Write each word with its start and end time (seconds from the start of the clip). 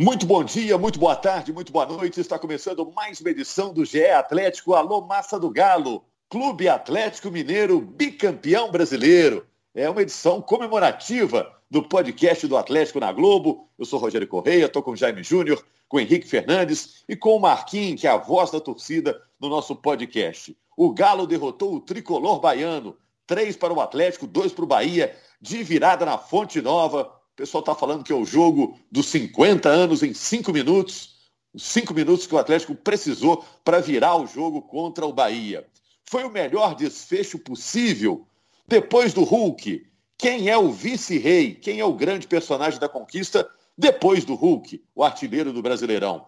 Muito 0.00 0.26
bom 0.26 0.44
dia, 0.44 0.78
muito 0.78 0.96
boa 0.96 1.16
tarde, 1.16 1.52
muito 1.52 1.72
boa 1.72 1.84
noite. 1.84 2.20
Está 2.20 2.38
começando 2.38 2.88
mais 2.94 3.20
uma 3.20 3.30
edição 3.30 3.74
do 3.74 3.84
GE 3.84 4.06
Atlético 4.06 4.74
Alô 4.74 5.00
Massa 5.00 5.40
do 5.40 5.50
Galo, 5.50 6.04
Clube 6.28 6.68
Atlético 6.68 7.32
Mineiro 7.32 7.80
bicampeão 7.80 8.70
brasileiro. 8.70 9.44
É 9.74 9.90
uma 9.90 10.00
edição 10.00 10.40
comemorativa 10.40 11.52
do 11.68 11.82
podcast 11.82 12.46
do 12.46 12.56
Atlético 12.56 13.00
na 13.00 13.10
Globo. 13.10 13.68
Eu 13.76 13.84
sou 13.84 13.98
Rogério 13.98 14.28
Correia, 14.28 14.66
estou 14.66 14.84
com 14.84 14.94
Jaime 14.94 15.24
Júnior, 15.24 15.66
com 15.88 15.98
Henrique 15.98 16.28
Fernandes 16.28 17.02
e 17.08 17.16
com 17.16 17.34
o 17.34 17.40
Marquinhos, 17.40 18.00
que 18.00 18.06
é 18.06 18.10
a 18.10 18.16
voz 18.16 18.52
da 18.52 18.60
torcida 18.60 19.20
no 19.40 19.48
nosso 19.48 19.74
podcast. 19.74 20.56
O 20.76 20.94
Galo 20.94 21.26
derrotou 21.26 21.74
o 21.74 21.80
tricolor 21.80 22.38
baiano, 22.38 22.96
três 23.26 23.56
para 23.56 23.74
o 23.74 23.80
Atlético, 23.80 24.28
dois 24.28 24.52
para 24.52 24.62
o 24.62 24.68
Bahia, 24.68 25.16
de 25.40 25.60
virada 25.64 26.06
na 26.06 26.18
Fonte 26.18 26.62
Nova 26.62 27.17
pessoal 27.38 27.60
está 27.60 27.72
falando 27.72 28.02
que 28.02 28.12
é 28.12 28.16
o 28.16 28.24
jogo 28.24 28.76
dos 28.90 29.06
50 29.06 29.68
anos 29.68 30.02
em 30.02 30.12
5 30.12 30.52
minutos. 30.52 31.16
Os 31.54 31.62
5 31.62 31.94
minutos 31.94 32.26
que 32.26 32.34
o 32.34 32.38
Atlético 32.38 32.74
precisou 32.74 33.44
para 33.64 33.80
virar 33.80 34.16
o 34.16 34.26
jogo 34.26 34.60
contra 34.60 35.06
o 35.06 35.12
Bahia. 35.12 35.64
Foi 36.04 36.24
o 36.24 36.30
melhor 36.30 36.74
desfecho 36.74 37.38
possível. 37.38 38.26
Depois 38.66 39.14
do 39.14 39.22
Hulk, 39.22 39.86
quem 40.18 40.50
é 40.50 40.58
o 40.58 40.72
vice-rei? 40.72 41.54
Quem 41.54 41.78
é 41.78 41.84
o 41.84 41.92
grande 41.92 42.26
personagem 42.26 42.80
da 42.80 42.88
conquista 42.88 43.48
depois 43.76 44.24
do 44.24 44.34
Hulk, 44.34 44.82
o 44.92 45.04
artilheiro 45.04 45.52
do 45.52 45.62
Brasileirão? 45.62 46.26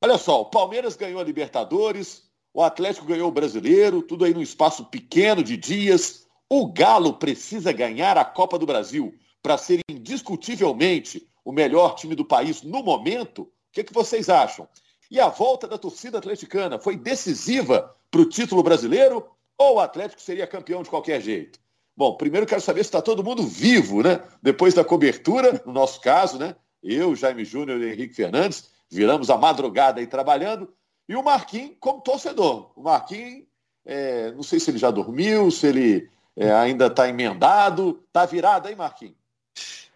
Olha 0.00 0.16
só, 0.16 0.40
o 0.40 0.46
Palmeiras 0.46 0.94
ganhou 0.94 1.20
a 1.20 1.24
Libertadores, 1.24 2.22
o 2.52 2.62
Atlético 2.62 3.06
ganhou 3.06 3.28
o 3.28 3.32
Brasileiro, 3.32 4.02
tudo 4.02 4.24
aí 4.24 4.32
num 4.32 4.40
espaço 4.40 4.84
pequeno 4.84 5.42
de 5.42 5.56
dias. 5.56 6.28
O 6.48 6.72
Galo 6.72 7.14
precisa 7.14 7.72
ganhar 7.72 8.16
a 8.16 8.24
Copa 8.24 8.56
do 8.56 8.66
Brasil 8.66 9.12
para 9.44 9.58
ser 9.58 9.80
indiscutivelmente 9.90 11.28
o 11.44 11.52
melhor 11.52 11.96
time 11.96 12.14
do 12.14 12.24
país 12.24 12.62
no 12.62 12.82
momento, 12.82 13.42
o 13.42 13.50
que, 13.70 13.84
que 13.84 13.92
vocês 13.92 14.30
acham? 14.30 14.66
E 15.10 15.20
a 15.20 15.28
volta 15.28 15.68
da 15.68 15.76
torcida 15.76 16.16
atleticana 16.16 16.78
foi 16.78 16.96
decisiva 16.96 17.94
para 18.10 18.22
o 18.22 18.28
título 18.28 18.62
brasileiro 18.62 19.28
ou 19.58 19.74
o 19.74 19.80
Atlético 19.80 20.22
seria 20.22 20.46
campeão 20.46 20.82
de 20.82 20.88
qualquer 20.88 21.20
jeito? 21.20 21.60
Bom, 21.94 22.16
primeiro 22.16 22.46
quero 22.46 22.62
saber 22.62 22.82
se 22.82 22.88
está 22.88 23.02
todo 23.02 23.22
mundo 23.22 23.42
vivo, 23.42 24.02
né? 24.02 24.22
Depois 24.42 24.72
da 24.72 24.82
cobertura, 24.82 25.62
no 25.66 25.74
nosso 25.74 26.00
caso, 26.00 26.38
né? 26.38 26.56
Eu, 26.82 27.14
Jaime 27.14 27.44
Júnior 27.44 27.82
e 27.82 27.92
Henrique 27.92 28.14
Fernandes, 28.14 28.70
viramos 28.90 29.28
a 29.28 29.36
madrugada 29.36 30.00
aí 30.00 30.06
trabalhando. 30.06 30.72
E 31.06 31.14
o 31.14 31.22
Marquinhos 31.22 31.76
como 31.78 32.00
torcedor. 32.00 32.72
O 32.74 32.82
Marquinhos, 32.82 33.44
é, 33.84 34.32
não 34.32 34.42
sei 34.42 34.58
se 34.58 34.70
ele 34.70 34.78
já 34.78 34.90
dormiu, 34.90 35.50
se 35.50 35.66
ele 35.66 36.10
é, 36.34 36.50
ainda 36.50 36.86
está 36.86 37.06
emendado. 37.06 38.02
Está 38.08 38.24
virado 38.24 38.68
aí, 38.68 38.74
Marquinhos? 38.74 39.23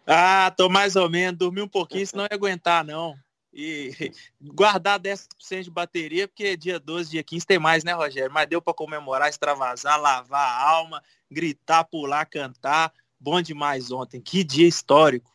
Ah, 0.07 0.51
tô 0.57 0.69
mais 0.69 0.97
ou 0.97 1.09
menos, 1.11 1.39
dormi 1.39 1.61
um 1.61 1.69
pouquinho, 1.69 2.07
senão 2.07 2.25
não 2.25 2.29
ia 2.31 2.37
aguentar, 2.37 2.85
não. 2.85 3.15
E 3.53 3.93
guardar 4.41 4.99
10% 4.99 5.65
de 5.65 5.71
bateria, 5.71 6.27
porque 6.27 6.57
dia 6.57 6.79
12, 6.79 7.11
dia 7.11 7.23
15 7.23 7.47
tem 7.47 7.59
mais, 7.59 7.85
né, 7.85 7.93
Rogério? 7.93 8.33
Mas 8.33 8.49
deu 8.49 8.63
para 8.63 8.73
comemorar, 8.73 9.29
extravasar, 9.29 10.01
lavar 10.01 10.41
a 10.41 10.71
alma, 10.71 11.03
gritar, 11.31 11.85
pular, 11.85 12.25
cantar. 12.25 12.93
Bom 13.21 13.43
demais 13.43 13.91
ontem. 13.91 14.21
Que 14.21 14.45
dia 14.45 14.67
histórico. 14.67 15.31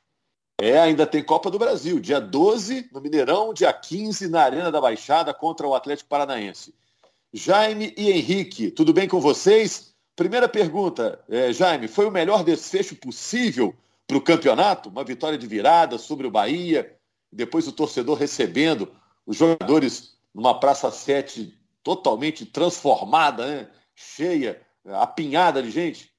É, 0.60 0.80
ainda 0.80 1.06
tem 1.06 1.24
Copa 1.24 1.52
do 1.52 1.60
Brasil. 1.60 2.00
Dia 2.00 2.22
12 2.22 2.90
no 2.92 3.02
Mineirão, 3.02 3.54
dia 3.54 3.74
15 3.74 4.28
na 4.30 4.44
Arena 4.44 4.72
da 4.72 4.80
Baixada 4.80 5.34
contra 5.34 5.68
o 5.68 5.76
Atlético 5.76 6.10
Paranaense. 6.10 6.74
Jaime 7.34 7.94
e 7.98 8.12
Henrique, 8.12 8.72
tudo 8.72 8.94
bem 8.94 9.08
com 9.08 9.20
vocês? 9.20 9.94
Primeira 10.16 10.48
pergunta, 10.48 11.20
é, 11.28 11.52
Jaime, 11.52 11.88
foi 11.88 12.06
o 12.06 12.12
melhor 12.12 12.44
desfecho 12.44 12.96
possível 12.96 13.76
para 14.08 14.18
o 14.18 14.22
campeonato, 14.22 14.90
uma 14.90 15.04
vitória 15.04 15.38
de 15.38 15.48
virada 15.48 15.98
sobre 15.98 16.28
o 16.28 16.32
Bahia, 16.32 16.98
depois 17.32 17.68
o 17.68 17.72
torcedor 17.72 18.18
recebendo 18.18 18.92
os 19.26 19.38
jogadores 19.38 20.18
numa 20.34 20.60
Praça 20.60 20.92
7 20.92 21.58
totalmente 21.84 22.46
transformada, 22.46 23.46
né? 23.46 23.70
cheia, 23.96 24.62
apinhada 24.86 25.62
de 25.62 25.70
gente. 25.70 26.12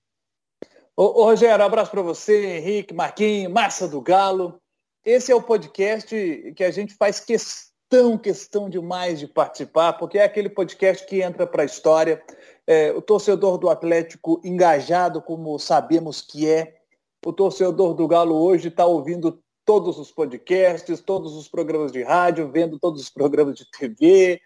Ô, 0.97 1.23
ô 1.23 1.25
Rogério, 1.25 1.63
um 1.63 1.67
abraço 1.67 1.91
para 1.91 2.03
você, 2.03 2.59
Henrique, 2.59 2.95
Marquinhos, 2.95 3.53
Massa 3.53 3.89
do 3.89 4.01
Galo. 4.01 4.61
Esse 5.05 5.33
é 5.33 5.35
o 5.35 5.43
podcast 5.43 6.53
que 6.57 6.65
a 6.65 6.71
gente 6.71 6.95
faz 6.95 7.21
questão, 7.21 8.17
questão 8.17 8.71
demais 8.71 9.19
de 9.19 9.27
participar, 9.27 9.95
porque 9.95 10.19
é 10.19 10.25
aquele 10.25 10.49
podcast 10.49 11.05
que 11.07 11.21
entra 11.21 11.47
para 11.47 11.63
a 11.63 11.67
história. 11.67 12.23
É, 12.67 12.93
o 12.93 13.03
torcedor 13.03 13.59
do 13.59 13.69
Atlético 13.69 14.41
engajado, 14.45 15.21
como 15.21 15.59
sabemos 15.59 16.23
que 16.23 16.49
é, 16.49 16.77
o 17.25 17.33
torcedor 17.33 17.95
do 17.95 18.07
Galo 18.07 18.35
hoje 18.35 18.69
está 18.69 18.85
ouvindo 18.85 19.43
todos 19.65 19.99
os 19.99 20.11
podcasts, 20.11 21.01
todos 21.01 21.35
os 21.35 21.49
programas 21.49 21.91
de 21.91 22.03
rádio, 22.03 22.51
vendo 22.51 22.79
todos 22.79 23.01
os 23.01 23.09
programas 23.09 23.57
de 23.57 23.65
TV, 23.71 24.41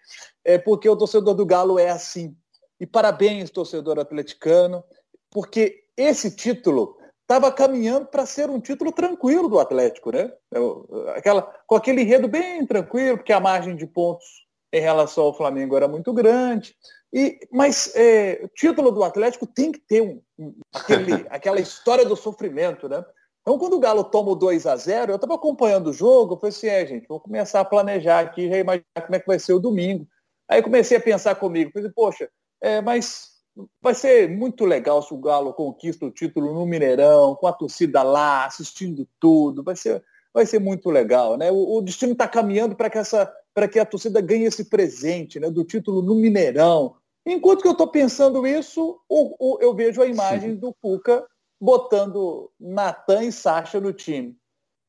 é 0.45 0.57
porque 0.57 0.87
o 0.87 0.95
torcedor 0.95 1.33
do 1.35 1.45
Galo 1.45 1.77
é 1.77 1.89
assim. 1.89 2.35
E 2.79 2.85
parabéns, 2.85 3.49
torcedor 3.49 3.99
atleticano, 3.99 4.83
porque 5.29 5.83
esse 5.97 6.33
título 6.33 6.97
estava 7.21 7.51
caminhando 7.51 8.07
para 8.07 8.25
ser 8.25 8.49
um 8.49 8.61
título 8.61 8.91
tranquilo 8.91 9.49
do 9.49 9.59
Atlético, 9.59 10.11
né? 10.11 10.31
Aquela, 11.15 11.41
com 11.67 11.75
aquele 11.75 12.01
enredo 12.01 12.27
bem 12.27 12.65
tranquilo, 12.65 13.17
porque 13.17 13.33
a 13.33 13.39
margem 13.41 13.75
de 13.75 13.85
pontos 13.85 14.47
em 14.71 14.81
relação 14.81 15.25
ao 15.25 15.35
Flamengo 15.35 15.75
era 15.75 15.87
muito 15.87 16.13
grande. 16.13 16.75
E, 17.11 17.39
mas 17.51 17.93
é, 17.95 18.39
o 18.43 18.47
título 18.49 18.91
do 18.91 19.03
Atlético 19.03 19.47
tem 19.47 19.71
que 19.71 19.79
ter 19.79 20.01
um, 20.01 20.21
aquele, 20.73 21.13
aquela 21.29 21.59
história 21.59 22.05
do 22.05 22.15
sofrimento, 22.15 22.87
né? 22.87 23.03
Então, 23.41 23.57
quando 23.57 23.77
o 23.77 23.79
Galo 23.79 24.03
toma 24.03 24.31
o 24.31 24.35
2 24.35 24.67
a 24.67 24.75
0 24.75 25.11
eu 25.11 25.15
estava 25.15 25.33
acompanhando 25.33 25.87
o 25.87 25.93
jogo, 25.93 26.33
eu 26.33 26.37
falei 26.37 26.55
assim, 26.55 26.67
é, 26.67 26.85
gente, 26.85 27.07
vou 27.07 27.19
começar 27.19 27.61
a 27.61 27.65
planejar 27.65 28.19
aqui, 28.19 28.47
já 28.47 28.57
imaginar 28.57 29.01
como 29.01 29.15
é 29.15 29.19
que 29.19 29.27
vai 29.27 29.39
ser 29.39 29.53
o 29.53 29.59
domingo. 29.59 30.07
Aí 30.47 30.61
comecei 30.61 30.97
a 30.97 31.01
pensar 31.01 31.35
comigo, 31.35 31.71
falei, 31.73 31.91
poxa, 31.95 32.29
é, 32.61 32.81
mas 32.81 33.29
vai 33.81 33.95
ser 33.95 34.29
muito 34.29 34.65
legal 34.65 35.01
se 35.01 35.13
o 35.13 35.17
Galo 35.17 35.53
conquista 35.53 36.05
o 36.05 36.11
título 36.11 36.53
no 36.53 36.65
Mineirão, 36.65 37.35
com 37.35 37.47
a 37.47 37.53
torcida 37.53 38.03
lá, 38.03 38.45
assistindo 38.45 39.07
tudo, 39.19 39.63
vai 39.63 39.75
ser, 39.75 40.03
vai 40.33 40.45
ser 40.45 40.59
muito 40.59 40.89
legal, 40.89 41.37
né? 41.37 41.51
O, 41.51 41.77
o 41.77 41.81
destino 41.81 42.13
está 42.13 42.27
caminhando 42.27 42.75
para 42.75 42.89
que 42.89 42.97
essa 42.97 43.33
para 43.53 43.67
que 43.67 43.79
a 43.79 43.85
torcida 43.85 44.21
ganhe 44.21 44.45
esse 44.45 44.65
presente 44.65 45.39
né, 45.39 45.49
do 45.49 45.65
título 45.65 46.01
no 46.01 46.15
Mineirão. 46.15 46.95
Enquanto 47.25 47.61
que 47.61 47.67
eu 47.67 47.73
estou 47.73 47.87
pensando 47.87 48.47
isso, 48.47 48.99
o, 49.09 49.35
o, 49.37 49.57
eu 49.59 49.73
vejo 49.73 50.01
a 50.01 50.05
imagem 50.05 50.55
do 50.55 50.73
Cuca 50.81 51.25
botando 51.59 52.49
Natan 52.59 53.23
e 53.23 53.31
Sacha 53.31 53.79
no 53.79 53.91
time. 53.91 54.37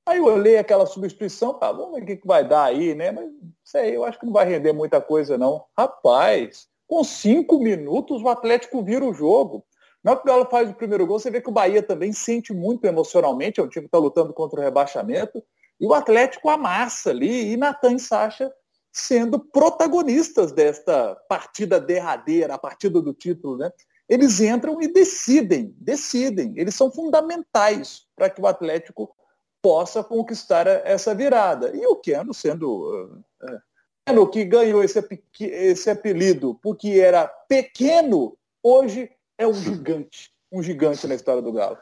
Aí 0.07 0.19
eu 0.19 0.25
olhei 0.25 0.57
aquela 0.57 0.87
substituição, 0.87 1.59
ah, 1.61 1.73
vamos 1.73 1.97
ver 1.97 2.03
o 2.03 2.07
que, 2.07 2.17
que 2.17 2.27
vai 2.27 2.47
dar 2.47 2.65
aí, 2.65 2.95
né? 2.95 3.11
Mas 3.11 3.29
sei, 3.65 3.97
eu 3.97 4.05
acho 4.05 4.19
que 4.19 4.27
não 4.27 4.33
vai 4.33 4.49
render 4.49 4.73
muita 4.73 5.01
coisa, 5.01 5.37
não. 5.37 5.65
Rapaz, 5.77 6.69
com 6.87 7.05
cinco 7.05 7.59
minutos 7.59 8.23
o 8.23 8.29
Atlético 8.29 8.83
vira 8.83 9.05
o 9.05 9.15
jogo. 9.15 9.65
Na 10.03 10.13
hora 10.13 10.21
que 10.21 10.27
o 10.27 10.33
Galo 10.33 10.47
faz 10.47 10.71
o 10.71 10.75
primeiro 10.75 11.07
gol, 11.07 11.19
você 11.19 11.31
vê 11.31 11.41
que 11.41 11.49
o 11.49 11.53
Bahia 11.53 11.83
também 11.83 12.13
sente 12.13 12.53
muito 12.53 12.85
emocionalmente, 12.87 13.61
é 13.61 13.63
um 13.63 13.69
time 13.69 13.85
que 13.85 13.89
está 13.89 13.99
lutando 13.99 14.33
contra 14.33 14.61
o 14.61 14.63
rebaixamento. 14.63 15.43
E 15.79 15.87
o 15.87 15.95
Atlético 15.95 16.49
amassa 16.49 17.11
ali, 17.11 17.53
e 17.53 17.57
Natan 17.57 17.93
e 17.93 18.01
Sacha 18.01 18.51
sendo 18.93 19.39
protagonistas 19.39 20.53
desta 20.53 21.15
partida 21.29 21.81
derradeira, 21.81 22.55
a 22.55 22.59
partida 22.59 23.01
do 23.01 23.15
título, 23.15 23.57
né? 23.57 23.71
Eles 24.09 24.41
entram 24.41 24.83
e 24.83 24.89
decidem, 24.89 25.73
decidem. 25.79 26.55
Eles 26.57 26.75
são 26.75 26.91
fundamentais 26.91 28.07
para 28.17 28.29
que 28.29 28.41
o 28.41 28.47
Atlético 28.47 29.15
possa 29.63 30.03
conquistar 30.03 30.67
essa 30.67 31.15
virada. 31.15 31.71
E 31.75 31.87
o 31.87 31.95
Keno 31.95 32.35
sendo 32.35 33.23
uh, 33.39 34.13
uh, 34.13 34.27
que 34.29 34.45
ganhou 34.45 34.83
esse, 34.83 34.99
esse 35.41 35.89
apelido 35.89 36.59
porque 36.61 36.99
era 36.99 37.29
pequeno, 37.49 38.37
hoje 38.61 39.09
é 39.41 39.47
um 39.47 39.55
gigante, 39.55 40.31
um 40.53 40.63
gigante 40.63 41.07
na 41.07 41.15
história 41.15 41.41
do 41.41 41.51
Galo. 41.51 41.79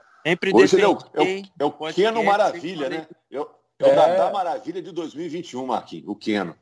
Hoje 0.55 0.77
ele 0.77 0.85
é 0.85 0.89
o, 0.89 0.99
é 1.15 1.23
o, 1.23 1.45
é 1.61 1.65
o 1.65 1.93
Keno 1.93 2.23
Maravilha, 2.23 2.89
né? 2.89 3.09
Eu, 3.29 3.51
é 3.81 3.85
o 3.85 3.89
é... 3.89 4.17
da 4.17 4.31
Maravilha 4.31 4.81
de 4.81 4.93
2021, 4.93 5.67
Marquinhos, 5.67 6.07
o 6.07 6.15
Keno. 6.15 6.57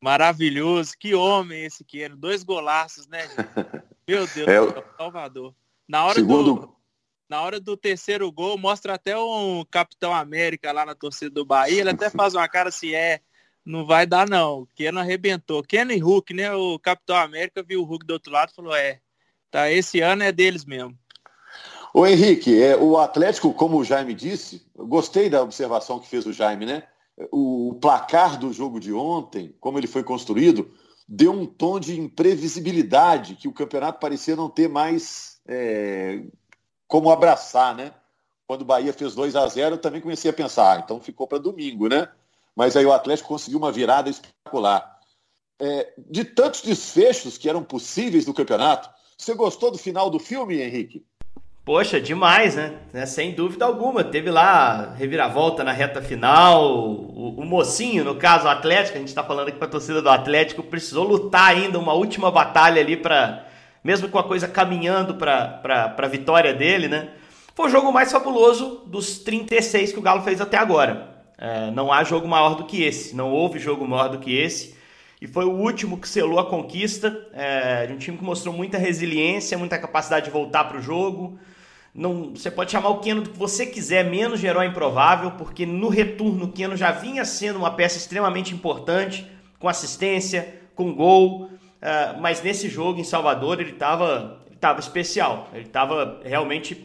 Maravilhoso, 0.00 0.92
que 0.98 1.14
homem 1.14 1.64
esse 1.64 1.82
Keno. 1.84 2.16
Dois 2.16 2.44
golaços, 2.44 3.08
né, 3.08 3.22
gente? 3.22 3.36
Meu 4.06 4.26
Deus, 4.26 4.48
é... 4.48 4.60
o 4.60 4.84
Salvador. 4.96 5.54
Na 5.88 6.04
hora, 6.04 6.14
Segundo... 6.14 6.54
do, 6.54 6.76
na 7.28 7.42
hora 7.42 7.58
do 7.58 7.76
terceiro 7.76 8.30
gol, 8.30 8.56
mostra 8.56 8.94
até 8.94 9.18
um 9.18 9.64
Capitão 9.68 10.14
América 10.14 10.70
lá 10.70 10.86
na 10.86 10.94
torcida 10.94 11.30
do 11.30 11.44
Bahia. 11.44 11.80
Ele 11.80 11.90
até 11.90 12.08
faz 12.08 12.34
uma 12.34 12.48
cara 12.48 12.68
assim, 12.68 12.94
é, 12.94 13.20
não 13.64 13.84
vai 13.84 14.06
dar 14.06 14.28
não. 14.28 14.60
O 14.60 14.66
Keno 14.76 15.00
arrebentou. 15.00 15.62
Keno 15.64 15.90
e 15.90 15.98
Hulk, 15.98 16.34
né? 16.34 16.54
O 16.54 16.78
Capitão 16.78 17.16
América 17.16 17.64
viu 17.64 17.80
o 17.80 17.84
Hulk 17.84 18.06
do 18.06 18.12
outro 18.12 18.32
lado 18.32 18.50
e 18.52 18.54
falou, 18.54 18.76
é, 18.76 19.00
tá, 19.58 19.70
esse 19.70 20.00
ano 20.00 20.22
é 20.22 20.32
deles 20.32 20.64
mesmo. 20.64 20.96
Ô 21.92 22.06
Henrique, 22.06 22.60
é, 22.60 22.76
o 22.76 22.98
Atlético, 22.98 23.52
como 23.54 23.78
o 23.78 23.84
Jaime 23.84 24.14
disse, 24.14 24.66
gostei 24.76 25.30
da 25.30 25.42
observação 25.42 26.00
que 26.00 26.08
fez 26.08 26.26
o 26.26 26.32
Jaime, 26.32 26.66
né? 26.66 26.82
O 27.30 27.78
placar 27.80 28.38
do 28.38 28.52
jogo 28.52 28.80
de 28.80 28.92
ontem, 28.92 29.54
como 29.60 29.78
ele 29.78 29.86
foi 29.86 30.02
construído, 30.02 30.70
deu 31.06 31.30
um 31.32 31.46
tom 31.46 31.78
de 31.78 31.98
imprevisibilidade 31.98 33.36
que 33.36 33.46
o 33.46 33.52
campeonato 33.52 34.00
parecia 34.00 34.34
não 34.34 34.50
ter 34.50 34.68
mais 34.68 35.40
é, 35.46 36.22
como 36.88 37.10
abraçar, 37.10 37.76
né? 37.76 37.92
Quando 38.46 38.62
o 38.62 38.66
Bahia 38.66 38.92
fez 38.92 39.14
2 39.14 39.36
a 39.36 39.46
0 39.46 39.76
eu 39.76 39.80
também 39.80 40.00
comecei 40.00 40.30
a 40.30 40.34
pensar, 40.34 40.76
ah, 40.76 40.80
então 40.84 41.00
ficou 41.00 41.26
para 41.26 41.38
domingo, 41.38 41.88
né? 41.88 42.08
mas 42.54 42.76
aí 42.76 42.86
o 42.86 42.92
Atlético 42.92 43.28
conseguiu 43.28 43.58
uma 43.58 43.72
virada 43.72 44.08
espetacular. 44.08 45.00
É, 45.58 45.92
de 46.10 46.24
tantos 46.24 46.62
desfechos 46.62 47.38
que 47.38 47.48
eram 47.48 47.62
possíveis 47.62 48.26
no 48.26 48.34
campeonato, 48.34 48.90
você 49.16 49.34
gostou 49.34 49.70
do 49.70 49.78
final 49.78 50.10
do 50.10 50.18
filme, 50.18 50.60
Henrique? 50.60 51.04
Poxa, 51.64 51.98
demais, 51.98 52.56
né? 52.56 52.74
É, 52.92 53.06
sem 53.06 53.32
dúvida 53.32 53.64
alguma. 53.64 54.04
Teve 54.04 54.30
lá 54.30 54.94
reviravolta 54.98 55.64
na 55.64 55.72
reta 55.72 56.02
final. 56.02 56.62
O, 56.76 57.40
o 57.40 57.44
mocinho, 57.44 58.04
no 58.04 58.16
caso, 58.16 58.44
o 58.44 58.50
Atlético, 58.50 58.96
a 58.96 59.00
gente 59.00 59.08
está 59.08 59.24
falando 59.24 59.48
aqui 59.48 59.56
para 59.56 59.66
a 59.66 59.70
torcida 59.70 60.02
do 60.02 60.10
Atlético, 60.10 60.62
precisou 60.62 61.04
lutar 61.04 61.48
ainda 61.48 61.78
uma 61.78 61.94
última 61.94 62.30
batalha 62.30 62.82
ali 62.82 62.98
para, 62.98 63.46
mesmo 63.82 64.10
com 64.10 64.18
a 64.18 64.24
coisa 64.24 64.46
caminhando 64.46 65.14
para 65.14 65.94
a 65.96 66.06
vitória 66.06 66.52
dele, 66.52 66.86
né? 66.86 67.08
Foi 67.54 67.68
o 67.68 67.70
jogo 67.70 67.90
mais 67.90 68.12
fabuloso 68.12 68.82
dos 68.86 69.20
36 69.20 69.92
que 69.92 69.98
o 69.98 70.02
Galo 70.02 70.22
fez 70.22 70.42
até 70.42 70.58
agora. 70.58 71.14
É, 71.38 71.70
não 71.70 71.90
há 71.90 72.04
jogo 72.04 72.28
maior 72.28 72.56
do 72.56 72.64
que 72.64 72.82
esse. 72.82 73.16
Não 73.16 73.30
houve 73.30 73.58
jogo 73.58 73.88
maior 73.88 74.08
do 74.08 74.18
que 74.18 74.36
esse. 74.36 74.76
E 75.20 75.26
foi 75.26 75.44
o 75.44 75.52
último 75.52 75.98
que 75.98 76.08
selou 76.08 76.38
a 76.38 76.46
conquista 76.48 77.28
é, 77.32 77.86
de 77.86 77.92
um 77.92 77.98
time 77.98 78.18
que 78.18 78.24
mostrou 78.24 78.54
muita 78.54 78.78
resiliência, 78.78 79.56
muita 79.56 79.78
capacidade 79.78 80.26
de 80.26 80.30
voltar 80.30 80.64
para 80.64 80.78
o 80.78 80.82
jogo 80.82 81.38
não, 81.94 82.34
você 82.34 82.50
pode 82.50 82.72
chamar 82.72 82.88
o 82.88 82.98
Keno 82.98 83.22
do 83.22 83.30
que 83.30 83.38
você 83.38 83.64
quiser, 83.64 84.04
menos 84.04 84.40
de 84.40 84.48
herói 84.48 84.66
improvável, 84.66 85.30
porque 85.32 85.64
no 85.64 85.88
retorno 85.88 86.46
o 86.46 86.52
Keno 86.52 86.76
já 86.76 86.90
vinha 86.90 87.24
sendo 87.24 87.60
uma 87.60 87.70
peça 87.70 87.96
extremamente 87.96 88.52
importante, 88.52 89.24
com 89.60 89.68
assistência, 89.68 90.60
com 90.74 90.92
gol, 90.92 91.44
uh, 91.44 92.20
mas 92.20 92.42
nesse 92.42 92.68
jogo 92.68 92.98
em 92.98 93.04
Salvador 93.04 93.60
ele 93.60 93.70
estava 93.70 94.40
ele 94.48 94.56
tava 94.56 94.80
especial, 94.80 95.48
ele 95.54 95.66
estava 95.66 96.20
realmente, 96.24 96.84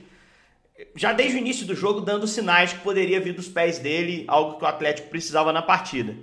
já 0.95 1.11
desde 1.11 1.37
o 1.37 1.39
início 1.39 1.65
do 1.65 1.75
jogo, 1.75 2.01
dando 2.01 2.27
sinais 2.27 2.71
que 2.71 2.79
poderia 2.79 3.19
vir 3.19 3.33
dos 3.33 3.47
pés 3.47 3.79
dele, 3.79 4.25
algo 4.27 4.59
que 4.59 4.63
o 4.63 4.67
Atlético 4.67 5.09
precisava 5.09 5.51
na 5.51 5.63
partida. 5.63 6.15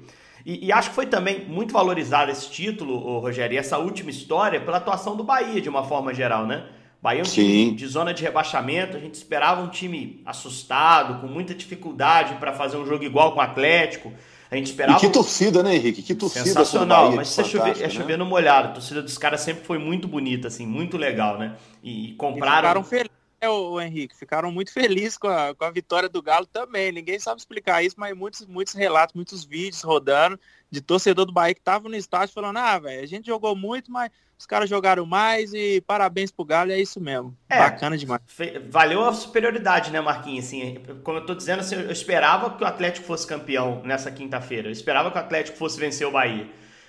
E, 0.46 0.66
e, 0.66 0.72
acho 0.72 0.90
que 0.90 0.94
foi 0.94 1.06
também 1.06 1.44
muito 1.48 1.72
valorizado 1.72 2.31
esse 2.31 2.48
título, 2.48 3.19
Rogério, 3.19 3.56
e 3.56 3.58
essa 3.58 3.78
última 3.78 4.10
história 4.10 4.60
pela 4.60 4.76
atuação 4.76 5.16
do 5.16 5.25
Bahia, 5.25 5.60
de 5.60 5.69
uma 5.69 5.82
forma 5.82 6.14
geral, 6.14 6.46
né? 6.46 6.66
Bahia 7.02 7.19
é 7.19 7.22
um 7.22 7.25
Sim. 7.25 7.43
time 7.43 7.75
de 7.75 7.87
zona 7.88 8.14
de 8.14 8.22
rebaixamento, 8.22 8.96
a 8.96 9.00
gente 9.00 9.14
esperava 9.14 9.60
um 9.60 9.69
time 9.69 10.22
assustado, 10.25 11.20
com 11.20 11.26
muita 11.26 11.52
dificuldade 11.52 12.37
para 12.37 12.52
fazer 12.52 12.76
um 12.76 12.87
jogo 12.87 13.02
igual 13.02 13.32
com 13.32 13.40
o 13.40 13.43
Atlético. 13.43 14.12
A 14.48 14.54
gente 14.54 14.66
esperava. 14.66 14.98
E 14.98 15.00
que 15.00 15.08
torcida, 15.08 15.64
né, 15.64 15.75
Henrique? 15.75 16.00
Que 16.00 16.14
torcida. 16.14 16.44
Sensacional, 16.44 17.06
Bahia, 17.06 17.16
mas 17.16 17.28
se 17.28 17.40
é 17.40 17.44
chover, 17.44 17.82
é 17.82 17.88
chover 17.88 18.16
no 18.16 18.25
molhado. 18.25 18.69
A 18.69 18.70
torcida 18.70 19.02
dos 19.02 19.19
caras 19.19 19.40
sempre 19.40 19.64
foi 19.64 19.78
muito 19.78 20.06
bonita, 20.06 20.46
assim, 20.46 20.64
muito 20.64 20.96
legal, 20.96 21.38
né? 21.38 21.56
E, 21.82 22.10
e 22.10 22.14
compraram. 22.14 22.81
E 22.81 22.84
ficaram 22.84 22.84
felizes, 22.84 23.10
né, 23.10 23.16
o 23.43 23.81
Henrique? 23.81 24.17
Ficaram 24.17 24.50
muito 24.50 24.73
felizes 24.73 25.19
com 25.19 25.29
a, 25.29 25.55
com 25.55 25.65
a 25.65 25.71
vitória 25.71 26.09
do 26.09 26.23
Galo 26.23 26.47
também. 26.47 26.93
Ninguém 26.93 27.19
sabe 27.19 27.41
explicar 27.41 27.83
isso, 27.83 27.97
mas 27.99 28.17
muitos, 28.17 28.47
muitos 28.47 28.75
relatos, 28.75 29.15
muitos 29.15 29.44
vídeos 29.44 29.83
rodando 29.83 30.38
de 30.71 30.81
torcedor 30.81 31.27
do 31.27 31.33
Bahia 31.33 31.55
que 31.55 31.61
tava 31.61 31.88
no 31.88 31.97
estádio 31.97 32.35
falando: 32.35 32.59
ah, 32.59 32.79
velho, 32.79 33.03
a 33.03 33.06
gente 33.06 33.27
jogou 33.27 33.55
muito, 33.55 33.91
mas 33.91 34.11
os 34.38 34.44
caras 34.44 34.69
jogaram 34.69 35.06
mais 35.06 35.55
e 35.55 35.81
parabéns 35.81 36.31
pro 36.31 36.44
Galo, 36.44 36.71
é 36.71 36.79
isso 36.79 37.00
mesmo. 37.00 37.37
É, 37.49 37.59
Bacana 37.59 37.97
demais. 37.97 38.21
Valeu 38.69 39.03
a 39.05 39.12
superioridade, 39.12 39.91
né, 39.91 40.00
Marquinhos? 40.00 40.47
Assim, 40.47 40.79
como 41.03 41.19
eu 41.19 41.27
tô 41.27 41.35
dizendo, 41.35 41.61
assim, 41.61 41.77
eu 41.77 41.91
esperava 41.91 42.50
que 42.50 42.62
o 42.62 42.67
Atlético 42.67 43.06
fosse 43.06 43.27
campeão 43.27 43.82
nessa 43.82 44.11
quinta-feira. 44.11 44.69
Eu 44.69 44.73
esperava 44.73 45.11
que 45.11 45.17
o 45.17 45.21
Atlético 45.21 45.56
fosse 45.56 45.81
vencer 45.81 46.06
o 46.06 46.11
Bahia. 46.11 46.47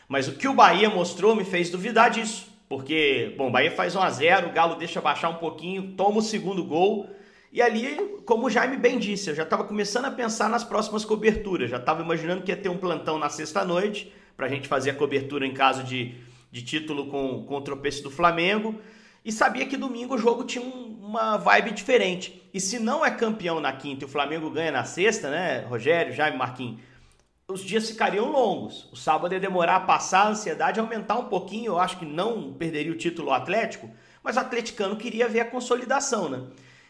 Mas 0.09 0.27
o 0.27 0.33
que 0.33 0.47
o 0.47 0.53
Bahia 0.53 0.89
mostrou 0.89 1.35
me 1.35 1.45
fez 1.45 1.69
duvidar 1.69 2.09
disso. 2.09 2.56
Porque, 2.69 3.33
bom, 3.37 3.51
Bahia 3.51 3.71
faz 3.71 3.95
1 3.95 4.01
a 4.01 4.09
0 4.09 4.47
o 4.47 4.51
Galo 4.51 4.75
deixa 4.75 4.99
baixar 4.99 5.29
um 5.29 5.35
pouquinho, 5.35 5.93
toma 5.95 6.17
o 6.17 6.21
segundo 6.21 6.63
gol. 6.63 7.09
E 7.51 7.61
ali, 7.61 8.19
como 8.25 8.47
o 8.47 8.49
Jaime 8.49 8.75
bem 8.75 8.99
disse, 8.99 9.29
eu 9.29 9.35
já 9.35 9.43
estava 9.43 9.63
começando 9.63 10.05
a 10.05 10.11
pensar 10.11 10.49
nas 10.49 10.63
próximas 10.63 11.05
coberturas. 11.05 11.69
Já 11.69 11.77
estava 11.77 12.03
imaginando 12.03 12.43
que 12.43 12.51
ia 12.51 12.57
ter 12.57 12.69
um 12.69 12.77
plantão 12.77 13.17
na 13.17 13.29
sexta-noite 13.29 14.11
para 14.35 14.47
a 14.47 14.49
gente 14.49 14.67
fazer 14.67 14.89
a 14.91 14.93
cobertura 14.93 15.45
em 15.45 15.53
caso 15.53 15.83
de 15.83 16.15
de 16.51 16.61
título 16.61 17.07
com, 17.07 17.43
com 17.43 17.55
o 17.55 17.61
tropeço 17.61 18.03
do 18.03 18.11
Flamengo. 18.11 18.79
E 19.23 19.31
sabia 19.31 19.65
que 19.65 19.75
domingo 19.75 20.15
o 20.15 20.17
jogo 20.17 20.43
tinha 20.43 20.63
um, 20.63 20.97
uma 21.03 21.37
vibe 21.37 21.71
diferente. 21.71 22.41
E 22.53 22.59
se 22.59 22.79
não 22.79 23.05
é 23.05 23.11
campeão 23.11 23.59
na 23.59 23.73
quinta 23.73 24.05
e 24.05 24.07
o 24.07 24.09
Flamengo 24.09 24.49
ganha 24.49 24.71
na 24.71 24.83
sexta, 24.83 25.29
né, 25.29 25.65
Rogério, 25.67 26.13
Jaime, 26.13 26.37
Marquinhos, 26.37 26.79
os 27.49 27.61
dias 27.61 27.89
ficariam 27.89 28.29
longos. 28.29 28.89
O 28.91 28.97
sábado 28.97 29.33
ia 29.33 29.39
demorar 29.39 29.77
a 29.77 29.79
passar, 29.79 30.23
a 30.23 30.29
ansiedade 30.31 30.81
aumentar 30.81 31.17
um 31.17 31.25
pouquinho. 31.25 31.67
Eu 31.67 31.79
acho 31.79 31.97
que 31.97 32.05
não 32.05 32.51
perderia 32.51 32.91
o 32.91 32.97
título 32.97 33.31
Atlético, 33.31 33.89
mas 34.21 34.35
o 34.35 34.39
atleticano 34.41 34.97
queria 34.97 35.29
ver 35.29 35.39
a 35.39 35.45
consolidação, 35.45 36.27
né? 36.27 36.41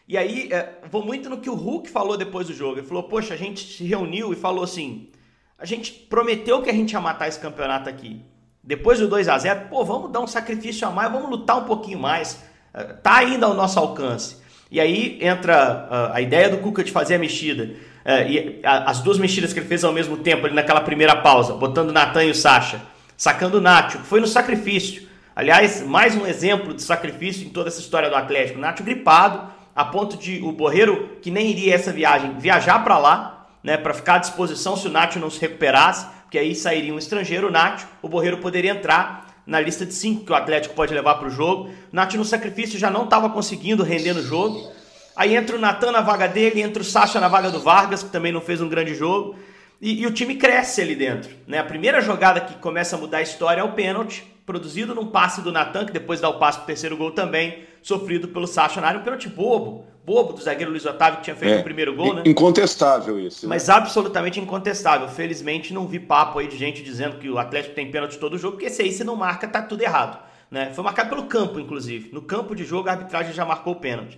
E 0.08 0.18
aí, 0.18 0.52
é, 0.52 0.80
vou 0.90 1.04
muito 1.04 1.30
no 1.30 1.38
que 1.38 1.48
o 1.48 1.54
Hulk 1.54 1.88
falou 1.88 2.16
depois 2.16 2.48
do 2.48 2.54
jogo. 2.54 2.78
Ele 2.78 2.86
falou: 2.86 3.04
Poxa, 3.04 3.34
a 3.34 3.36
gente 3.36 3.76
se 3.76 3.84
reuniu 3.84 4.32
e 4.32 4.36
falou 4.36 4.64
assim: 4.64 5.10
a 5.56 5.64
gente 5.64 5.92
prometeu 5.92 6.60
que 6.60 6.70
a 6.70 6.72
gente 6.72 6.92
ia 6.92 7.00
matar 7.00 7.28
esse 7.28 7.38
campeonato 7.38 7.88
aqui. 7.88 8.20
Depois 8.60 8.98
do 8.98 9.06
2 9.06 9.28
a 9.28 9.38
0 9.38 9.68
pô, 9.68 9.84
vamos 9.84 10.10
dar 10.10 10.20
um 10.20 10.26
sacrifício 10.26 10.88
a 10.88 10.90
mais, 10.90 11.12
vamos 11.12 11.30
lutar 11.30 11.58
um 11.58 11.64
pouquinho 11.66 12.00
mais. 12.00 12.42
Eh, 12.74 12.84
tá 12.94 13.18
ainda 13.18 13.46
ao 13.46 13.54
nosso 13.54 13.78
alcance. 13.78 14.38
E 14.70 14.80
aí 14.80 15.18
entra 15.22 15.88
uh, 15.90 16.14
a 16.14 16.20
ideia 16.20 16.50
do 16.50 16.58
Cuca 16.58 16.84
de 16.84 16.92
fazer 16.92 17.14
a 17.14 17.18
mexida. 17.18 17.76
Uh, 18.04 18.28
e 18.28 18.60
as 18.64 19.00
duas 19.00 19.18
mexidas 19.18 19.52
que 19.52 19.58
ele 19.58 19.68
fez 19.68 19.84
ao 19.84 19.92
mesmo 19.92 20.16
tempo, 20.16 20.46
ali 20.46 20.54
naquela 20.54 20.80
primeira 20.80 21.16
pausa, 21.16 21.54
botando 21.54 21.90
o 21.90 21.92
Natan 21.92 22.24
e 22.24 22.30
o 22.30 22.34
Sacha, 22.34 22.80
sacando 23.16 23.58
o 23.58 23.60
Nacho, 23.60 23.98
foi 23.98 24.20
no 24.20 24.26
sacrifício. 24.26 25.08
Aliás, 25.36 25.82
mais 25.82 26.16
um 26.16 26.26
exemplo 26.26 26.74
de 26.74 26.82
sacrifício 26.82 27.46
em 27.46 27.50
toda 27.50 27.68
essa 27.68 27.80
história 27.80 28.08
do 28.08 28.16
Atlético. 28.16 28.58
Nacho 28.58 28.82
gripado, 28.82 29.52
a 29.74 29.84
ponto 29.84 30.16
de 30.16 30.40
o 30.42 30.52
Borreiro, 30.52 31.18
que 31.22 31.30
nem 31.30 31.50
iria 31.50 31.74
essa 31.74 31.92
viagem, 31.92 32.38
viajar 32.38 32.82
para 32.82 32.98
lá, 32.98 33.46
né, 33.62 33.76
para 33.76 33.94
ficar 33.94 34.14
à 34.14 34.18
disposição 34.18 34.76
se 34.76 34.86
o 34.86 34.90
Nacho 34.90 35.18
não 35.18 35.30
se 35.30 35.40
recuperasse 35.40 36.18
porque 36.28 36.36
aí 36.36 36.54
sairia 36.54 36.92
um 36.92 36.98
estrangeiro, 36.98 37.48
o 37.48 37.50
Nacho, 37.50 37.88
o 38.02 38.08
Borreiro 38.08 38.36
poderia 38.36 38.72
entrar 38.72 39.42
na 39.46 39.58
lista 39.58 39.86
de 39.86 39.94
cinco 39.94 40.26
que 40.26 40.32
o 40.32 40.34
Atlético 40.34 40.74
pode 40.74 40.92
levar 40.92 41.14
para 41.14 41.26
o 41.26 41.30
jogo. 41.30 41.70
O 41.90 41.96
Nacho 41.96 42.18
no 42.18 42.24
sacrifício 42.24 42.78
já 42.78 42.90
não 42.90 43.04
estava 43.04 43.30
conseguindo 43.30 43.82
render 43.82 44.12
no 44.12 44.22
jogo. 44.22 44.70
Aí 45.18 45.34
entra 45.34 45.56
o 45.56 45.58
Natan 45.58 45.90
na 45.90 46.00
vaga 46.00 46.28
dele, 46.28 46.62
entra 46.62 46.80
o 46.80 46.84
Sacha 46.84 47.18
na 47.18 47.26
vaga 47.26 47.50
do 47.50 47.58
Vargas, 47.60 48.04
que 48.04 48.10
também 48.10 48.30
não 48.30 48.40
fez 48.40 48.60
um 48.60 48.68
grande 48.68 48.94
jogo. 48.94 49.34
E, 49.82 50.02
e, 50.02 50.06
o 50.06 50.12
time 50.12 50.36
cresce 50.36 50.80
ali 50.80 50.94
dentro. 50.94 51.28
Né? 51.44 51.58
A 51.58 51.64
primeira 51.64 52.00
jogada 52.00 52.40
que 52.40 52.54
começa 52.54 52.94
a 52.94 52.98
mudar 53.00 53.18
a 53.18 53.22
história 53.22 53.60
é 53.60 53.64
o 53.64 53.72
pênalti, 53.72 54.24
produzido 54.46 54.94
num 54.94 55.08
passe 55.08 55.42
do 55.42 55.50
Natan, 55.50 55.86
que 55.86 55.92
depois 55.92 56.20
dá 56.20 56.28
o 56.28 56.38
passe 56.38 56.58
para 56.58 56.64
o 56.64 56.66
terceiro 56.68 56.96
gol 56.96 57.10
também, 57.10 57.64
sofrido 57.82 58.28
pelo 58.28 58.46
Sacha 58.46 58.80
na 58.80 58.86
área. 58.86 59.00
Um 59.00 59.02
pênalti 59.02 59.28
bobo, 59.28 59.86
bobo 60.06 60.34
do 60.34 60.40
zagueiro 60.40 60.70
Luiz 60.70 60.86
Otávio, 60.86 61.18
que 61.18 61.24
tinha 61.24 61.34
feito 61.34 61.56
é, 61.56 61.60
o 61.60 61.64
primeiro 61.64 61.96
gol, 61.96 62.14
né? 62.14 62.22
Incontestável 62.24 63.18
isso. 63.18 63.44
Né? 63.44 63.48
Mas 63.48 63.68
absolutamente 63.68 64.38
incontestável. 64.38 65.08
Felizmente 65.08 65.74
não 65.74 65.88
vi 65.88 65.98
papo 65.98 66.38
aí 66.38 66.46
de 66.46 66.56
gente 66.56 66.80
dizendo 66.80 67.16
que 67.16 67.28
o 67.28 67.38
Atlético 67.38 67.74
tem 67.74 67.90
pênalti 67.90 68.16
todo 68.18 68.38
jogo, 68.38 68.52
porque 68.52 68.66
esse 68.66 68.82
aí 68.82 68.92
se 68.92 69.02
não 69.02 69.16
marca, 69.16 69.48
tá 69.48 69.62
tudo 69.62 69.82
errado. 69.82 70.16
Né? 70.48 70.70
Foi 70.72 70.84
marcado 70.84 71.08
pelo 71.08 71.24
campo, 71.24 71.58
inclusive. 71.58 72.10
No 72.12 72.22
campo 72.22 72.54
de 72.54 72.64
jogo, 72.64 72.88
a 72.88 72.92
arbitragem 72.92 73.32
já 73.32 73.44
marcou 73.44 73.72
o 73.72 73.76
pênalti. 73.76 74.16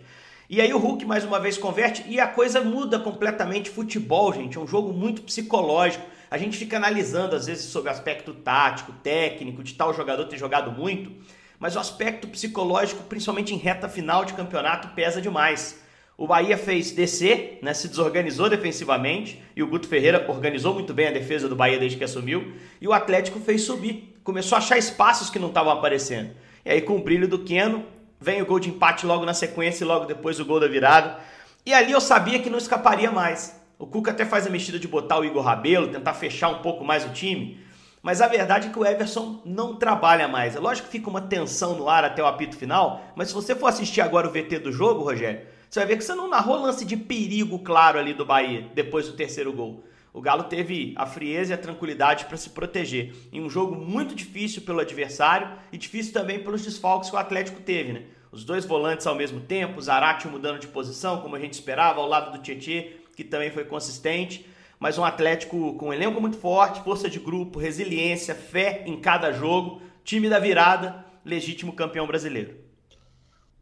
E 0.50 0.60
aí 0.60 0.74
o 0.74 0.78
Hulk 0.78 1.06
mais 1.06 1.24
uma 1.24 1.40
vez 1.40 1.56
converte 1.56 2.04
e 2.06 2.20
a 2.20 2.26
coisa 2.26 2.60
muda 2.60 2.98
completamente. 2.98 3.70
Futebol, 3.70 4.34
gente, 4.34 4.58
é 4.58 4.60
um 4.60 4.66
jogo 4.66 4.92
muito 4.92 5.22
psicológico. 5.22 6.04
A 6.30 6.36
gente 6.36 6.58
fica 6.58 6.76
analisando, 6.76 7.34
às 7.34 7.46
vezes, 7.46 7.64
sobre 7.66 7.88
aspecto 7.88 8.34
tático, 8.34 8.92
técnico, 9.02 9.62
de 9.62 9.74
tal 9.74 9.94
jogador 9.94 10.26
ter 10.26 10.36
jogado 10.36 10.70
muito 10.72 11.12
mas 11.60 11.76
o 11.76 11.78
aspecto 11.78 12.26
psicológico, 12.26 13.04
principalmente 13.04 13.54
em 13.54 13.58
reta 13.58 13.86
final 13.86 14.24
de 14.24 14.32
campeonato, 14.32 14.88
pesa 14.94 15.20
demais. 15.20 15.78
O 16.16 16.26
Bahia 16.26 16.56
fez 16.56 16.90
descer, 16.90 17.58
né, 17.60 17.74
se 17.74 17.86
desorganizou 17.86 18.48
defensivamente, 18.48 19.42
e 19.54 19.62
o 19.62 19.66
Guto 19.66 19.86
Ferreira 19.86 20.24
organizou 20.26 20.72
muito 20.72 20.94
bem 20.94 21.08
a 21.08 21.12
defesa 21.12 21.48
do 21.50 21.54
Bahia 21.54 21.78
desde 21.78 21.98
que 21.98 22.04
assumiu, 22.04 22.54
e 22.80 22.88
o 22.88 22.94
Atlético 22.94 23.38
fez 23.40 23.62
subir, 23.62 24.16
começou 24.24 24.56
a 24.56 24.58
achar 24.58 24.78
espaços 24.78 25.28
que 25.28 25.38
não 25.38 25.48
estavam 25.48 25.70
aparecendo. 25.70 26.30
E 26.64 26.70
aí, 26.70 26.80
com 26.80 26.96
o 26.96 27.02
brilho 27.02 27.28
do 27.28 27.40
Keno, 27.40 27.84
vem 28.20 28.42
o 28.42 28.46
gol 28.46 28.60
de 28.60 28.68
empate 28.68 29.06
logo 29.06 29.24
na 29.24 29.32
sequência 29.32 29.82
e 29.82 29.86
logo 29.86 30.04
depois 30.04 30.38
o 30.38 30.44
gol 30.44 30.60
da 30.60 30.68
virada. 30.68 31.18
E 31.64 31.72
ali 31.72 31.92
eu 31.92 32.00
sabia 32.00 32.38
que 32.38 32.50
não 32.50 32.58
escaparia 32.58 33.10
mais. 33.10 33.58
O 33.78 33.86
Cuca 33.86 34.10
até 34.10 34.26
faz 34.26 34.46
a 34.46 34.50
mexida 34.50 34.78
de 34.78 34.86
botar 34.86 35.18
o 35.18 35.24
Igor 35.24 35.42
Rabelo, 35.42 35.88
tentar 35.88 36.12
fechar 36.12 36.48
um 36.48 36.58
pouco 36.58 36.84
mais 36.84 37.04
o 37.04 37.10
time, 37.10 37.58
mas 38.02 38.20
a 38.20 38.28
verdade 38.28 38.68
é 38.68 38.70
que 38.70 38.78
o 38.78 38.84
Everson 38.84 39.40
não 39.44 39.76
trabalha 39.76 40.28
mais. 40.28 40.54
É 40.56 40.58
lógico 40.58 40.86
que 40.86 40.92
fica 40.92 41.08
uma 41.08 41.20
tensão 41.20 41.74
no 41.76 41.88
ar 41.88 42.04
até 42.04 42.22
o 42.22 42.26
apito 42.26 42.56
final, 42.56 43.02
mas 43.14 43.28
se 43.28 43.34
você 43.34 43.54
for 43.54 43.66
assistir 43.66 44.00
agora 44.00 44.28
o 44.28 44.30
VT 44.30 44.58
do 44.58 44.72
jogo, 44.72 45.04
Rogério, 45.04 45.46
você 45.68 45.80
vai 45.80 45.88
ver 45.88 45.96
que 45.96 46.04
você 46.04 46.14
não 46.14 46.28
narrou 46.28 46.60
lance 46.60 46.84
de 46.84 46.96
perigo 46.96 47.58
claro 47.60 47.98
ali 47.98 48.12
do 48.12 48.24
Bahia 48.24 48.68
depois 48.74 49.06
do 49.06 49.12
terceiro 49.14 49.52
gol. 49.52 49.84
O 50.12 50.20
Galo 50.20 50.44
teve 50.44 50.92
a 50.96 51.06
frieza 51.06 51.52
e 51.52 51.54
a 51.54 51.58
tranquilidade 51.58 52.24
para 52.24 52.36
se 52.36 52.50
proteger 52.50 53.14
em 53.32 53.40
um 53.40 53.48
jogo 53.48 53.76
muito 53.76 54.14
difícil 54.14 54.62
pelo 54.62 54.80
adversário 54.80 55.56
e 55.72 55.78
difícil 55.78 56.12
também 56.12 56.42
pelos 56.42 56.62
desfalques 56.62 57.10
que 57.10 57.16
o 57.16 57.18
Atlético 57.18 57.60
teve, 57.60 57.92
né? 57.92 58.02
Os 58.32 58.44
dois 58.44 58.64
volantes 58.64 59.06
ao 59.06 59.14
mesmo 59.14 59.40
tempo, 59.40 59.80
Zarate 59.80 60.28
mudando 60.28 60.58
de 60.58 60.68
posição, 60.68 61.20
como 61.20 61.36
a 61.36 61.40
gente 61.40 61.54
esperava, 61.54 62.00
ao 62.00 62.06
lado 62.06 62.32
do 62.32 62.42
Tietê, 62.42 62.92
que 63.16 63.24
também 63.24 63.50
foi 63.50 63.64
consistente 63.64 64.46
mas 64.80 64.96
um 64.96 65.04
Atlético 65.04 65.74
com 65.74 65.88
um 65.88 65.92
elenco 65.92 66.18
muito 66.22 66.38
forte, 66.38 66.82
força 66.82 67.08
de 67.08 67.20
grupo, 67.20 67.58
resiliência, 67.58 68.34
fé 68.34 68.82
em 68.86 68.98
cada 68.98 69.30
jogo, 69.30 69.82
time 70.02 70.28
da 70.28 70.38
virada, 70.38 71.04
legítimo 71.22 71.74
campeão 71.74 72.06
brasileiro. 72.06 72.56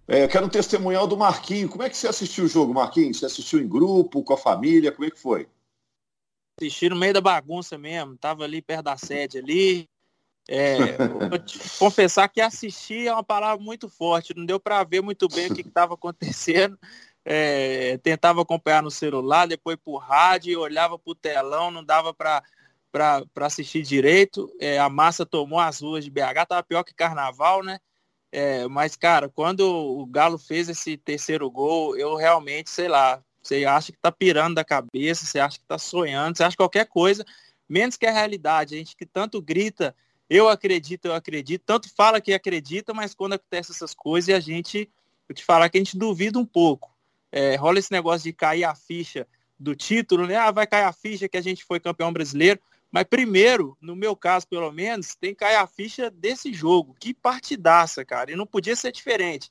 É, 0.06 0.22
eu 0.22 0.28
quero 0.28 0.46
um 0.46 0.48
testemunhal 0.48 1.08
do 1.08 1.16
Marquinho. 1.18 1.68
Como 1.68 1.82
é 1.82 1.90
que 1.90 1.96
você 1.96 2.06
assistiu 2.06 2.44
o 2.44 2.48
jogo, 2.48 2.72
Marquinhos? 2.72 3.18
Você 3.18 3.26
assistiu 3.26 3.58
em 3.58 3.68
grupo, 3.68 4.22
com 4.22 4.32
a 4.32 4.38
família? 4.38 4.92
Como 4.92 5.06
é 5.06 5.10
que 5.10 5.18
foi? 5.18 5.48
Assisti 6.60 6.88
no 6.88 6.96
meio 6.96 7.14
da 7.14 7.20
bagunça 7.20 7.78
mesmo, 7.78 8.16
tava 8.16 8.44
ali 8.44 8.60
perto 8.60 8.84
da 8.84 8.96
sede 8.96 9.38
ali. 9.38 9.88
É, 10.48 10.96
vou 11.28 11.38
te 11.38 11.58
confessar 11.78 12.28
que 12.28 12.40
assistir 12.40 13.06
é 13.06 13.12
uma 13.12 13.22
palavra 13.22 13.62
muito 13.62 13.88
forte, 13.88 14.34
não 14.34 14.46
deu 14.46 14.58
para 14.58 14.82
ver 14.82 15.02
muito 15.02 15.28
bem 15.28 15.48
o 15.48 15.54
que 15.54 15.60
estava 15.60 15.94
acontecendo. 15.94 16.78
É, 17.24 17.98
tentava 17.98 18.40
acompanhar 18.40 18.82
no 18.82 18.90
celular, 18.90 19.46
depois 19.46 19.76
por 19.76 19.98
rádio, 19.98 20.60
olhava 20.60 20.98
para 20.98 21.10
o 21.10 21.14
telão, 21.14 21.70
não 21.70 21.84
dava 21.84 22.12
para 22.14 22.42
para 22.90 23.46
assistir 23.46 23.82
direito. 23.82 24.50
É, 24.58 24.78
a 24.78 24.88
massa 24.88 25.26
tomou 25.26 25.60
as 25.60 25.80
ruas 25.80 26.04
de 26.04 26.10
BH, 26.10 26.46
tava 26.48 26.62
pior 26.62 26.82
que 26.82 26.94
carnaval, 26.94 27.62
né? 27.62 27.78
É, 28.32 28.66
mas, 28.68 28.96
cara, 28.96 29.28
quando 29.28 29.60
o 29.60 30.06
Galo 30.06 30.38
fez 30.38 30.68
esse 30.68 30.96
terceiro 30.96 31.50
gol, 31.50 31.96
eu 31.96 32.14
realmente, 32.14 32.70
sei 32.70 32.88
lá, 32.88 33.22
você 33.48 33.64
acha 33.64 33.90
que 33.90 33.98
tá 33.98 34.12
pirando 34.12 34.56
da 34.56 34.64
cabeça, 34.64 35.24
você 35.24 35.40
acha 35.40 35.58
que 35.58 35.64
tá 35.64 35.78
sonhando, 35.78 36.36
você 36.36 36.44
acha 36.44 36.56
qualquer 36.56 36.86
coisa, 36.86 37.24
menos 37.68 37.96
que 37.96 38.06
a 38.06 38.12
realidade. 38.12 38.74
A 38.74 38.78
gente 38.78 38.94
que 38.94 39.06
tanto 39.06 39.40
grita, 39.40 39.96
eu 40.28 40.48
acredito, 40.48 41.06
eu 41.06 41.14
acredito, 41.14 41.62
tanto 41.64 41.92
fala 41.94 42.20
que 42.20 42.34
acredita, 42.34 42.92
mas 42.92 43.14
quando 43.14 43.32
acontece 43.34 43.72
essas 43.72 43.94
coisas, 43.94 44.34
a 44.34 44.40
gente, 44.40 44.90
eu 45.28 45.34
te 45.34 45.44
falar 45.44 45.68
que 45.70 45.78
a 45.78 45.80
gente 45.80 45.96
duvida 45.96 46.38
um 46.38 46.44
pouco. 46.44 46.94
É, 47.32 47.56
rola 47.56 47.78
esse 47.78 47.92
negócio 47.92 48.24
de 48.24 48.32
cair 48.32 48.64
a 48.64 48.74
ficha 48.74 49.26
do 49.58 49.74
título, 49.74 50.26
né? 50.26 50.36
Ah, 50.36 50.50
vai 50.50 50.66
cair 50.66 50.84
a 50.84 50.92
ficha 50.92 51.28
que 51.28 51.36
a 51.36 51.42
gente 51.42 51.64
foi 51.64 51.80
campeão 51.80 52.12
brasileiro. 52.12 52.60
Mas 52.90 53.04
primeiro, 53.04 53.76
no 53.80 53.94
meu 53.94 54.16
caso 54.16 54.46
pelo 54.48 54.72
menos, 54.72 55.14
tem 55.14 55.30
que 55.30 55.40
cair 55.40 55.56
a 55.56 55.66
ficha 55.66 56.10
desse 56.10 56.52
jogo. 56.54 56.94
Que 56.98 57.12
partidaça, 57.12 58.02
cara. 58.04 58.32
E 58.32 58.36
não 58.36 58.46
podia 58.46 58.74
ser 58.74 58.92
diferente. 58.92 59.50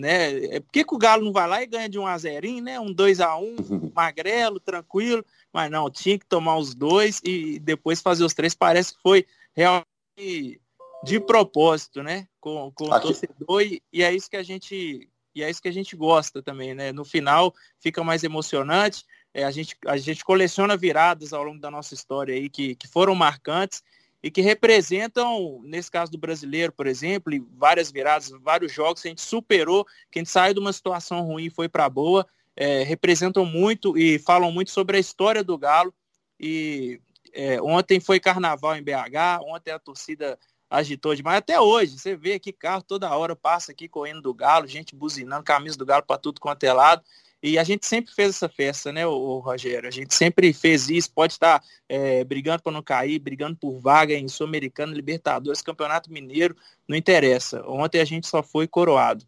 Né? 0.00 0.56
É, 0.56 0.60
por 0.60 0.72
que, 0.72 0.84
que 0.84 0.94
o 0.94 0.98
Galo 0.98 1.24
não 1.24 1.32
vai 1.32 1.46
lá 1.46 1.62
e 1.62 1.66
ganha 1.66 1.88
de 1.88 1.98
um 1.98 2.06
a 2.06 2.16
0 2.16 2.60
né? 2.62 2.80
Um 2.80 2.92
2 2.92 3.20
a 3.20 3.36
1 3.36 3.56
magrelo, 3.94 4.58
tranquilo. 4.58 5.24
Mas 5.52 5.70
não, 5.70 5.90
tinha 5.90 6.18
que 6.18 6.26
tomar 6.26 6.56
os 6.56 6.74
dois 6.74 7.20
e 7.24 7.58
depois 7.58 8.00
fazer 8.00 8.24
os 8.24 8.34
três. 8.34 8.54
Parece 8.54 8.94
que 8.94 9.02
foi 9.02 9.26
realmente 9.54 10.60
de 11.04 11.20
propósito, 11.20 12.02
né? 12.02 12.26
Com, 12.40 12.72
com 12.74 12.84
o 12.84 13.00
torcedor 13.00 13.62
e, 13.62 13.82
e 13.92 14.02
é 14.02 14.12
isso 14.12 14.28
que 14.30 14.36
a 14.36 14.42
gente 14.42 15.08
e 15.34 15.42
é 15.42 15.50
isso 15.50 15.62
que 15.62 15.68
a 15.68 15.72
gente 15.72 15.94
gosta 15.94 16.42
também, 16.42 16.74
né? 16.74 16.92
No 16.92 17.04
final 17.04 17.54
fica 17.78 18.02
mais 18.02 18.24
emocionante. 18.24 19.04
É, 19.32 19.44
a, 19.44 19.50
gente, 19.50 19.76
a 19.86 19.96
gente 19.96 20.24
coleciona 20.24 20.76
viradas 20.76 21.32
ao 21.32 21.44
longo 21.44 21.60
da 21.60 21.70
nossa 21.70 21.94
história 21.94 22.34
aí 22.34 22.48
que, 22.48 22.74
que 22.74 22.88
foram 22.88 23.14
marcantes 23.14 23.82
e 24.22 24.30
que 24.30 24.40
representam, 24.40 25.60
nesse 25.64 25.90
caso 25.90 26.12
do 26.12 26.18
brasileiro, 26.18 26.72
por 26.72 26.86
exemplo, 26.86 27.32
várias 27.56 27.90
viradas, 27.90 28.30
vários 28.42 28.72
jogos 28.72 29.00
que 29.00 29.08
a 29.08 29.10
gente 29.10 29.22
superou, 29.22 29.84
que 30.10 30.18
a 30.18 30.20
gente 30.20 30.30
saiu 30.30 30.54
de 30.54 30.60
uma 30.60 30.72
situação 30.72 31.22
ruim 31.22 31.46
e 31.46 31.50
foi 31.50 31.68
para 31.68 31.88
boa, 31.88 32.26
é, 32.54 32.82
representam 32.82 33.44
muito 33.46 33.96
e 33.96 34.18
falam 34.18 34.52
muito 34.52 34.70
sobre 34.70 34.98
a 34.98 35.00
história 35.00 35.42
do 35.42 35.56
Galo. 35.56 35.94
E 36.38 37.00
é, 37.32 37.60
ontem 37.62 37.98
foi 37.98 38.20
carnaval 38.20 38.76
em 38.76 38.82
BH, 38.82 39.42
ontem 39.42 39.70
a 39.70 39.78
torcida 39.78 40.38
agitou 40.68 41.14
demais. 41.14 41.38
Até 41.38 41.58
hoje, 41.58 41.98
você 41.98 42.14
vê 42.14 42.34
aqui 42.34 42.52
carro 42.52 42.82
toda 42.82 43.14
hora 43.16 43.34
passa 43.34 43.72
aqui 43.72 43.88
correndo 43.88 44.22
do 44.22 44.34
Galo, 44.34 44.66
gente 44.66 44.94
buzinando, 44.94 45.42
camisa 45.42 45.78
do 45.78 45.86
Galo 45.86 46.04
para 46.04 46.18
tudo 46.18 46.40
quanto 46.40 46.64
é 46.64 46.72
lado. 46.72 47.02
E 47.42 47.58
a 47.58 47.64
gente 47.64 47.86
sempre 47.86 48.12
fez 48.12 48.30
essa 48.30 48.48
festa, 48.48 48.92
né, 48.92 49.06
o, 49.06 49.38
Rogério? 49.38 49.88
A 49.88 49.92
gente 49.92 50.14
sempre 50.14 50.52
fez 50.52 50.90
isso, 50.90 51.10
pode 51.10 51.32
estar 51.32 51.62
é, 51.88 52.22
brigando 52.22 52.62
para 52.62 52.72
não 52.72 52.82
cair, 52.82 53.18
brigando 53.18 53.56
por 53.56 53.78
vaga 53.78 54.14
em 54.14 54.28
Sul-Americano, 54.28 54.92
Libertadores, 54.92 55.62
Campeonato 55.62 56.12
Mineiro, 56.12 56.54
não 56.86 56.96
interessa. 56.96 57.64
Ontem 57.66 58.00
a 58.00 58.04
gente 58.04 58.26
só 58.26 58.42
foi 58.42 58.68
coroado. 58.68 59.24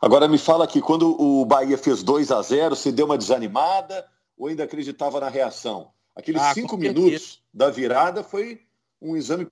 Agora 0.00 0.28
me 0.28 0.38
fala 0.38 0.64
aqui, 0.64 0.80
quando 0.80 1.20
o 1.20 1.44
Bahia 1.44 1.78
fez 1.78 2.02
2 2.02 2.30
a 2.30 2.42
0 2.42 2.76
você 2.76 2.92
deu 2.92 3.06
uma 3.06 3.18
desanimada 3.18 4.06
ou 4.36 4.48
ainda 4.48 4.64
acreditava 4.64 5.18
na 5.18 5.28
reação? 5.28 5.90
Aqueles 6.14 6.42
ah, 6.42 6.54
cinco 6.54 6.76
minutos 6.76 7.42
da 7.52 7.70
virada 7.70 8.22
foi 8.22 8.60
um 9.00 9.16
exame 9.16 9.46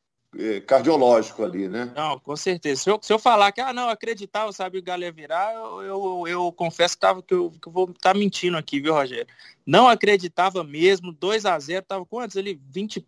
cardiológico 0.66 1.44
ali, 1.44 1.68
né? 1.68 1.92
Não, 1.94 2.18
com 2.18 2.36
certeza. 2.36 2.82
Se 2.82 2.90
eu, 2.90 2.98
se 3.00 3.12
eu 3.12 3.18
falar 3.18 3.52
que, 3.52 3.60
ah, 3.60 3.72
não, 3.72 3.88
acreditava, 3.88 4.52
sabe, 4.52 4.78
o 4.78 4.82
Galo 4.82 5.02
ia 5.02 5.12
virar, 5.12 5.54
eu, 5.54 5.82
eu, 5.82 6.24
eu 6.26 6.52
confesso 6.52 6.94
que, 6.94 7.00
tava, 7.00 7.22
que, 7.22 7.34
eu, 7.34 7.50
que 7.50 7.68
eu 7.68 7.72
vou 7.72 7.90
estar 7.90 8.12
tá 8.12 8.18
mentindo 8.18 8.56
aqui, 8.56 8.80
viu, 8.80 8.94
Rogério? 8.94 9.26
Não 9.64 9.88
acreditava 9.88 10.64
mesmo, 10.64 11.12
2 11.12 11.46
a 11.46 11.58
0 11.58 11.84
tava 11.86 12.04
quantos 12.04 12.36
ali? 12.36 12.60
20, 12.70 13.06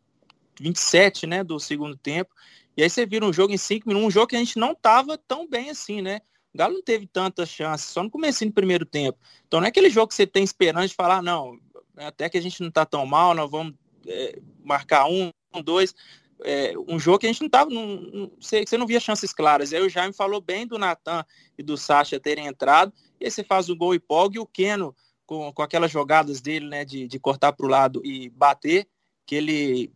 27, 0.61 1.27
né, 1.27 1.43
do 1.43 1.59
segundo 1.59 1.97
tempo. 1.97 2.35
E 2.77 2.83
aí 2.83 2.91
você 2.91 3.07
vira 3.07 3.25
um 3.25 3.33
jogo 3.33 3.53
em 3.53 3.59
5 3.59 3.89
minutos, 3.89 4.09
um 4.09 4.11
jogo 4.11 4.29
que 4.29 4.37
a 4.37 4.41
gente 4.41 4.59
não 4.59 4.75
tava 4.75 5.19
tão 5.19 5.49
bem 5.49 5.71
assim, 5.71 6.03
né? 6.03 6.21
O 6.55 6.59
Galo 6.59 6.75
não 6.75 6.83
teve 6.83 7.07
tantas 7.07 7.49
chances, 7.49 7.89
só 7.89 8.03
no 8.03 8.11
começo 8.11 8.45
do 8.45 8.53
primeiro 8.53 8.85
tempo. 8.85 9.19
Então 9.47 9.61
não 9.61 9.67
é 9.67 9.69
aquele 9.69 9.91
jogo 9.91 10.09
que 10.09 10.15
você 10.15 10.27
tem 10.27 10.45
esperança 10.45 10.89
de 10.89 10.95
falar, 10.95 11.23
não, 11.23 11.59
até 11.97 12.29
que 12.29 12.39
a 12.39 12.43
gente 12.43 12.63
não 12.63 12.71
tá 12.71 12.85
tão 12.87 13.05
mal, 13.05 13.35
nós 13.35 13.51
vamos 13.51 13.75
é, 14.07 14.39
marcar 14.63 15.07
um, 15.07 15.31
dois 15.63 15.95
é, 16.45 16.75
um 16.89 16.99
jogo 16.99 17.19
que 17.19 17.27
a 17.27 17.33
gente 17.33 17.43
não 17.43 17.49
tava, 17.49 17.71
não, 17.71 17.87
não, 17.87 18.33
você, 18.41 18.65
você 18.67 18.77
não 18.77 18.87
via 18.87 19.01
chances 19.01 19.33
claras. 19.33 19.73
Aí 19.73 19.81
o 19.81 19.89
Jaime 19.89 20.13
falou 20.13 20.41
bem 20.41 20.67
do 20.67 20.79
Natan 20.79 21.25
e 21.57 21.63
do 21.63 21.77
Sacha 21.77 22.21
terem 22.21 22.47
entrado, 22.47 22.93
e 23.21 23.25
aí 23.25 23.31
você 23.31 23.43
faz 23.43 23.69
o 23.69 23.77
gol 23.77 23.95
e 23.95 23.99
pog, 23.99 24.37
e 24.37 24.39
o 24.39 24.47
Keno, 24.47 24.95
com, 25.25 25.53
com 25.53 25.63
aquelas 25.63 25.91
jogadas 25.91 26.41
dele, 26.41 26.69
né, 26.69 26.85
de, 26.85 27.09
de 27.09 27.19
cortar 27.19 27.53
para 27.53 27.67
o 27.67 27.69
lado 27.69 28.01
e 28.05 28.29
bater, 28.31 28.87
que 29.27 29.35
ele 29.35 29.93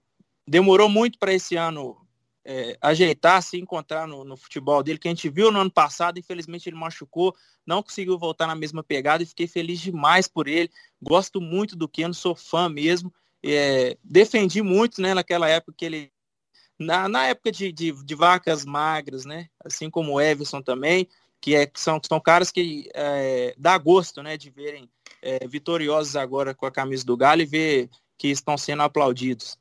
demorou 0.47 0.89
muito 0.89 1.19
para 1.19 1.33
esse 1.33 1.57
ano 1.57 1.97
é, 2.45 2.77
ajeitar, 2.81 3.43
se 3.43 3.59
encontrar 3.59 4.09
no, 4.09 4.25
no, 4.25 4.37
futebol 4.37 4.83
dele, 4.83 4.99
que 4.99 5.07
a 5.07 5.11
gente 5.11 5.29
viu 5.29 5.53
no 5.53 5.61
ano 5.61 5.71
passado, 5.71 6.19
infelizmente 6.19 6.69
ele 6.69 6.77
machucou, 6.77 7.35
não 7.67 7.83
conseguiu 7.83 8.19
voltar 8.19 8.47
na 8.47 8.55
mesma 8.55 8.83
pegada 8.83 9.23
e 9.23 9.27
fiquei 9.27 9.47
feliz 9.47 9.79
demais 9.79 10.27
por 10.27 10.49
ele. 10.49 10.71
Gosto 11.01 11.41
muito 11.41 11.77
do 11.77 11.89
Keno, 11.89 12.15
sou 12.15 12.35
fã 12.35 12.69
mesmo. 12.69 13.13
É, 13.45 13.97
defendi 14.03 14.63
muito 14.63 15.01
né, 15.01 15.15
naquela 15.15 15.49
época 15.49 15.75
que 15.77 15.85
ele 15.85 16.13
na, 16.81 17.07
na 17.09 17.27
época 17.27 17.53
de, 17.53 17.71
de, 17.71 17.93
de, 17.93 18.15
vacas 18.15 18.65
magras, 18.65 19.27
né? 19.27 19.49
Assim 19.63 19.91
como 19.91 20.15
o 20.15 20.21
Everson 20.21 20.63
também, 20.63 21.07
que, 21.39 21.55
é, 21.55 21.67
que 21.67 21.79
são, 21.79 22.01
são 22.03 22.19
caras 22.19 22.51
que 22.51 22.89
é, 22.95 23.55
dá 23.59 23.77
gosto, 23.77 24.23
né? 24.23 24.39
De 24.39 24.49
verem 24.49 24.89
é, 25.21 25.47
vitoriosos 25.47 26.17
agora 26.17 26.55
com 26.55 26.65
a 26.65 26.71
camisa 26.71 27.05
do 27.05 27.19
Galo 27.19 27.43
e 27.43 27.47
ver 27.47 27.91
que 28.17 28.29
estão 28.29 28.57
sendo 28.57 28.83
aplaudidos. 28.83 29.59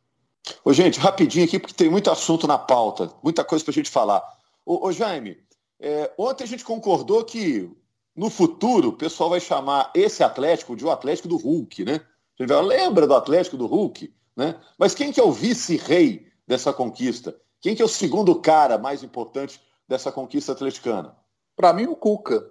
Ô, 0.63 0.71
gente, 0.71 0.97
rapidinho 0.97 1.45
aqui, 1.45 1.59
porque 1.59 1.73
tem 1.73 1.89
muito 1.89 2.09
assunto 2.09 2.47
na 2.47 2.57
pauta, 2.57 3.11
muita 3.21 3.43
coisa 3.43 3.63
para 3.65 3.71
a 3.71 3.75
gente 3.75 3.89
falar. 3.89 4.23
Ô, 4.65 4.87
ô 4.87 4.91
Jaime, 4.93 5.37
é, 5.77 6.11
ontem 6.17 6.45
a 6.45 6.47
gente 6.47 6.63
concordou 6.63 7.25
que 7.25 7.69
no 8.15 8.29
futuro 8.29 8.89
o 8.89 8.97
pessoal 8.97 9.29
vai 9.29 9.41
chamar 9.41 9.91
esse 9.93 10.23
Atlético 10.23 10.75
de 10.75 10.85
o 10.85 10.89
Atlético 10.89 11.27
do 11.27 11.37
Hulk, 11.37 11.83
né? 11.83 12.01
A 12.39 12.43
gente 12.43 12.49
vai, 12.49 12.63
lembra 12.63 13.05
do 13.05 13.13
Atlético 13.13 13.57
do 13.57 13.65
Hulk? 13.65 14.13
Né? 14.35 14.55
Mas 14.77 14.95
quem 14.95 15.11
que 15.11 15.19
é 15.19 15.23
o 15.23 15.33
vice-rei 15.33 16.28
dessa 16.49 16.73
conquista? 16.73 17.39
Quem 17.61 17.75
que 17.75 17.81
é 17.83 17.85
o 17.85 17.87
segundo 17.87 18.41
cara 18.41 18.79
mais 18.79 19.03
importante 19.03 19.61
dessa 19.87 20.11
conquista 20.11 20.51
atleticana? 20.51 21.15
Para 21.55 21.71
mim, 21.71 21.85
o 21.85 21.95
Cuca. 21.95 22.43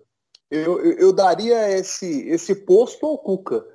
Eu, 0.49 0.81
eu, 0.81 0.93
eu, 0.93 1.13
daria 1.13 1.77
esse, 1.77 2.27
esse 2.29 2.55
posto 2.55 3.05
ao 3.05 3.19
Cuca, 3.19 3.67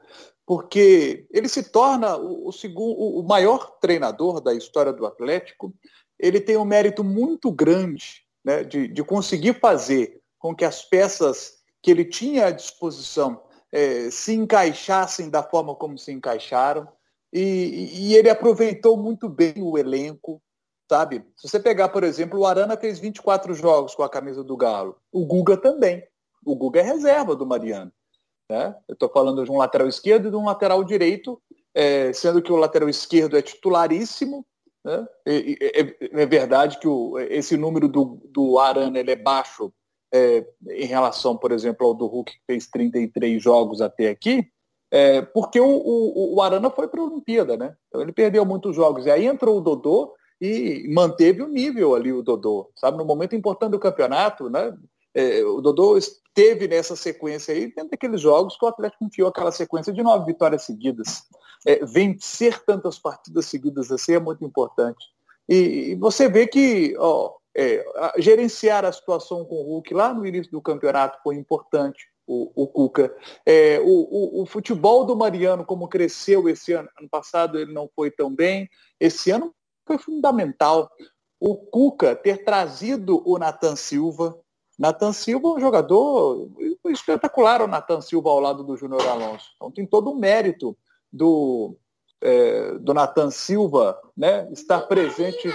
porque 0.45 1.27
ele 1.29 1.49
se 1.49 1.61
torna 1.61 2.15
o, 2.15 2.47
o, 2.47 2.51
segundo, 2.53 2.97
o 2.97 3.21
maior 3.21 3.77
treinador 3.81 4.39
da 4.39 4.53
história 4.53 4.93
do 4.93 5.05
Atlético. 5.05 5.73
Ele 6.17 6.39
tem 6.39 6.55
um 6.55 6.65
mérito 6.65 7.03
muito 7.03 7.51
grande 7.51 8.23
né, 8.43 8.63
de, 8.63 8.87
de 8.87 9.03
conseguir 9.03 9.59
fazer 9.59 10.21
com 10.39 10.55
que 10.55 10.63
as 10.63 10.83
peças 10.83 11.55
que 11.81 11.91
ele 11.91 12.05
tinha 12.05 12.47
à 12.47 12.51
disposição 12.51 13.43
é, 13.71 14.09
se 14.09 14.33
encaixassem 14.33 15.29
da 15.29 15.43
forma 15.43 15.75
como 15.75 15.97
se 15.97 16.11
encaixaram. 16.11 16.87
E, 17.33 18.09
e, 18.11 18.15
ele 18.15 18.29
aproveitou 18.29 18.95
muito 18.95 19.27
bem 19.27 19.55
o 19.57 19.75
elenco, 19.75 20.39
sabe? 20.87 21.25
Se 21.35 21.49
você 21.49 21.59
pegar, 21.59 21.89
por 21.89 22.03
exemplo, 22.03 22.39
o 22.39 22.45
Arana 22.45 22.77
fez 22.77 22.99
24 22.99 23.55
jogos 23.55 23.95
com 23.95 24.03
a 24.03 24.09
camisa 24.09 24.43
do 24.43 24.55
Galo. 24.55 24.97
O 25.11 25.25
Guga 25.25 25.57
também. 25.57 26.03
O 26.45 26.55
Guga 26.55 26.81
é 26.81 26.83
reserva 26.83 27.35
do 27.35 27.45
Mariano. 27.45 27.91
Né? 28.47 28.75
Eu 28.87 28.93
estou 28.93 29.09
falando 29.09 29.43
de 29.43 29.51
um 29.51 29.57
lateral 29.57 29.87
esquerdo 29.87 30.27
e 30.27 30.29
de 30.29 30.35
um 30.35 30.45
lateral 30.45 30.83
direito, 30.83 31.41
é, 31.73 32.13
sendo 32.13 32.39
que 32.39 32.51
o 32.51 32.57
lateral 32.57 32.87
esquerdo 32.87 33.35
é 33.35 33.41
titularíssimo. 33.41 34.45
Né? 34.85 35.07
É, 35.25 36.21
é, 36.21 36.25
verdade 36.27 36.77
que 36.79 36.87
o, 36.87 37.17
esse 37.17 37.57
número 37.57 37.87
do, 37.87 38.21
do 38.29 38.59
Arana 38.59 38.99
ele 38.99 39.09
é 39.09 39.15
baixo 39.15 39.73
é, 40.13 40.45
em 40.69 40.85
relação, 40.85 41.35
por 41.35 41.51
exemplo, 41.51 41.87
ao 41.87 41.95
do 41.95 42.05
Hulk, 42.05 42.31
que 42.31 42.39
fez 42.45 42.67
33 42.67 43.41
jogos 43.41 43.81
até 43.81 44.09
aqui, 44.09 44.47
é, 44.95 45.23
porque 45.23 45.59
o, 45.59 45.65
o, 45.65 46.35
o, 46.35 46.41
Arana 46.43 46.69
foi 46.69 46.87
para 46.87 47.01
a 47.01 47.05
Olimpíada, 47.05 47.57
né? 47.57 47.75
Então 47.87 47.99
ele 47.99 48.11
perdeu 48.11 48.45
muitos 48.45 48.75
jogos. 48.75 49.07
E 49.07 49.09
aí 49.09 49.25
entrou 49.25 49.57
o 49.57 49.61
Dodô 49.61 50.13
e 50.39 50.87
manteve 50.93 51.41
o 51.41 51.47
nível 51.47 51.95
ali, 51.95 52.13
o 52.13 52.21
Dodô. 52.21 52.69
Sabe, 52.75 52.99
no 52.99 53.03
momento 53.03 53.35
importante 53.35 53.71
do 53.71 53.79
campeonato, 53.79 54.51
né? 54.51 54.71
É, 55.11 55.43
o 55.43 55.61
Dodô 55.61 55.97
esteve 55.97 56.67
nessa 56.67 56.95
sequência 56.95 57.55
aí, 57.55 57.73
dentro 57.73 57.89
daqueles 57.89 58.21
jogos 58.21 58.55
que 58.55 58.63
o 58.63 58.67
Atlético 58.67 59.03
enfiou 59.03 59.29
aquela 59.29 59.51
sequência 59.51 59.91
de 59.91 60.03
nove 60.03 60.27
vitórias 60.27 60.61
seguidas. 60.61 61.23
É, 61.65 61.83
vencer 61.83 62.63
tantas 62.63 62.99
partidas 62.99 63.47
seguidas 63.47 63.91
assim 63.91 64.13
é 64.13 64.19
muito 64.19 64.45
importante. 64.45 65.03
E, 65.49 65.55
e 65.93 65.95
você 65.95 66.29
vê 66.29 66.45
que 66.45 66.95
ó, 66.99 67.33
é, 67.57 67.83
gerenciar 68.19 68.85
a 68.85 68.91
situação 68.91 69.43
com 69.43 69.55
o 69.55 69.63
Hulk 69.63 69.91
lá 69.91 70.13
no 70.13 70.23
início 70.23 70.51
do 70.51 70.61
campeonato 70.61 71.17
foi 71.23 71.33
importante. 71.33 72.12
O, 72.27 72.63
o 72.63 72.67
Cuca. 72.67 73.13
É, 73.45 73.79
o, 73.79 73.85
o, 73.85 74.41
o, 74.41 74.45
futebol 74.45 75.05
do 75.05 75.15
Mariano, 75.15 75.65
como 75.65 75.87
cresceu 75.87 76.47
esse 76.47 76.73
ano, 76.73 76.89
ano 76.97 77.09
passado 77.09 77.59
ele 77.59 77.73
não 77.73 77.89
foi 77.95 78.09
tão 78.09 78.33
bem, 78.33 78.69
esse 78.99 79.31
ano 79.31 79.53
foi 79.85 79.97
fundamental. 79.97 80.89
O 81.39 81.55
Cuca 81.57 82.15
ter 82.15 82.43
trazido 82.43 83.21
o 83.25 83.37
Nathan 83.37 83.75
Silva. 83.75 84.39
Nathan 84.79 85.11
Silva 85.11 85.49
é 85.49 85.51
um 85.51 85.59
jogador 85.59 86.49
espetacular, 86.85 87.61
o 87.61 87.67
Nathan 87.67 88.01
Silva 88.01 88.29
ao 88.29 88.39
lado 88.39 88.63
do 88.63 88.77
Júnior 88.77 89.07
Alonso. 89.07 89.51
Então 89.55 89.71
tem 89.71 89.85
todo 89.85 90.11
o 90.11 90.15
mérito 90.15 90.75
do, 91.11 91.77
é, 92.21 92.73
do 92.79 92.93
Nathan 92.93 93.29
Silva 93.29 93.99
né, 94.15 94.49
estar 94.51 94.81
presente. 94.81 95.53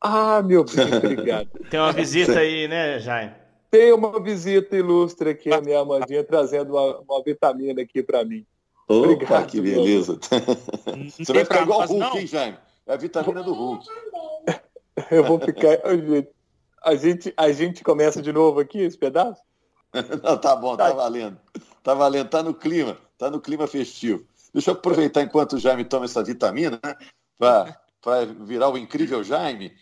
Ah, 0.00 0.42
meu 0.42 0.64
Deus, 0.64 0.92
obrigado. 0.92 1.48
Tem 1.70 1.78
uma 1.78 1.92
visita 1.92 2.40
aí, 2.40 2.66
né, 2.66 2.98
Jaime? 2.98 3.41
Tem 3.72 3.90
uma 3.90 4.22
visita 4.22 4.76
ilustre 4.76 5.30
aqui, 5.30 5.50
a 5.50 5.58
minha 5.58 5.80
Amandinha, 5.80 6.22
trazendo 6.22 6.74
uma, 6.74 6.98
uma 6.98 7.22
vitamina 7.22 7.80
aqui 7.80 8.02
para 8.02 8.22
mim. 8.22 8.44
Opa, 8.86 9.08
Obrigado, 9.08 9.46
que 9.46 9.62
beleza. 9.62 10.20
Você 11.18 11.32
vai 11.32 11.42
ficar 11.42 11.62
igual 11.62 11.80
o 11.80 11.86
Hulk, 11.86 12.18
hein, 12.18 12.26
Jaime? 12.26 12.58
É 12.86 12.92
a 12.92 12.96
vitamina 12.98 13.42
do 13.42 13.54
Hulk. 13.54 13.86
Eu 15.10 15.24
vou 15.24 15.40
ficar. 15.40 15.78
A 16.84 16.94
gente, 16.94 17.32
a 17.34 17.50
gente 17.50 17.82
começa 17.82 18.20
de 18.20 18.30
novo 18.30 18.60
aqui 18.60 18.78
esse 18.78 18.98
pedaço? 18.98 19.40
Não, 20.22 20.36
tá 20.36 20.54
bom, 20.54 20.76
tá, 20.76 20.90
tá 20.90 20.94
valendo. 20.94 21.40
Tá 21.82 21.94
valendo, 21.94 22.28
tá 22.28 22.42
no 22.42 22.52
clima, 22.52 22.98
tá 23.16 23.30
no 23.30 23.40
clima 23.40 23.66
festivo. 23.66 24.26
Deixa 24.52 24.70
eu 24.70 24.74
aproveitar 24.74 25.22
enquanto 25.22 25.54
o 25.54 25.58
Jaime 25.58 25.86
toma 25.86 26.04
essa 26.04 26.22
vitamina, 26.22 26.78
né? 26.82 26.94
Para 27.38 28.26
virar 28.26 28.68
o 28.68 28.76
incrível 28.76 29.24
Jaime. 29.24 29.72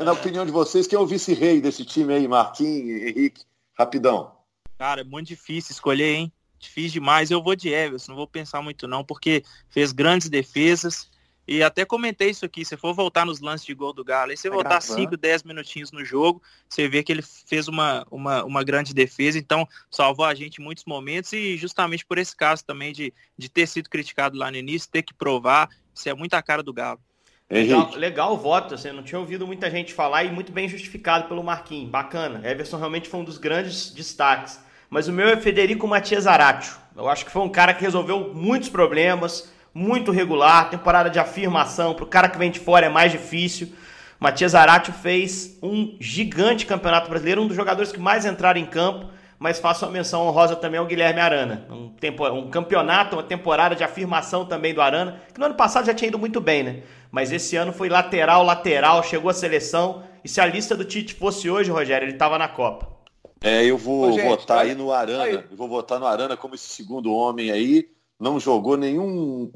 Na 0.00 0.12
opinião 0.12 0.44
de 0.44 0.50
vocês, 0.50 0.86
quem 0.86 0.96
é 0.96 1.00
o 1.00 1.06
vice-rei 1.06 1.60
desse 1.60 1.84
time 1.84 2.12
aí, 2.12 2.26
Marquinhos, 2.26 3.02
Henrique? 3.02 3.44
Rapidão. 3.78 4.32
Cara, 4.76 5.02
é 5.02 5.04
muito 5.04 5.28
difícil 5.28 5.72
escolher, 5.72 6.14
hein? 6.14 6.32
Difícil 6.58 6.92
demais. 6.92 7.30
Eu 7.30 7.42
vou 7.42 7.54
de 7.54 7.68
Everson, 7.68 8.12
não 8.12 8.16
vou 8.16 8.26
pensar 8.26 8.60
muito 8.62 8.88
não, 8.88 9.04
porque 9.04 9.44
fez 9.70 9.92
grandes 9.92 10.28
defesas. 10.28 11.08
E 11.48 11.62
até 11.62 11.84
comentei 11.84 12.30
isso 12.30 12.44
aqui, 12.44 12.64
se 12.64 12.76
for 12.76 12.92
voltar 12.92 13.24
nos 13.24 13.40
lances 13.40 13.64
de 13.64 13.72
gol 13.72 13.92
do 13.92 14.02
Galo, 14.02 14.32
aí 14.32 14.36
você 14.36 14.48
tá 14.48 14.54
voltar 14.54 14.80
5, 14.80 15.16
10 15.16 15.44
minutinhos 15.44 15.92
no 15.92 16.04
jogo, 16.04 16.42
você 16.68 16.88
vê 16.88 17.04
que 17.04 17.12
ele 17.12 17.22
fez 17.22 17.68
uma, 17.68 18.04
uma, 18.10 18.42
uma 18.42 18.64
grande 18.64 18.92
defesa, 18.92 19.38
então 19.38 19.68
salvou 19.88 20.24
a 20.24 20.34
gente 20.34 20.60
em 20.60 20.64
muitos 20.64 20.84
momentos 20.84 21.32
e 21.32 21.56
justamente 21.56 22.04
por 22.04 22.18
esse 22.18 22.34
caso 22.34 22.64
também 22.64 22.92
de, 22.92 23.14
de 23.38 23.48
ter 23.48 23.68
sido 23.68 23.88
criticado 23.88 24.36
lá 24.36 24.50
no 24.50 24.56
início, 24.56 24.90
ter 24.90 25.02
que 25.02 25.14
provar, 25.14 25.70
isso 25.94 26.08
é 26.08 26.14
muita 26.14 26.42
cara 26.42 26.64
do 26.64 26.72
Galo. 26.72 27.00
Legal, 27.48 27.92
legal 27.94 28.34
o 28.34 28.36
voto, 28.36 28.74
assim, 28.74 28.90
não 28.90 29.04
tinha 29.04 29.20
ouvido 29.20 29.46
muita 29.46 29.70
gente 29.70 29.94
falar 29.94 30.24
e 30.24 30.32
muito 30.32 30.50
bem 30.50 30.68
justificado 30.68 31.28
pelo 31.28 31.44
Marquinhos. 31.44 31.88
Bacana. 31.88 32.40
Everson 32.48 32.76
realmente 32.76 33.08
foi 33.08 33.20
um 33.20 33.24
dos 33.24 33.38
grandes 33.38 33.90
destaques. 33.90 34.60
Mas 34.90 35.06
o 35.06 35.12
meu 35.12 35.28
é 35.28 35.36
Federico 35.36 35.86
Matias 35.86 36.26
Aratio. 36.26 36.74
Eu 36.96 37.08
acho 37.08 37.24
que 37.24 37.30
foi 37.30 37.42
um 37.42 37.48
cara 37.48 37.72
que 37.72 37.82
resolveu 37.82 38.32
muitos 38.34 38.68
problemas, 38.68 39.52
muito 39.72 40.10
regular, 40.10 40.70
temporada 40.70 41.08
de 41.08 41.20
afirmação. 41.20 41.94
Para 41.94 42.04
o 42.04 42.08
cara 42.08 42.28
que 42.28 42.38
vem 42.38 42.50
de 42.50 42.58
fora 42.58 42.86
é 42.86 42.88
mais 42.88 43.12
difícil. 43.12 43.72
Matias 44.18 44.54
Aratio 44.54 44.92
fez 44.92 45.56
um 45.62 45.96
gigante 46.00 46.66
campeonato 46.66 47.08
brasileiro, 47.08 47.42
um 47.42 47.46
dos 47.46 47.56
jogadores 47.56 47.92
que 47.92 48.00
mais 48.00 48.26
entraram 48.26 48.60
em 48.60 48.66
campo 48.66 49.06
mas 49.38 49.58
faço 49.58 49.84
uma 49.84 49.92
menção 49.92 50.26
honrosa 50.26 50.56
também 50.56 50.80
ao 50.80 50.86
Guilherme 50.86 51.20
Arana. 51.20 51.66
Um, 51.70 51.90
tempo, 51.90 52.26
um 52.28 52.50
campeonato, 52.50 53.16
uma 53.16 53.22
temporada 53.22 53.74
de 53.74 53.84
afirmação 53.84 54.46
também 54.46 54.72
do 54.72 54.80
Arana, 54.80 55.22
que 55.32 55.38
no 55.38 55.46
ano 55.46 55.54
passado 55.54 55.86
já 55.86 55.94
tinha 55.94 56.08
ido 56.08 56.18
muito 56.18 56.40
bem, 56.40 56.62
né? 56.62 56.82
Mas 57.10 57.32
esse 57.32 57.56
ano 57.56 57.72
foi 57.72 57.88
lateral, 57.88 58.42
lateral, 58.42 59.02
chegou 59.02 59.30
a 59.30 59.34
seleção. 59.34 60.02
E 60.24 60.28
se 60.28 60.40
a 60.40 60.46
lista 60.46 60.76
do 60.76 60.84
Tite 60.84 61.14
fosse 61.14 61.48
hoje, 61.50 61.70
Rogério, 61.70 62.06
ele 62.06 62.12
estava 62.12 62.38
na 62.38 62.48
Copa. 62.48 62.96
É, 63.42 63.64
eu 63.64 63.76
vou 63.76 64.08
Ô, 64.08 64.12
gente, 64.12 64.26
votar 64.26 64.58
aí 64.60 64.74
no 64.74 64.92
Arana. 64.92 65.24
Aí. 65.24 65.34
Eu 65.34 65.56
vou 65.56 65.68
votar 65.68 66.00
no 66.00 66.06
Arana 66.06 66.36
como 66.36 66.54
esse 66.54 66.68
segundo 66.68 67.12
homem 67.12 67.50
aí. 67.50 67.88
Não 68.18 68.40
jogou 68.40 68.76
nenhum 68.76 69.52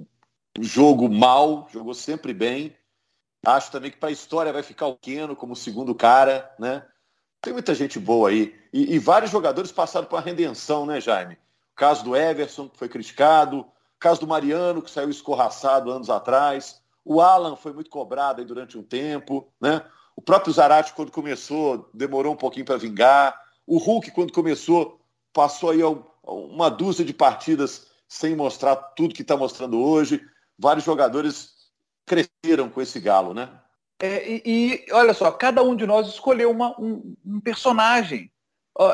jogo 0.61 1.09
mal, 1.09 1.67
jogou 1.73 1.95
sempre 1.95 2.35
bem. 2.35 2.75
Acho 3.45 3.73
também 3.73 3.91
que 3.91 3.97
para 3.97 4.11
a 4.11 4.13
história 4.13 4.53
vai 4.53 4.63
ficar 4.63 4.87
o 4.87 4.97
Keno 4.97 5.35
como 5.35 5.57
segundo 5.57 5.95
cara, 5.95 6.55
né? 6.59 6.83
Tem 7.41 7.53
muita 7.53 7.75
gente 7.75 7.99
boa 7.99 8.29
aí. 8.29 8.55
E, 8.73 8.95
e, 8.95 8.99
vários 8.99 9.31
jogadores 9.31 9.73
passaram 9.73 10.07
por 10.07 10.17
uma 10.17 10.23
redenção, 10.23 10.85
né, 10.85 11.01
Jaime? 11.01 11.35
O 11.73 11.77
caso 11.77 12.05
do 12.05 12.15
Everson, 12.15 12.69
que 12.69 12.79
foi 12.79 12.89
criticado. 12.89 13.61
O 13.61 13.67
caso 13.99 14.21
do 14.21 14.27
Mariano, 14.27 14.83
que 14.83 14.91
saiu 14.91 15.09
escorraçado 15.09 15.91
anos 15.91 16.11
atrás. 16.11 16.81
O 17.05 17.21
Alan 17.21 17.57
foi 17.57 17.73
muito 17.73 17.91
cobrado 17.91 18.41
aí 18.41 18.47
durante 18.47 18.77
um 18.77 18.83
tempo, 18.83 19.49
né? 19.61 19.83
O 20.15 20.21
próprio 20.21 20.53
Zarate, 20.53 20.93
quando 20.93 21.11
começou, 21.11 21.89
demorou 21.95 22.35
um 22.35 22.37
pouquinho 22.37 22.67
para 22.67 22.77
vingar. 22.77 23.41
O 23.67 23.79
Hulk, 23.79 24.11
quando 24.11 24.33
começou, 24.33 25.01
passou 25.33 25.71
aí 25.71 25.81
uma 26.23 26.69
dúzia 26.69 27.05
de 27.05 27.15
partidas 27.15 27.87
sem 28.07 28.37
mostrar 28.37 28.77
tudo 28.77 29.15
que 29.15 29.23
está 29.23 29.37
mostrando 29.37 29.81
hoje. 29.81 30.21
Vários 30.59 30.85
jogadores 30.85 31.71
cresceram 32.05 32.69
com 32.69 32.83
esse 32.83 33.01
galo, 33.01 33.33
né? 33.33 33.49
É, 34.01 34.27
e, 34.27 34.43
e, 34.47 34.93
olha 34.93 35.13
só, 35.13 35.31
cada 35.31 35.63
um 35.63 35.77
de 35.77 35.87
nós 35.87 36.09
escolheu 36.09 36.51
uma, 36.51 36.75
um, 36.81 37.15
um, 37.25 37.41
personagem 37.41 38.31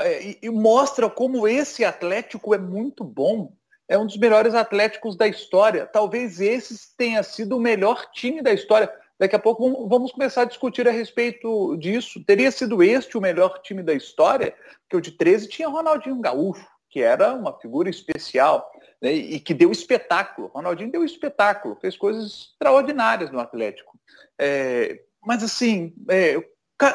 é, 0.01 0.31
e, 0.31 0.39
e, 0.43 0.51
mostra 0.51 1.09
como 1.09 1.47
esse 1.47 1.85
Atlético 1.85 2.55
é 2.55 2.59
muito 2.59 3.05
bom. 3.05 3.53
É 3.89 3.97
um 3.97 4.05
dos 4.05 4.17
melhores 4.17 4.53
Atléticos 4.53 5.17
da 5.17 5.29
história. 5.29 5.87
Talvez 5.87 6.41
esse 6.41 6.97
tenha 6.97 7.23
sido 7.23 7.57
o 7.57 7.61
melhor 7.61 8.11
time 8.11 8.43
da 8.43 8.53
história. 8.53 8.93
Daqui 9.17 9.37
a 9.37 9.39
pouco 9.39 9.89
vamos 9.89 10.11
começar 10.11 10.43
a 10.43 10.47
discutir 10.47 10.89
a 10.89 10.91
respeito 10.93 11.77
disso. 11.77 12.23
Teria 12.25 12.51
sido 12.51 12.83
este 12.83 13.17
o 13.17 13.21
melhor 13.21 13.61
time 13.63 13.85
da 13.85 13.95
história? 13.95 14.55
Porque 14.83 14.97
o 14.97 15.01
de 15.01 15.13
13 15.13 15.49
tinha 15.49 15.69
Ronaldinho 15.69 16.21
Gaúcho, 16.21 16.67
que 16.91 17.01
era 17.01 17.33
uma 17.33 17.57
figura 17.59 17.89
especial 17.89 18.69
né, 19.01 19.13
e 19.13 19.39
que 19.39 19.55
deu 19.55 19.71
espetáculo. 19.71 20.49
Ronaldinho 20.49 20.91
deu 20.91 21.05
espetáculo, 21.05 21.77
fez 21.77 21.97
coisas 21.97 22.51
extraordinárias 22.53 23.31
no 23.31 23.39
Atlético. 23.39 23.96
É, 24.39 25.03
mas 25.25 25.43
assim, 25.43 25.95
é, 26.09 26.37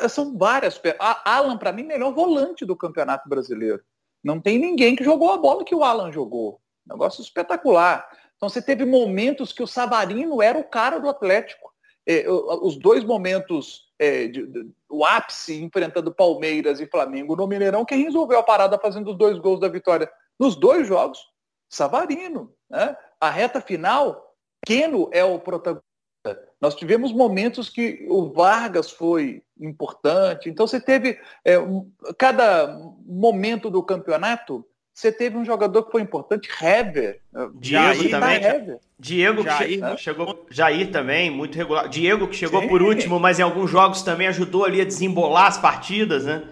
são 0.10 0.38
várias. 0.38 0.80
A 1.00 1.36
Alan, 1.36 1.58
para 1.58 1.71
mim, 1.71 1.84
melhor 1.84 2.13
volante 2.13 2.65
do 2.65 2.76
Campeonato 2.76 3.28
Brasileiro. 3.28 3.82
Não 4.24 4.39
tem 4.39 4.60
ninguém 4.60 4.95
que 4.95 5.04
jogou 5.04 5.32
a 5.32 5.38
bola 5.38 5.65
que 5.65 5.74
o 5.74 5.84
Alan 5.84 6.12
jogou. 6.12 6.62
Negócio 6.86 7.21
espetacular. 7.21 8.08
Então 8.36 8.50
você 8.50 8.62
teve 8.62 8.86
momentos 8.86 9.52
que 9.52 9.63
o 9.63 9.67
Savarino 9.67 10.41
era 10.41 10.58
o 10.58 10.63
cara 10.63 11.00
do 11.00 11.10
Atlético. 11.10 11.71
É, 12.08 12.26
os 12.28 12.78
dois 12.78 13.04
momentos, 13.04 13.91
é, 14.00 14.28
de, 14.28 14.47
de, 14.47 14.71
o 14.89 15.06
ápice 15.06 15.62
enfrentando 15.62 16.13
Palmeiras 16.13 16.80
e 16.80 16.88
Flamengo 16.88 17.36
no 17.36 17.47
Mineirão, 17.47 17.86
quem 17.86 18.04
resolveu 18.04 18.39
a 18.39 18.43
parada 18.43 18.80
fazendo 18.80 19.12
os 19.12 19.17
dois 19.17 19.38
gols 19.38 19.60
da 19.60 19.67
vitória 19.67 20.12
nos 20.39 20.56
dois 20.56 20.88
jogos? 20.88 21.19
Savarino. 21.69 22.54
Né? 22.69 22.95
A 23.19 23.30
reta 23.30 23.62
final, 23.62 24.36
Keno 24.65 25.10
é 25.12 25.24
o 25.24 25.39
protagonista 25.39 25.90
nós 26.62 26.76
tivemos 26.76 27.12
momentos 27.12 27.69
que 27.69 28.06
o 28.08 28.32
Vargas 28.32 28.91
foi 28.91 29.41
importante. 29.60 30.47
Então 30.47 30.67
você 30.67 30.80
teve 30.80 31.19
é, 31.43 31.58
um, 31.58 31.89
cada 32.17 32.80
momento 33.06 33.69
do 33.69 33.82
campeonato 33.82 34.63
você 34.93 35.12
teve 35.12 35.38
um 35.38 35.43
jogador 35.43 35.84
que 35.84 35.91
foi 35.91 36.02
importante, 36.02 36.50
Hever. 36.62 37.21
Diego 37.56 38.10
também. 38.10 38.43
Hever. 38.43 38.80
Diego 39.00 39.41
Jair, 39.41 39.95
que 39.95 40.02
chegou, 40.02 40.45
Jair 40.52 40.91
também, 40.91 41.32
muito 41.32 41.58
regular. 41.58 41.89
Diego 41.89 42.28
que 42.28 42.36
chegou 42.36 42.62
Sim. 42.62 42.67
por 42.67 42.84
último, 42.84 43.19
mas 43.19 43.39
em 43.39 43.41
alguns 43.41 43.71
jogos 43.71 44.04
também 44.04 44.28
ajudou 44.28 44.63
ali 44.63 44.80
a 44.80 44.86
desembolar 44.86 45.47
as 45.47 45.58
partidas, 45.58 46.26
né? 46.26 46.43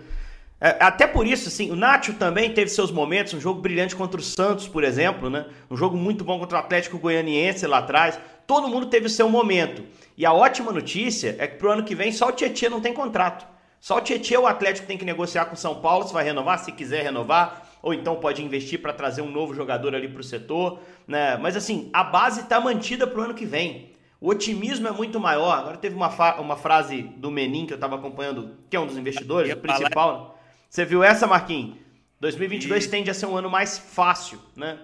É, 0.59 0.75
até 0.79 1.05
por 1.05 1.27
isso, 1.27 1.47
assim, 1.47 1.69
o 1.69 1.75
Nacho 1.75 2.13
também 2.15 2.51
teve 2.51 2.69
seus 2.69 2.91
momentos, 2.91 3.33
um 3.33 3.39
jogo 3.39 3.61
brilhante 3.61 3.95
contra 3.95 4.19
o 4.19 4.23
Santos, 4.23 4.67
por 4.67 4.83
exemplo, 4.83 5.29
né? 5.29 5.45
Um 5.69 5.77
jogo 5.77 5.95
muito 5.95 6.23
bom 6.23 6.39
contra 6.39 6.57
o 6.57 6.59
Atlético 6.59 6.97
Goianiense 6.97 7.67
lá 7.67 7.77
atrás. 7.77 8.19
Todo 8.49 8.67
mundo 8.67 8.87
teve 8.87 9.05
o 9.05 9.09
seu 9.11 9.29
momento. 9.29 9.83
E 10.17 10.25
a 10.25 10.33
ótima 10.33 10.71
notícia 10.71 11.35
é 11.37 11.45
que 11.45 11.57
pro 11.57 11.69
ano 11.69 11.83
que 11.83 11.93
vem 11.93 12.11
só 12.11 12.29
o 12.29 12.31
Tietchan 12.31 12.71
não 12.71 12.81
tem 12.81 12.91
contrato. 12.91 13.45
Só 13.79 13.97
o 13.97 14.01
Tietchan 14.01 14.39
o 14.39 14.47
Atlético 14.47 14.87
tem 14.87 14.97
que 14.97 15.05
negociar 15.05 15.45
com 15.45 15.53
o 15.53 15.55
São 15.57 15.75
Paulo 15.75 16.07
se 16.07 16.11
vai 16.11 16.23
renovar, 16.23 16.57
se 16.57 16.71
quiser 16.71 17.03
renovar, 17.03 17.77
ou 17.79 17.93
então 17.93 18.15
pode 18.15 18.43
investir 18.43 18.81
para 18.81 18.91
trazer 18.91 19.21
um 19.21 19.29
novo 19.29 19.53
jogador 19.53 19.93
ali 19.93 20.07
para 20.07 20.21
o 20.21 20.23
setor. 20.23 20.79
Né? 21.07 21.37
Mas 21.37 21.55
assim, 21.55 21.91
a 21.93 22.03
base 22.03 22.41
está 22.41 22.59
mantida 22.59 23.05
pro 23.05 23.21
ano 23.21 23.35
que 23.35 23.45
vem. 23.45 23.91
O 24.19 24.29
otimismo 24.29 24.87
é 24.87 24.91
muito 24.91 25.19
maior. 25.19 25.55
Agora 25.55 25.77
teve 25.77 25.93
uma, 25.93 26.09
uma 26.39 26.57
frase 26.57 27.03
do 27.03 27.29
Menin 27.29 27.67
que 27.67 27.73
eu 27.73 27.77
estava 27.77 27.97
acompanhando, 27.97 28.57
que 28.67 28.75
é 28.75 28.79
um 28.79 28.87
dos 28.87 28.97
investidores, 28.97 29.53
o 29.53 29.57
principal. 29.57 30.39
Você 30.67 30.83
viu 30.83 31.03
essa, 31.03 31.27
Marquinhos? 31.27 31.77
2022 32.19 32.83
e... 32.83 32.89
tende 32.89 33.11
a 33.11 33.13
ser 33.13 33.27
um 33.27 33.37
ano 33.37 33.47
mais 33.47 33.77
fácil, 33.77 34.39
né? 34.55 34.79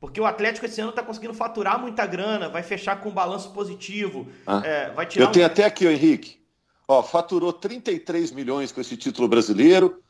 Porque 0.00 0.18
o 0.18 0.24
Atlético 0.24 0.64
esse 0.64 0.80
ano 0.80 0.90
está 0.90 1.02
conseguindo 1.02 1.34
faturar 1.34 1.78
muita 1.78 2.06
grana, 2.06 2.48
vai 2.48 2.62
fechar 2.62 2.98
com 3.00 3.10
um 3.10 3.12
balanço 3.12 3.50
positivo. 3.52 4.26
Ah. 4.46 4.62
É, 4.64 4.90
vai 4.90 5.04
tirar 5.04 5.26
Eu 5.26 5.30
tenho 5.30 5.44
até 5.44 5.66
aqui, 5.66 5.86
o 5.86 5.90
Henrique. 5.90 6.40
Ó, 6.88 7.02
faturou 7.02 7.52
33 7.52 8.32
milhões 8.32 8.72
com 8.72 8.80
esse 8.80 8.96
título 8.96 9.28
brasileiro, 9.28 10.02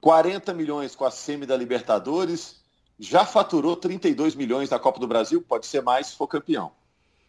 40 0.00 0.54
milhões 0.54 0.94
com 0.94 1.04
a 1.04 1.10
semi 1.10 1.44
da 1.44 1.56
Libertadores, 1.56 2.62
já 2.98 3.26
faturou 3.26 3.76
32 3.76 4.36
milhões 4.36 4.68
da 4.68 4.78
Copa 4.78 5.00
do 5.00 5.08
Brasil, 5.08 5.42
pode 5.42 5.66
ser 5.66 5.82
mais 5.82 6.06
se 6.06 6.16
for 6.16 6.28
campeão. 6.28 6.72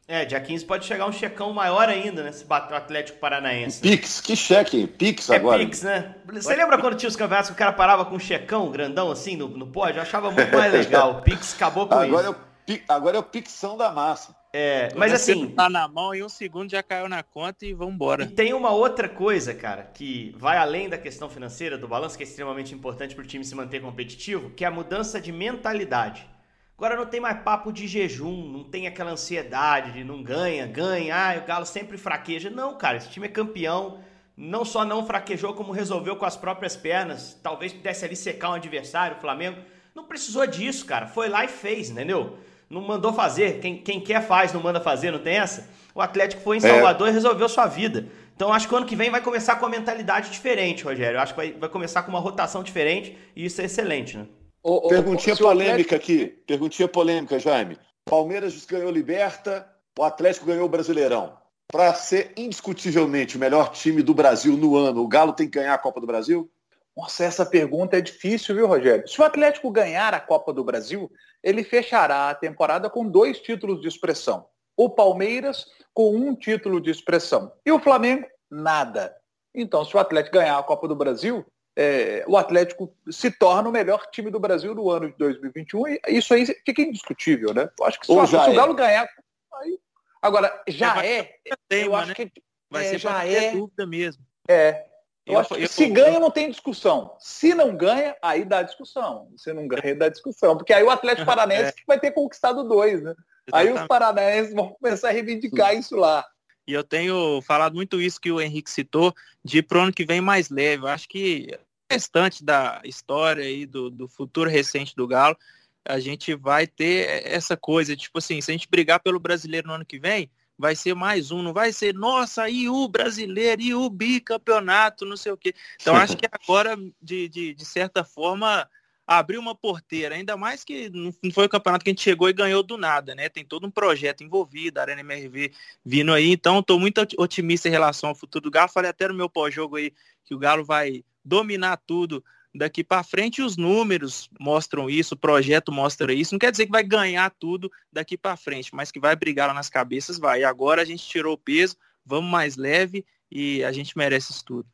É, 0.08 0.26
dia 0.26 0.40
15 0.40 0.66
pode 0.66 0.86
chegar 0.86 1.06
um 1.06 1.12
checão 1.12 1.54
maior 1.54 1.88
ainda, 1.88 2.24
né? 2.24 2.32
Se 2.32 2.44
bater 2.44 2.74
o 2.74 2.78
Atlético 2.78 3.20
Paranaense. 3.20 3.80
Pix, 3.80 4.20
que 4.20 4.36
cheque? 4.36 4.86
Pix 4.86 5.30
é 5.30 5.38
agora. 5.38 5.60
Pix, 5.60 5.84
né? 5.84 6.16
Você 6.34 6.56
lembra 6.56 6.78
quando 6.78 6.98
tinha 6.98 7.08
os 7.08 7.16
campeonatos 7.16 7.50
que 7.50 7.56
o 7.56 7.58
cara 7.58 7.72
parava 7.72 8.04
com 8.04 8.16
um 8.16 8.20
checão 8.20 8.70
grandão 8.70 9.10
assim 9.10 9.38
no, 9.38 9.48
no 9.48 9.68
pódio? 9.68 10.00
Eu 10.00 10.02
achava 10.02 10.30
muito 10.30 10.56
mais 10.56 10.72
legal. 10.74 11.20
O 11.20 11.22
Pix 11.22 11.54
acabou 11.54 11.88
com 11.88 11.96
agora 11.96 12.30
isso. 12.30 12.38
É 12.68 12.74
o, 12.74 12.80
agora 12.90 13.18
é 13.18 13.20
o 13.20 13.24
Pixão 13.24 13.78
da 13.78 13.92
massa. 13.92 14.36
É, 14.56 14.90
mas 14.96 15.12
assim. 15.12 15.48
Tá 15.50 15.68
na 15.68 15.88
mão 15.88 16.14
e 16.14 16.24
um 16.24 16.30
segundo 16.30 16.70
já 16.70 16.84
caiu 16.84 17.10
na 17.10 17.24
conta 17.24 17.66
e 17.66 17.74
vambora. 17.74 18.24
E 18.24 18.28
tem 18.28 18.54
uma 18.54 18.70
outra 18.70 19.10
coisa, 19.10 19.52
cara, 19.52 19.84
que 19.84 20.36
vai 20.38 20.58
além 20.58 20.88
da 20.88 20.98
questão 20.98 21.28
financeira 21.28 21.76
do 21.76 21.88
balanço, 21.88 22.16
que 22.16 22.24
é 22.24 22.28
extremamente 22.28 22.76
importante 22.76 23.16
para 23.16 23.24
o 23.24 23.28
time 23.28 23.44
se 23.44 23.56
manter 23.56 23.82
competitivo, 23.82 24.52
que 24.52 24.64
é 24.64 24.68
a 24.68 24.72
mudança 24.72 25.20
de 25.20 25.32
mentalidade. 25.32 26.28
Agora 26.78 26.96
não 26.96 27.06
tem 27.06 27.20
mais 27.20 27.42
papo 27.42 27.72
de 27.72 27.88
jejum, 27.88 28.50
não 28.50 28.64
tem 28.64 28.88
aquela 28.88 29.12
ansiedade 29.12 29.92
de 29.92 30.04
não 30.04 30.24
ganha, 30.24 30.66
ganha, 30.66 31.16
ah, 31.16 31.38
o 31.38 31.46
Galo 31.46 31.66
sempre 31.66 31.98
fraqueja. 31.98 32.50
Não, 32.50 32.78
cara, 32.78 32.98
esse 32.98 33.10
time 33.10 33.28
é 33.28 33.30
campeão. 33.30 34.00
Não 34.36 34.66
só 34.66 34.84
não 34.84 35.06
fraquejou, 35.06 35.54
como 35.54 35.72
resolveu 35.72 36.16
com 36.16 36.26
as 36.26 36.36
próprias 36.36 36.76
pernas. 36.76 37.40
Talvez 37.44 37.72
pudesse 37.72 38.04
ali 38.04 38.16
secar 38.16 38.50
um 38.50 38.54
adversário, 38.54 39.18
o 39.18 39.20
Flamengo. 39.20 39.62
Não 39.94 40.06
precisou 40.06 40.46
disso, 40.48 40.86
cara. 40.86 41.06
Foi 41.06 41.30
lá 41.30 41.46
e 41.46 41.48
fez, 41.48 41.92
entendeu? 41.92 42.38
Não 42.68 42.82
mandou 42.82 43.14
fazer. 43.14 43.60
Quem, 43.60 43.78
quem 43.78 44.02
quer 44.02 44.26
faz, 44.26 44.52
não 44.52 44.62
manda 44.62 44.82
fazer, 44.82 45.12
não 45.12 45.20
tem 45.20 45.38
essa? 45.38 45.70
O 45.94 46.02
Atlético 46.02 46.42
foi 46.42 46.58
em 46.58 46.66
é. 46.66 46.68
Salvador 46.68 47.08
é. 47.08 47.12
e 47.12 47.14
resolveu 47.14 47.48
sua 47.48 47.68
vida. 47.68 48.08
Então 48.36 48.52
acho 48.52 48.68
que 48.68 48.74
o 48.74 48.78
ano 48.78 48.88
que 48.88 48.96
vem 48.96 49.12
vai 49.12 49.22
começar 49.22 49.58
com 49.58 49.66
uma 49.68 49.72
mentalidade 49.72 50.32
diferente, 50.32 50.84
Rogério. 50.84 51.18
Eu 51.18 51.22
acho 51.22 51.34
que 51.34 51.38
vai, 51.38 51.52
vai 51.52 51.70
começar 51.70 52.02
com 52.02 52.10
uma 52.10 52.20
rotação 52.20 52.64
diferente 52.64 53.16
e 53.36 53.46
isso 53.46 53.62
é 53.62 53.66
excelente, 53.66 54.18
né? 54.18 54.26
O, 54.64 54.88
o, 54.88 54.88
Perguntinha 54.88 55.36
polêmica 55.36 55.96
Atlético... 55.96 55.96
aqui. 55.96 56.28
Perguntinha 56.48 56.88
polêmica, 56.88 57.38
Jaime. 57.38 57.78
Palmeiras 58.06 58.66
ganhou 58.66 58.90
Liberta, 58.90 59.70
o 59.98 60.04
Atlético 60.04 60.46
ganhou 60.46 60.66
o 60.66 60.70
Brasileirão. 60.70 61.38
Para 61.68 61.94
ser 61.94 62.32
indiscutivelmente 62.38 63.36
o 63.36 63.40
melhor 63.40 63.72
time 63.72 64.02
do 64.02 64.14
Brasil 64.14 64.56
no 64.56 64.78
ano, 64.78 65.02
o 65.02 65.08
Galo 65.08 65.34
tem 65.34 65.50
que 65.50 65.60
ganhar 65.60 65.74
a 65.74 65.78
Copa 65.78 66.00
do 66.00 66.08
Brasil? 66.08 66.50
Nossa, 66.96 67.26
essa 67.26 67.46
pergunta 67.46 67.98
é 67.98 68.02
difícil, 68.02 68.56
viu, 68.56 68.68
Rogério? 68.68 69.08
Se 69.08 69.20
o 69.20 69.24
Atlético 69.24 69.72
ganhar 69.72 70.14
a 70.14 70.20
Copa 70.20 70.54
do 70.54 70.64
Brasil, 70.64 71.12
ele 71.42 71.64
fechará 71.64 72.30
a 72.30 72.36
temporada 72.36 72.90
com 72.90 73.10
dois 73.10 73.40
títulos 73.40 73.82
de 73.82 73.88
expressão. 73.88 74.46
O 74.78 74.90
Palmeiras 74.90 75.66
com 75.94 76.16
um 76.16 76.36
título 76.36 76.80
de 76.80 76.90
expressão. 76.90 77.52
E 77.66 77.72
o 77.72 77.80
Flamengo, 77.80 78.26
nada. 78.50 79.14
Então, 79.54 79.84
se 79.84 79.96
o 79.96 80.00
Atlético 80.00 80.38
ganhar 80.38 80.58
a 80.58 80.64
Copa 80.64 80.88
do 80.88 80.96
Brasil, 80.96 81.46
é, 81.76 82.24
o 82.28 82.38
Atlético 82.38 82.96
se 83.10 83.32
torna 83.32 83.70
o 83.70 83.72
melhor 83.72 84.06
time 84.12 84.30
do 84.30 84.40
Brasil 84.40 84.76
no 84.76 84.90
ano 84.90 85.10
de 85.10 85.18
2021 85.18 85.88
e 85.88 86.00
isso 86.08 86.34
aí 86.34 86.46
fica 86.46 86.82
indiscutível, 86.82 87.54
né? 87.54 87.70
Eu 87.80 87.86
acho 87.86 88.00
que 88.00 88.06
se, 88.06 88.12
o, 88.12 88.28
se 88.28 88.36
o 88.36 88.54
Galo 88.54 88.74
é. 88.74 88.76
ganhar, 88.76 89.10
aí... 89.56 89.80
agora 90.22 90.64
já 90.68 91.04
é, 91.04 91.38
tema, 91.68 91.86
eu 91.86 91.96
acho 91.96 92.10
né? 92.10 92.16
que 92.16 92.32
vai 92.70 92.86
é, 92.86 92.90
ser 92.90 92.98
já 93.00 93.26
é 93.26 93.52
dúvida 93.52 93.88
mesmo. 93.88 94.24
É, 94.48 94.86
eu, 95.26 95.34
eu 95.34 95.40
acho 95.40 95.56
que 95.56 95.64
eu, 95.64 95.68
se 95.68 95.84
eu, 95.86 95.94
ganha 95.94 96.20
não 96.20 96.30
tem 96.30 96.50
discussão. 96.50 97.16
Se 97.20 97.56
não 97.56 97.76
ganha, 97.76 98.16
aí 98.22 98.46
dá 98.46 98.62
discussão. 98.62 99.30
Se 99.38 99.54
não 99.54 99.68
ganha, 99.68 99.96
dá 99.96 100.10
discussão. 100.10 100.58
Porque 100.58 100.74
aí 100.74 100.84
o 100.84 100.90
Atlético 100.92 101.26
Paranaense 101.28 101.70
é. 101.72 101.84
vai 101.88 102.00
ter 102.00 102.12
conquistado 102.12 102.64
dois, 102.64 103.02
né? 103.02 103.16
Exatamente. 103.48 103.78
Aí 103.78 103.82
os 103.82 103.88
paranaenses 103.88 104.54
vão 104.54 104.70
começar 104.70 105.10
a 105.10 105.12
reivindicar 105.12 105.76
isso 105.76 105.96
lá. 105.96 106.26
E 106.68 106.74
eu 106.74 106.84
tenho 106.84 107.42
falado 107.42 107.76
muito 107.76 108.02
isso 108.02 108.22
que 108.22 108.32
o 108.32 108.40
Henrique 108.42 108.72
citou, 108.72 109.14
de 109.44 109.60
ir 109.60 109.64
pro 109.64 109.82
ano 109.82 109.94
que 109.94 110.06
vem 110.06 110.22
mais 110.22 110.50
leve. 110.50 110.84
Eu 110.84 110.88
acho 110.88 111.08
que 111.10 111.50
o 111.54 111.94
restante 111.94 112.44
da 112.44 112.82
história 112.86 113.50
e 113.50 113.66
do, 113.66 113.90
do 113.90 114.08
futuro 114.08 114.50
recente 114.50 114.96
do 114.96 115.08
Galo, 115.08 115.38
a 115.86 116.00
gente 116.00 116.34
vai 116.34 116.66
ter 116.66 117.26
essa 117.26 117.58
coisa, 117.58 117.96
tipo 117.96 118.18
assim, 118.18 118.40
se 118.40 118.50
a 118.50 118.54
gente 118.54 118.70
brigar 118.70 119.02
pelo 119.02 119.20
brasileiro 119.20 119.68
no 119.68 119.74
ano 119.74 119.86
que 119.86 120.00
vem, 120.00 120.32
vai 120.58 120.76
ser 120.76 120.94
mais 120.94 121.32
um, 121.32 121.42
não 121.42 121.54
vai 121.54 121.74
ser, 121.74 121.94
nossa, 121.94 122.50
e 122.50 122.70
o 122.70 122.88
brasileiro, 122.88 123.62
e 123.62 123.76
o 123.76 123.90
bicampeonato, 123.90 125.06
não 125.06 125.18
sei 125.18 125.32
o 125.32 125.38
quê. 125.38 125.54
Então 125.82 125.96
acho 125.96 126.16
que 126.16 126.28
agora, 126.32 126.78
de, 127.02 127.28
de, 127.28 127.54
de 127.54 127.66
certa 127.66 128.04
forma, 128.04 128.70
abriu 129.06 129.40
uma 129.40 129.54
porteira, 129.54 130.16
ainda 130.16 130.38
mais 130.38 130.64
que 130.64 130.90
não 130.90 131.32
foi 131.32 131.46
o 131.46 131.50
campeonato 131.50 131.84
que 131.84 131.90
a 131.90 131.94
gente 131.94 132.02
chegou 132.02 132.30
e 132.30 132.34
ganhou 132.34 132.64
do 132.64 132.78
nada, 132.78 133.14
né? 133.14 133.30
Tem 133.30 133.44
todo 133.44 133.68
um 133.68 133.72
projeto 133.72 134.24
envolvido, 134.24 134.80
a 134.80 134.84
Arena 134.84 135.02
MRV 135.02 135.52
vindo 135.84 136.14
aí, 136.14 136.32
então 136.32 136.60
estou 136.60 136.80
muito 136.80 137.06
otimista 137.18 137.68
em 137.68 137.72
relação 137.72 138.10
ao 138.10 138.16
futuro 138.16 138.44
do 138.44 138.52
Galo. 138.52 138.70
Falei 138.70 138.90
até 138.90 139.08
no 139.08 139.14
meu 139.14 139.30
pós-jogo 139.30 139.76
aí 139.76 139.94
que 140.24 140.34
o 140.34 140.40
Galo 140.40 140.64
vai 140.64 141.04
dominar 141.24 141.78
tudo 141.86 142.24
daqui 142.54 142.84
para 142.84 143.04
frente 143.04 143.42
os 143.42 143.58
números 143.58 144.30
mostram 144.40 144.90
isso, 144.90 145.16
o 145.16 145.18
projeto 145.18 145.72
mostra 145.72 146.14
isso. 146.14 146.34
Não 146.34 146.40
quer 146.40 146.52
dizer 146.52 146.66
que 146.66 146.72
vai 146.72 146.84
ganhar 146.84 147.30
tudo 147.32 147.72
daqui 147.92 148.18
para 148.18 148.38
frente, 148.38 148.74
mas 148.74 148.92
que 148.92 149.00
vai 149.00 149.16
brigar 149.16 149.48
lá 149.48 149.54
nas 149.54 149.70
cabeças, 149.70 150.20
vai. 150.20 150.42
E 150.42 150.44
agora 150.44 150.82
a 150.82 150.86
gente 150.86 151.06
tirou 151.06 151.34
o 151.34 151.38
peso, 151.38 151.76
vamos 152.06 152.30
mais 152.30 152.56
leve 152.56 153.06
e 153.32 153.64
a 153.64 153.72
gente 153.72 153.98
merece 153.98 154.32
isso 154.32 154.46
tudo. 154.46 154.68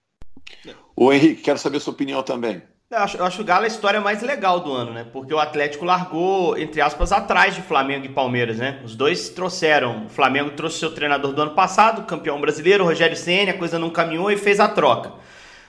O 0.95 1.13
Henrique, 1.13 1.41
quero 1.41 1.57
saber 1.57 1.79
sua 1.79 1.93
opinião 1.93 2.21
também. 2.21 2.61
Eu 2.91 2.97
acho, 2.97 3.17
eu 3.17 3.25
acho 3.25 3.41
o 3.43 3.45
Galo 3.45 3.65
a 3.65 3.67
história 3.67 4.01
mais 4.01 4.23
legal 4.23 4.61
do 4.61 4.73
ano, 4.73 4.91
né? 4.91 5.05
Porque 5.13 5.31
o 5.31 5.37
Atlético 5.37 5.85
largou, 5.85 6.57
entre 6.57 6.81
aspas, 6.81 7.11
atrás 7.11 7.53
de 7.53 7.61
Flamengo 7.61 8.03
e 8.03 8.09
Palmeiras, 8.09 8.57
né? 8.57 8.81
Os 8.83 8.95
dois 8.95 9.29
trouxeram. 9.29 10.07
O 10.07 10.09
Flamengo 10.09 10.49
trouxe 10.55 10.79
seu 10.79 10.91
treinador 10.91 11.31
do 11.31 11.39
ano 11.39 11.51
passado, 11.51 12.07
campeão 12.07 12.41
brasileiro, 12.41 12.83
Rogério 12.83 13.15
Senna, 13.15 13.51
a 13.51 13.57
coisa 13.59 13.77
não 13.77 13.91
caminhou 13.91 14.31
e 14.31 14.37
fez 14.37 14.59
a 14.59 14.67
troca. 14.67 15.11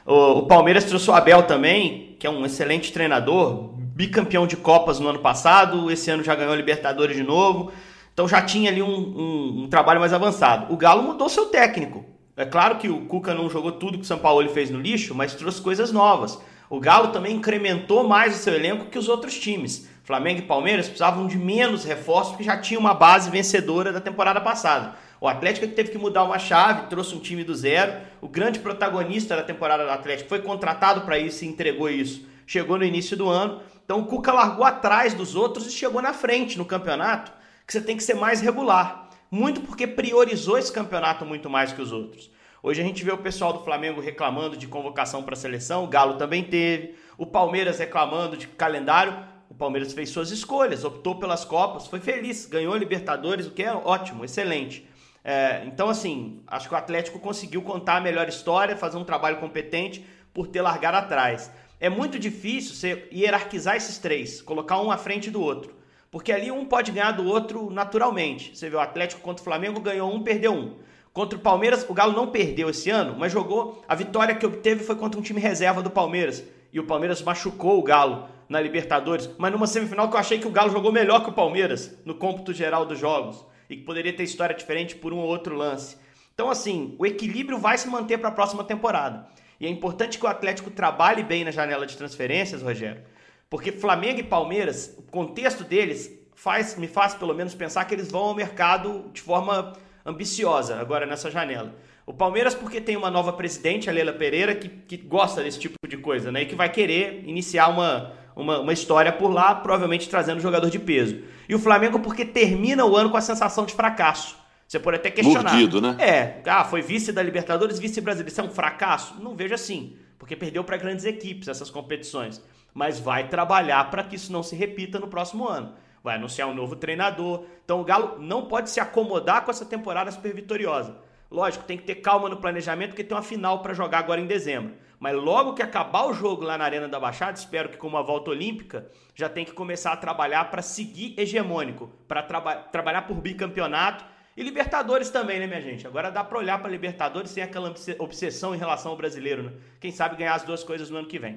O, 0.07 0.39
o 0.39 0.47
Palmeiras 0.47 0.85
trouxe 0.85 1.11
o 1.11 1.13
Abel 1.13 1.43
também, 1.43 2.17
que 2.19 2.27
é 2.27 2.31
um 2.31 2.43
excelente 2.47 2.91
treinador, 2.91 3.75
bicampeão 3.77 4.47
de 4.47 4.57
Copas 4.57 4.99
no 4.99 5.07
ano 5.07 5.19
passado, 5.19 5.91
esse 5.91 6.11
ano 6.11 6.25
já 6.25 6.35
ganhou 6.35 6.55
a 6.55 6.57
Libertadores 6.57 7.15
de 7.15 7.23
novo. 7.23 7.71
Então 8.15 8.27
já 8.27 8.41
tinha 8.41 8.71
ali 8.71 8.81
um, 8.81 8.89
um, 8.89 9.63
um 9.65 9.69
trabalho 9.69 10.01
mais 10.01 10.15
avançado. 10.15 10.73
O 10.73 10.77
Galo 10.79 11.03
mudou 11.03 11.29
seu 11.29 11.45
técnico. 11.45 12.03
É 12.35 12.47
claro 12.47 12.77
que 12.77 12.89
o 12.89 13.05
Cuca 13.05 13.35
não 13.35 13.51
jogou 13.51 13.73
tudo 13.73 13.99
que 13.99 14.05
o 14.05 14.07
São 14.07 14.19
Paulo 14.19 14.49
fez 14.49 14.71
no 14.71 14.81
lixo, 14.81 15.15
mas 15.15 15.35
trouxe 15.35 15.61
coisas 15.61 15.93
novas. 15.93 16.41
O 16.71 16.79
Galo 16.79 17.09
também 17.09 17.35
incrementou 17.35 18.07
mais 18.07 18.33
o 18.33 18.39
seu 18.39 18.55
elenco 18.55 18.85
que 18.85 18.97
os 18.97 19.09
outros 19.09 19.37
times. 19.37 19.89
Flamengo 20.05 20.39
e 20.39 20.43
Palmeiras 20.43 20.87
precisavam 20.87 21.27
de 21.27 21.37
menos 21.37 21.85
reforços 21.85 22.29
porque 22.29 22.45
já 22.45 22.57
tinha 22.59 22.79
uma 22.79 22.95
base 22.95 23.29
vencedora 23.29 23.93
da 23.93 24.01
temporada 24.01 24.41
passada. 24.41 24.95
O 25.21 25.27
Atlético 25.27 25.67
teve 25.67 25.91
que 25.91 25.99
mudar 25.99 26.23
uma 26.23 26.39
chave, 26.39 26.87
trouxe 26.89 27.13
um 27.13 27.19
time 27.19 27.43
do 27.43 27.57
zero. 27.57 28.01
O 28.21 28.29
grande 28.29 28.61
protagonista 28.61 29.35
da 29.35 29.43
temporada 29.43 29.85
do 29.85 29.91
Atlético 29.91 30.29
foi 30.29 30.43
contratado 30.43 31.01
para 31.01 31.19
isso 31.19 31.45
e 31.45 31.49
entregou 31.49 31.91
isso. 31.91 32.25
Chegou 32.47 32.79
no 32.79 32.85
início 32.85 33.17
do 33.17 33.29
ano. 33.29 33.61
Então 33.85 34.03
o 34.03 34.07
Cuca 34.07 34.33
largou 34.33 34.65
atrás 34.65 35.13
dos 35.13 35.35
outros 35.35 35.67
e 35.67 35.73
chegou 35.73 36.01
na 36.01 36.13
frente 36.13 36.57
no 36.57 36.65
campeonato, 36.65 37.33
que 37.67 37.73
você 37.73 37.81
tem 37.81 37.97
que 37.97 38.05
ser 38.05 38.15
mais 38.15 38.41
regular. 38.41 39.11
Muito 39.29 39.61
porque 39.63 39.89
priorizou 39.89 40.57
esse 40.57 40.73
campeonato 40.73 41.27
muito 41.27 41.51
mais 41.51 41.73
que 41.73 41.83
os 41.83 41.91
outros. 41.91 42.31
Hoje 42.63 42.83
a 42.83 42.85
gente 42.85 43.03
vê 43.03 43.11
o 43.11 43.17
pessoal 43.17 43.55
do 43.55 43.65
Flamengo 43.65 44.03
reclamando 44.03 44.55
de 44.55 44.67
convocação 44.67 45.23
para 45.23 45.33
a 45.33 45.37
seleção, 45.37 45.85
o 45.85 45.87
Galo 45.87 46.19
também 46.19 46.45
teve, 46.45 46.95
o 47.17 47.25
Palmeiras 47.25 47.79
reclamando 47.79 48.37
de 48.37 48.47
calendário. 48.49 49.17
O 49.49 49.55
Palmeiras 49.55 49.95
fez 49.95 50.11
suas 50.11 50.31
escolhas, 50.31 50.85
optou 50.85 51.17
pelas 51.17 51.45
Copas, 51.45 51.87
foi 51.87 52.01
feliz, 52.01 52.47
ganhou 52.47 52.75
a 52.75 52.79
Libertadores, 52.79 53.47
o 53.47 53.51
que 53.51 53.63
é 53.63 53.73
ótimo, 53.73 54.25
excelente. 54.25 54.87
É, 55.25 55.63
então, 55.67 55.89
assim, 55.89 56.43
acho 56.47 56.69
que 56.69 56.75
o 56.75 56.77
Atlético 56.77 57.19
conseguiu 57.19 57.63
contar 57.63 57.97
a 57.97 58.01
melhor 58.01 58.29
história, 58.29 58.77
fazer 58.77 58.99
um 58.99 59.05
trabalho 59.05 59.39
competente 59.39 60.05
por 60.33 60.47
ter 60.47 60.61
largado 60.61 60.99
atrás. 60.99 61.51
É 61.81 61.89
muito 61.89 62.19
difícil 62.19 62.75
você 62.75 63.09
hierarquizar 63.11 63.75
esses 63.75 63.99
três, 63.99 64.43
colocar 64.43 64.81
um 64.81 64.91
à 64.91 64.99
frente 64.99 65.31
do 65.31 65.41
outro. 65.41 65.75
Porque 66.11 66.31
ali 66.31 66.51
um 66.51 66.65
pode 66.65 66.93
ganhar 66.93 67.13
do 67.13 67.27
outro 67.27 67.71
naturalmente. 67.71 68.57
Você 68.57 68.69
vê 68.69 68.77
o 68.77 68.81
Atlético 68.81 69.23
contra 69.23 69.41
o 69.41 69.45
Flamengo, 69.45 69.81
ganhou 69.81 70.15
um, 70.15 70.23
perdeu 70.23 70.53
um. 70.53 70.77
Contra 71.21 71.39
o 71.39 71.43
Palmeiras, 71.43 71.85
o 71.87 71.93
Galo 71.93 72.15
não 72.15 72.29
perdeu 72.29 72.71
esse 72.71 72.89
ano, 72.89 73.15
mas 73.15 73.31
jogou. 73.31 73.85
A 73.87 73.95
vitória 73.95 74.35
que 74.35 74.47
obteve 74.47 74.83
foi 74.83 74.97
contra 74.97 75.21
um 75.21 75.23
time 75.23 75.39
reserva 75.39 75.83
do 75.83 75.91
Palmeiras. 75.91 76.43
E 76.73 76.81
o 76.81 76.87
Palmeiras 76.87 77.21
machucou 77.21 77.79
o 77.79 77.83
Galo 77.83 78.27
na 78.49 78.59
Libertadores. 78.59 79.29
Mas 79.37 79.53
numa 79.53 79.67
semifinal 79.67 80.09
que 80.09 80.17
eu 80.17 80.19
achei 80.19 80.39
que 80.39 80.49
o 80.49 80.51
Galo 80.51 80.73
jogou 80.73 80.91
melhor 80.91 81.23
que 81.23 81.29
o 81.29 81.35
Palmeiras 81.35 81.95
no 82.07 82.15
cômputo 82.15 82.55
geral 82.55 82.87
dos 82.87 82.99
jogos. 82.99 83.45
E 83.69 83.77
que 83.77 83.83
poderia 83.83 84.15
ter 84.15 84.23
história 84.23 84.57
diferente 84.57 84.97
por 84.97 85.13
um 85.13 85.19
ou 85.19 85.27
outro 85.27 85.55
lance. 85.55 85.99
Então, 86.33 86.49
assim, 86.49 86.97
o 86.99 87.05
equilíbrio 87.05 87.59
vai 87.59 87.77
se 87.77 87.87
manter 87.87 88.17
para 88.17 88.31
a 88.31 88.33
próxima 88.33 88.65
temporada. 88.65 89.27
E 89.61 89.67
é 89.67 89.69
importante 89.69 90.19
que 90.19 90.25
o 90.25 90.29
Atlético 90.29 90.71
trabalhe 90.71 91.23
bem 91.23 91.45
na 91.45 91.51
janela 91.51 91.85
de 91.85 91.99
transferências, 91.99 92.63
Rogério. 92.63 93.03
Porque 93.51 93.73
Flamengo 93.73 94.21
e 94.21 94.23
Palmeiras, 94.23 94.95
o 94.97 95.03
contexto 95.03 95.65
deles 95.65 96.19
faz, 96.35 96.79
me 96.79 96.89
faz 96.89 97.13
pelo 97.13 97.35
menos 97.35 97.55
pensar 97.55 97.85
que 97.85 97.95
eles 97.95 98.11
vão 98.11 98.23
ao 98.23 98.35
mercado 98.35 99.11
de 99.13 99.21
forma 99.21 99.75
ambiciosa 100.05 100.81
agora 100.81 101.07
nessa 101.07 101.31
janela. 101.31 101.75
O 102.07 102.13
Palmeiras, 102.13 102.55
porque 102.55 102.81
tem 102.81 102.97
uma 102.97 103.11
nova 103.11 103.33
presidente, 103.33 103.89
a 103.89 103.93
Leila 103.93 104.13
Pereira, 104.13 104.55
que, 104.55 104.69
que 104.69 104.97
gosta 104.97 105.43
desse 105.43 105.61
tipo 105.61 105.77
de 105.87 105.97
coisa, 105.97 106.33
né? 106.33 106.43
E 106.43 106.47
que 106.47 106.55
vai 106.55 106.69
querer 106.69 107.23
iniciar 107.27 107.69
uma, 107.69 108.13
uma, 108.35 108.61
uma 108.61 108.73
história 108.73 109.13
por 109.13 109.31
lá, 109.31 109.55
provavelmente 109.55 110.09
trazendo 110.09 110.41
jogador 110.41 110.71
de 110.71 110.79
peso. 110.79 111.23
E 111.49 111.55
o 111.55 111.59
Flamengo, 111.59 112.01
porque 112.01 112.25
termina 112.25 112.85
o 112.85 112.97
ano 112.97 113.11
com 113.11 113.17
a 113.17 113.21
sensação 113.21 113.65
de 113.65 113.75
fracasso. 113.75 114.37
Você 114.67 114.79
pode 114.79 114.97
até 114.97 115.11
questionar. 115.11 115.51
Mordido, 115.51 115.81
né? 115.81 115.97
É, 115.99 116.43
ah, 116.47 116.65
foi 116.65 116.81
vice 116.81 117.13
da 117.13 117.23
Libertadores, 117.23 117.79
vice 117.79 118.01
brasileiro. 118.01 118.31
Isso 118.31 118.41
é 118.41 118.45
um 118.45 118.51
fracasso? 118.51 119.17
Não 119.21 119.35
vejo 119.35 119.55
assim, 119.55 119.97
porque 120.17 120.37
perdeu 120.37 120.63
para 120.63 120.77
grandes 120.77 121.05
equipes 121.05 121.49
essas 121.49 121.71
competições. 121.71 122.41
Mas 122.73 123.01
vai 123.01 123.29
trabalhar 123.29 123.91
para 123.91 124.05
que 124.05 124.15
isso 124.15 124.33
não 124.33 124.45
se 124.45 124.55
repita 124.55 125.01
no 125.01 125.09
próximo 125.09 125.49
ano. 125.49 125.75
Vai 126.03 126.17
anunciar 126.17 126.49
um 126.49 126.55
novo 126.55 126.77
treinador. 126.77 127.45
Então 127.65 127.81
o 127.81 127.85
Galo 127.85 128.19
não 128.19 128.47
pode 128.47 128.71
se 128.71 128.81
acomodar 128.81 129.45
com 129.45 129.51
essa 129.51 129.65
temporada 129.65 130.11
super 130.11 130.35
vitoriosa. 130.35 130.97
Lógico, 131.31 131.65
tem 131.65 131.79
que 131.79 131.85
ter 131.85 131.97
calma 131.97 132.29
no 132.29 132.39
planejamento, 132.39 132.91
porque 132.91 133.05
tem 133.05 133.17
uma 133.17 133.23
final 133.23 133.63
para 133.63 133.73
jogar 133.73 134.01
agora 134.01 134.21
em 134.21 134.27
dezembro. 134.27 134.75
Mas 134.99 135.15
logo 135.15 135.55
que 135.55 135.63
acabar 135.63 136.07
o 136.07 136.13
jogo 136.13 136.43
lá 136.43 136.59
na 136.59 136.65
Arena 136.65 136.89
da 136.89 136.99
Baixada, 136.99 137.39
espero 137.39 137.69
que 137.69 137.77
com 137.77 137.87
uma 137.87 138.03
volta 138.03 138.31
olímpica, 138.31 138.91
já 139.15 139.29
tem 139.29 139.45
que 139.45 139.53
começar 139.53 139.93
a 139.93 139.97
trabalhar 139.97 140.51
para 140.51 140.61
seguir 140.61 141.15
hegemônico, 141.17 141.91
para 142.09 142.23
traba 142.23 142.57
trabalhar 142.57 143.03
por 143.03 143.17
bicampeonato 143.17 144.05
e 144.37 144.43
Libertadores 144.43 145.11
também, 145.11 145.39
né, 145.39 145.47
minha 145.47 145.61
gente? 145.61 145.87
Agora 145.87 146.11
dá 146.11 146.25
para 146.25 146.39
olhar 146.39 146.59
para 146.61 146.71
Libertadores 146.71 147.31
sem 147.31 147.43
aquela 147.43 147.73
obsessão 147.99 148.55
em 148.55 148.59
relação 148.59 148.93
ao 148.93 148.97
brasileiro, 148.97 149.43
né? 149.43 149.53
Quem 149.81 149.93
sabe 149.93 150.17
ganhar 150.17 150.35
as 150.35 150.43
duas 150.43 150.65
coisas 150.65 150.91
no 150.91 150.99
ano 150.99 151.09
que 151.09 151.19
vem. 151.19 151.37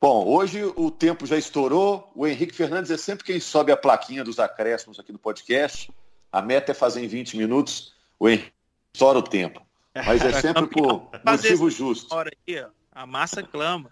Bom, 0.00 0.28
hoje 0.28 0.62
o 0.76 0.92
tempo 0.92 1.26
já 1.26 1.36
estourou. 1.36 2.08
O 2.14 2.24
Henrique 2.24 2.54
Fernandes 2.54 2.90
é 2.90 2.96
sempre 2.96 3.24
quem 3.24 3.40
sobe 3.40 3.72
a 3.72 3.76
plaquinha 3.76 4.22
dos 4.22 4.38
acréscimos 4.38 5.00
aqui 5.00 5.10
no 5.10 5.18
podcast. 5.18 5.92
A 6.30 6.40
meta 6.40 6.70
é 6.70 6.74
fazer 6.74 7.02
em 7.02 7.08
20 7.08 7.36
minutos. 7.36 7.92
O 8.16 8.28
Henrique 8.28 8.52
estoura 8.94 9.18
o 9.18 9.22
tempo. 9.22 9.60
Mas 9.94 10.22
é 10.22 10.32
sempre 10.40 10.68
por 10.68 11.10
motivo 11.24 11.68
justo. 11.68 12.14
Aqui, 12.14 12.64
a 12.92 13.06
massa 13.06 13.42
clama. 13.42 13.90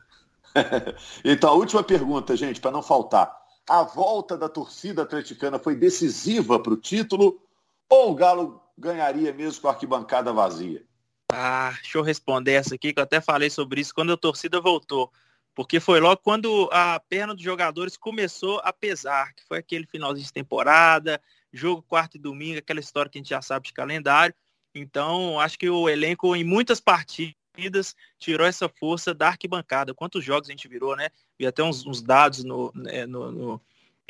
então, 1.25 1.51
a 1.51 1.55
última 1.55 1.83
pergunta, 1.83 2.37
gente, 2.37 2.61
para 2.61 2.71
não 2.71 2.83
faltar. 2.83 3.37
A 3.69 3.83
volta 3.83 4.39
da 4.39 4.49
torcida 4.49 5.03
atleticana 5.03 5.59
foi 5.59 5.75
decisiva 5.75 6.61
para 6.61 6.73
o 6.73 6.77
título 6.77 7.41
ou 7.89 8.13
o 8.13 8.15
Galo 8.15 8.63
ganharia 8.79 9.33
mesmo 9.33 9.61
com 9.61 9.69
a 9.69 9.73
arquibancada 9.73 10.33
vazia? 10.33 10.85
Ah, 11.33 11.73
deixa 11.83 11.99
eu 11.99 12.03
responder 12.03 12.53
essa 12.53 12.77
aqui, 12.77 12.93
que 12.93 13.01
eu 13.01 13.05
até 13.05 13.21
falei 13.21 13.51
sobre 13.51 13.81
isso 13.81 13.93
quando 13.93 14.13
a 14.13 14.17
torcida 14.17 14.61
voltou. 14.61 15.11
Porque 15.57 15.81
foi 15.81 16.01
logo 16.01 16.19
quando 16.19 16.69
a 16.71 17.01
perna 17.01 17.35
dos 17.35 17.43
jogadores 17.43 17.97
começou 17.97 18.61
a 18.63 18.75
pesar, 18.75 19.33
que 19.33 19.43
foi 19.43 19.57
aquele 19.57 19.87
finalzinho 19.87 20.27
de 20.27 20.33
temporada, 20.33 21.19
jogo 21.51 21.83
quarto 21.83 22.17
e 22.17 22.21
domingo, 22.21 22.59
aquela 22.59 22.79
história 22.79 23.11
que 23.11 23.17
a 23.17 23.21
gente 23.21 23.31
já 23.31 23.41
sabe 23.41 23.67
de 23.67 23.73
calendário. 23.73 24.35
Então, 24.75 25.41
acho 25.41 25.59
que 25.59 25.71
o 25.71 25.89
elenco, 25.89 26.37
em 26.37 26.45
muitas 26.45 26.79
partidas, 26.79 27.97
tirou 28.19 28.47
essa 28.47 28.69
força 28.69 29.15
da 29.15 29.29
arquibancada. 29.29 29.95
Quantos 29.95 30.23
jogos 30.23 30.51
a 30.51 30.53
gente 30.53 30.69
virou, 30.69 30.95
né? 30.95 31.09
Vi 31.39 31.47
até 31.47 31.63
uns, 31.63 31.87
uns 31.87 32.03
dados 32.03 32.45
no. 32.45 32.71
Né, 32.75 33.07
no, 33.07 33.33
no 33.33 33.61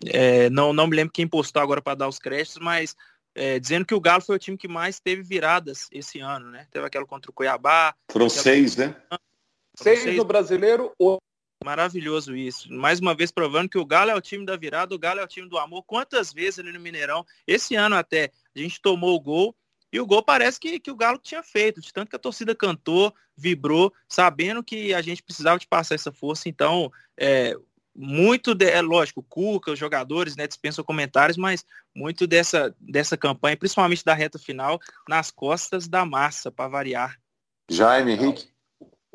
é, 0.05 0.51
não, 0.51 0.73
não 0.73 0.89
me 0.89 0.97
lembro 0.97 1.13
quem 1.13 1.29
postou 1.29 1.63
agora 1.63 1.81
para 1.81 1.95
dar 1.95 2.09
os 2.09 2.19
créditos, 2.19 2.59
mas 2.61 2.97
é, 3.37 3.61
dizendo 3.61 3.87
que 3.87 3.95
o 3.95 4.01
Galo 4.01 4.21
foi 4.21 4.35
o 4.35 4.39
time 4.39 4.59
que 4.59 4.67
mais 4.67 4.99
teve 4.99 5.23
viradas 5.23 5.87
esse 5.93 6.19
ano, 6.19 6.51
né? 6.51 6.67
Teve 6.73 6.85
aquela 6.85 7.07
contra 7.07 7.31
o 7.31 7.35
Cuiabá. 7.35 7.95
Foram 8.11 8.29
seis, 8.29 8.77
né? 8.77 8.97
Seis, 9.77 10.01
seis 10.01 10.17
no 10.17 10.25
brasileiro, 10.25 10.93
Maravilhoso 11.65 12.37
isso. 12.37 12.73
Mais 12.73 13.01
uma 13.01 13.15
vez 13.15 13.31
provando 13.31 13.69
que 13.69 13.79
o 13.79 13.85
Galo 13.85 14.11
é 14.11 14.15
o 14.15 14.21
time 14.21 14.45
da 14.45 14.57
virada, 14.57 14.95
o 14.95 14.99
Galo 14.99 15.21
é 15.21 15.25
o 15.25 15.29
time 15.29 15.49
do 15.49 15.59
amor. 15.59 15.83
Quantas 15.85 16.33
vezes 16.33 16.59
ali 16.59 16.73
no 16.73 16.81
Mineirão, 16.81 17.25
esse 17.47 17.75
ano 17.75 17.97
até, 17.97 18.31
a 18.55 18.59
gente 18.59 18.81
tomou 18.81 19.15
o 19.15 19.21
gol 19.21 19.55
e 19.93 19.99
o 19.99 20.07
gol 20.07 20.23
parece 20.23 20.61
que, 20.61 20.79
que 20.79 20.91
o 20.91 20.97
Galo 20.97 21.19
tinha 21.19 21.43
feito, 21.43 21.81
de 21.81 21.93
tanto 21.93 22.11
que 22.11 22.17
a 22.17 22.21
torcida 22.21 22.55
cantou, 22.55 23.15
vibrou, 23.37 23.93
sabendo 24.09 24.63
que 24.63 24.93
a 24.93 25.01
gente 25.01 25.23
precisava 25.23 25.59
de 25.59 25.67
passar 25.67 25.95
essa 25.95 26.13
força. 26.13 26.49
Então, 26.49 26.93
é, 27.17 27.57
muito, 27.95 28.55
de, 28.55 28.67
é 28.67 28.83
lógico, 28.83 29.23
Cuca, 29.23 29.73
os 29.73 29.79
jogadores, 29.79 30.37
né, 30.37 30.47
dispensam 30.47 30.85
comentários, 30.85 31.39
mas 31.39 31.65
muito 31.95 32.27
dessa, 32.27 32.75
dessa 32.79 33.17
campanha, 33.17 33.57
principalmente 33.57 34.05
da 34.05 34.13
reta 34.13 34.39
final, 34.39 34.79
nas 35.09 35.31
costas 35.31 35.89
da 35.89 36.05
massa, 36.05 36.51
para 36.51 36.69
variar. 36.69 37.19
Jaime, 37.71 38.13
Henrique 38.13 38.56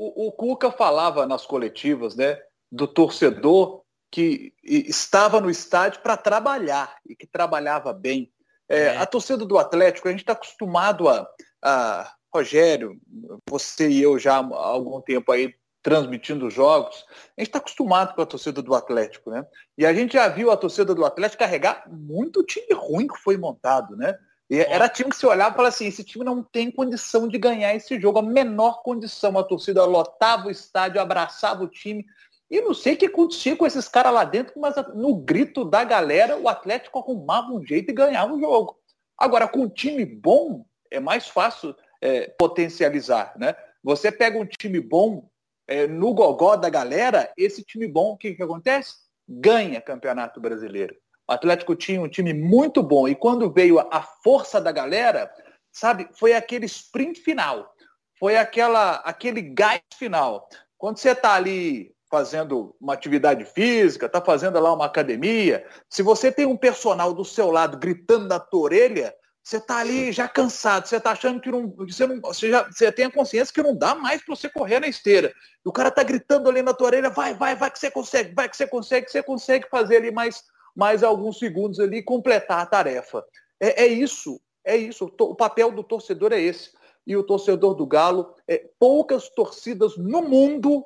o, 0.02 0.28
o 0.28 0.32
Cuca 0.32 0.72
falava 0.72 1.28
nas 1.28 1.46
coletivas, 1.46 2.16
né, 2.16 2.40
do 2.72 2.88
torcedor 2.88 3.84
que 4.10 4.52
estava 4.64 5.40
no 5.40 5.50
estádio 5.50 6.02
para 6.02 6.18
trabalhar 6.18 6.98
e 7.08 7.16
que 7.16 7.28
trabalhava 7.28 7.94
bem. 7.94 8.32
É, 8.68 8.80
é. 8.80 8.98
A 8.98 9.06
torcida 9.06 9.46
do 9.46 9.60
Atlético, 9.60 10.08
a 10.08 10.12
gente 10.12 10.22
está 10.22 10.34
acostumado 10.34 11.08
a, 11.08 11.28
a, 11.64 12.12
Rogério, 12.34 13.00
você 13.48 13.90
e 13.90 14.02
eu 14.02 14.18
já 14.18 14.38
há 14.38 14.56
algum 14.56 15.00
tempo 15.02 15.32
aí 15.32 15.54
transmitindo 15.84 16.50
jogos, 16.50 17.06
a 17.38 17.42
gente 17.42 17.50
está 17.50 17.60
acostumado 17.60 18.16
com 18.16 18.22
a 18.22 18.26
torcida 18.26 18.62
do 18.62 18.74
Atlético, 18.74 19.32
né? 19.32 19.46
E 19.78 19.86
a 19.86 19.94
gente 19.94 20.14
já 20.14 20.28
viu 20.28 20.50
a 20.50 20.58
torcida 20.58 20.96
do 20.96 21.06
Atlético 21.06 21.40
carregar 21.40 21.84
muito 21.90 22.44
time 22.44 22.74
ruim 22.74 23.08
que 23.08 23.18
foi 23.18 23.38
montado, 23.38 23.96
né? 23.96 24.18
Era 24.60 24.90
time 24.90 25.10
que 25.10 25.16
se 25.16 25.26
olhava 25.26 25.52
e 25.52 25.56
falava 25.56 25.74
assim, 25.74 25.88
esse 25.88 26.04
time 26.04 26.26
não 26.26 26.44
tem 26.44 26.70
condição 26.70 27.26
de 27.26 27.38
ganhar 27.38 27.74
esse 27.74 27.98
jogo, 28.00 28.20
a 28.20 28.22
menor 28.22 28.84
condição. 28.84 29.38
A 29.38 29.44
torcida 29.44 29.86
lotava 29.86 30.48
o 30.48 30.52
estádio, 30.52 31.00
abraçava 31.00 31.64
o 31.64 31.70
time. 31.70 32.06
E 32.50 32.60
não 32.60 32.74
sei 32.74 32.96
o 32.96 32.98
que 32.98 33.06
acontecia 33.06 33.56
com 33.56 33.66
esses 33.66 33.88
caras 33.88 34.14
lá 34.14 34.26
dentro, 34.26 34.60
mas 34.60 34.76
no 34.94 35.16
grito 35.16 35.64
da 35.64 35.86
galera, 35.86 36.38
o 36.38 36.50
Atlético 36.50 37.00
arrumava 37.00 37.54
um 37.54 37.66
jeito 37.66 37.92
e 37.92 37.94
ganhava 37.94 38.34
o 38.34 38.40
jogo. 38.42 38.78
Agora, 39.18 39.48
com 39.48 39.62
um 39.62 39.70
time 39.70 40.06
bom, 40.06 40.66
é 40.92 41.00
mais 41.00 41.30
fácil 41.30 41.74
é, 42.02 42.28
potencializar, 42.38 43.34
né? 43.38 43.56
Você 43.82 44.12
pega 44.12 44.38
um 44.38 44.46
time 44.46 44.82
bom 44.82 45.30
é, 45.66 45.88
no 45.88 46.14
gogó 46.14 46.58
da 46.58 46.70
galera, 46.70 47.32
esse 47.38 47.64
time 47.64 47.88
bom, 47.88 48.12
o 48.12 48.18
que, 48.18 48.34
que 48.34 48.44
acontece? 48.44 48.96
Ganha 49.30 49.80
campeonato 49.80 50.42
brasileiro. 50.42 50.94
O 51.32 51.34
Atlético 51.34 51.78
tinha 51.78 52.02
um 52.02 52.10
time 52.10 52.34
muito 52.34 52.84
bom 52.84 53.08
e 53.08 53.16
quando 53.16 53.50
veio 53.50 53.80
a 53.80 54.02
força 54.02 54.60
da 54.60 54.70
galera, 54.70 55.32
sabe, 55.72 56.10
foi 56.20 56.34
aquele 56.34 56.66
sprint 56.66 57.22
final, 57.22 57.74
foi 58.20 58.36
aquela 58.36 58.96
aquele 58.96 59.42
gás 59.42 59.80
final. 59.98 60.46
Quando 60.78 60.98
você 60.98 61.12
está 61.12 61.36
ali 61.36 61.96
fazendo 62.10 62.76
uma 62.82 62.94
atividade 62.94 63.46
física, 63.46 64.08
está 64.08 64.20
fazendo 64.20 64.60
lá 64.60 64.74
uma 64.74 64.86
academia, 64.86 65.66
se 65.90 66.04
você 66.04 66.34
tem 66.34 66.46
um 66.46 66.58
personal 66.58 67.14
do 67.14 67.24
seu 67.24 67.50
lado 67.50 67.78
gritando 67.78 68.28
na 68.28 68.38
tua 68.38 68.64
orelha, 68.64 69.16
você 69.42 69.56
está 69.56 69.78
ali 69.78 70.12
já 70.12 70.28
cansado, 70.28 70.86
você 70.86 70.98
está 70.98 71.12
achando 71.12 71.40
que 71.40 71.50
não 71.50 71.74
você, 71.78 72.06
não. 72.06 72.20
você, 72.20 72.50
já, 72.50 72.64
você 72.64 72.92
tem 72.92 73.06
a 73.06 73.12
consciência 73.12 73.54
que 73.54 73.64
não 73.64 73.74
dá 73.74 73.96
mais 73.96 74.22
para 74.22 74.36
você 74.36 74.50
correr 74.50 74.82
na 74.82 74.88
esteira. 74.88 75.34
E 75.66 75.70
o 75.70 75.72
cara 75.72 75.88
está 75.88 76.04
gritando 76.04 76.50
ali 76.50 76.62
na 76.62 76.74
tua 76.74 76.88
orelha, 76.88 77.10
vai, 77.10 77.34
vai, 77.34 77.56
vai 77.56 77.72
que 77.72 77.80
você 77.80 77.90
consegue, 77.90 78.36
vai 78.36 78.50
que 78.50 78.58
você 78.58 78.68
consegue, 78.68 79.06
que 79.06 79.14
você 79.14 79.24
consegue 79.24 79.70
fazer 79.70 79.96
ali 79.96 80.12
mais 80.12 80.44
mais 80.76 81.04
alguns 81.04 81.38
segundos 81.40 81.80
ali 81.80 81.98
e 81.98 82.04
completar 82.04 82.60
a 82.60 82.66
tarefa. 82.66 83.24
É, 83.60 83.84
é 83.84 83.88
isso, 83.88 84.40
é 84.64 84.76
isso. 84.76 85.06
O 85.20 85.36
papel 85.36 85.72
do 85.72 85.84
torcedor 85.84 86.34
é 86.34 86.40
esse. 86.40 86.72
E 87.06 87.16
o 87.16 87.24
torcedor 87.24 87.74
do 87.74 87.86
Galo, 87.86 88.34
é, 88.48 88.70
poucas 88.80 89.30
torcidas 89.30 89.98
no 89.98 90.22
mundo 90.22 90.86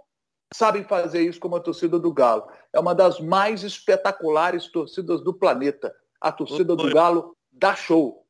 sabem 0.54 0.84
fazer 0.84 1.22
isso 1.22 1.40
como 1.40 1.56
a 1.56 1.60
torcida 1.60 2.00
do 2.00 2.14
Galo. 2.14 2.48
É 2.72 2.80
uma 2.80 2.96
das 2.96 3.20
mais 3.20 3.64
espetaculares 3.64 4.68
torcidas 4.68 5.22
do 5.22 5.34
planeta. 5.34 5.94
A 6.22 6.32
torcida 6.32 6.76
do 6.76 6.90
Galo 6.92 7.36
dá 7.52 7.76
show. 7.76 8.26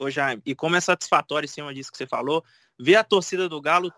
Ô 0.00 0.10
Jaime, 0.10 0.42
e 0.44 0.54
como 0.54 0.76
é 0.76 0.80
satisfatório 0.80 1.46
em 1.46 1.50
cima 1.50 1.74
disso 1.74 1.90
que 1.90 1.96
você 1.96 2.06
falou, 2.06 2.44
ver 2.78 2.96
a 2.96 3.04
torcida 3.04 3.48
do 3.48 3.60
Galo 3.60 3.92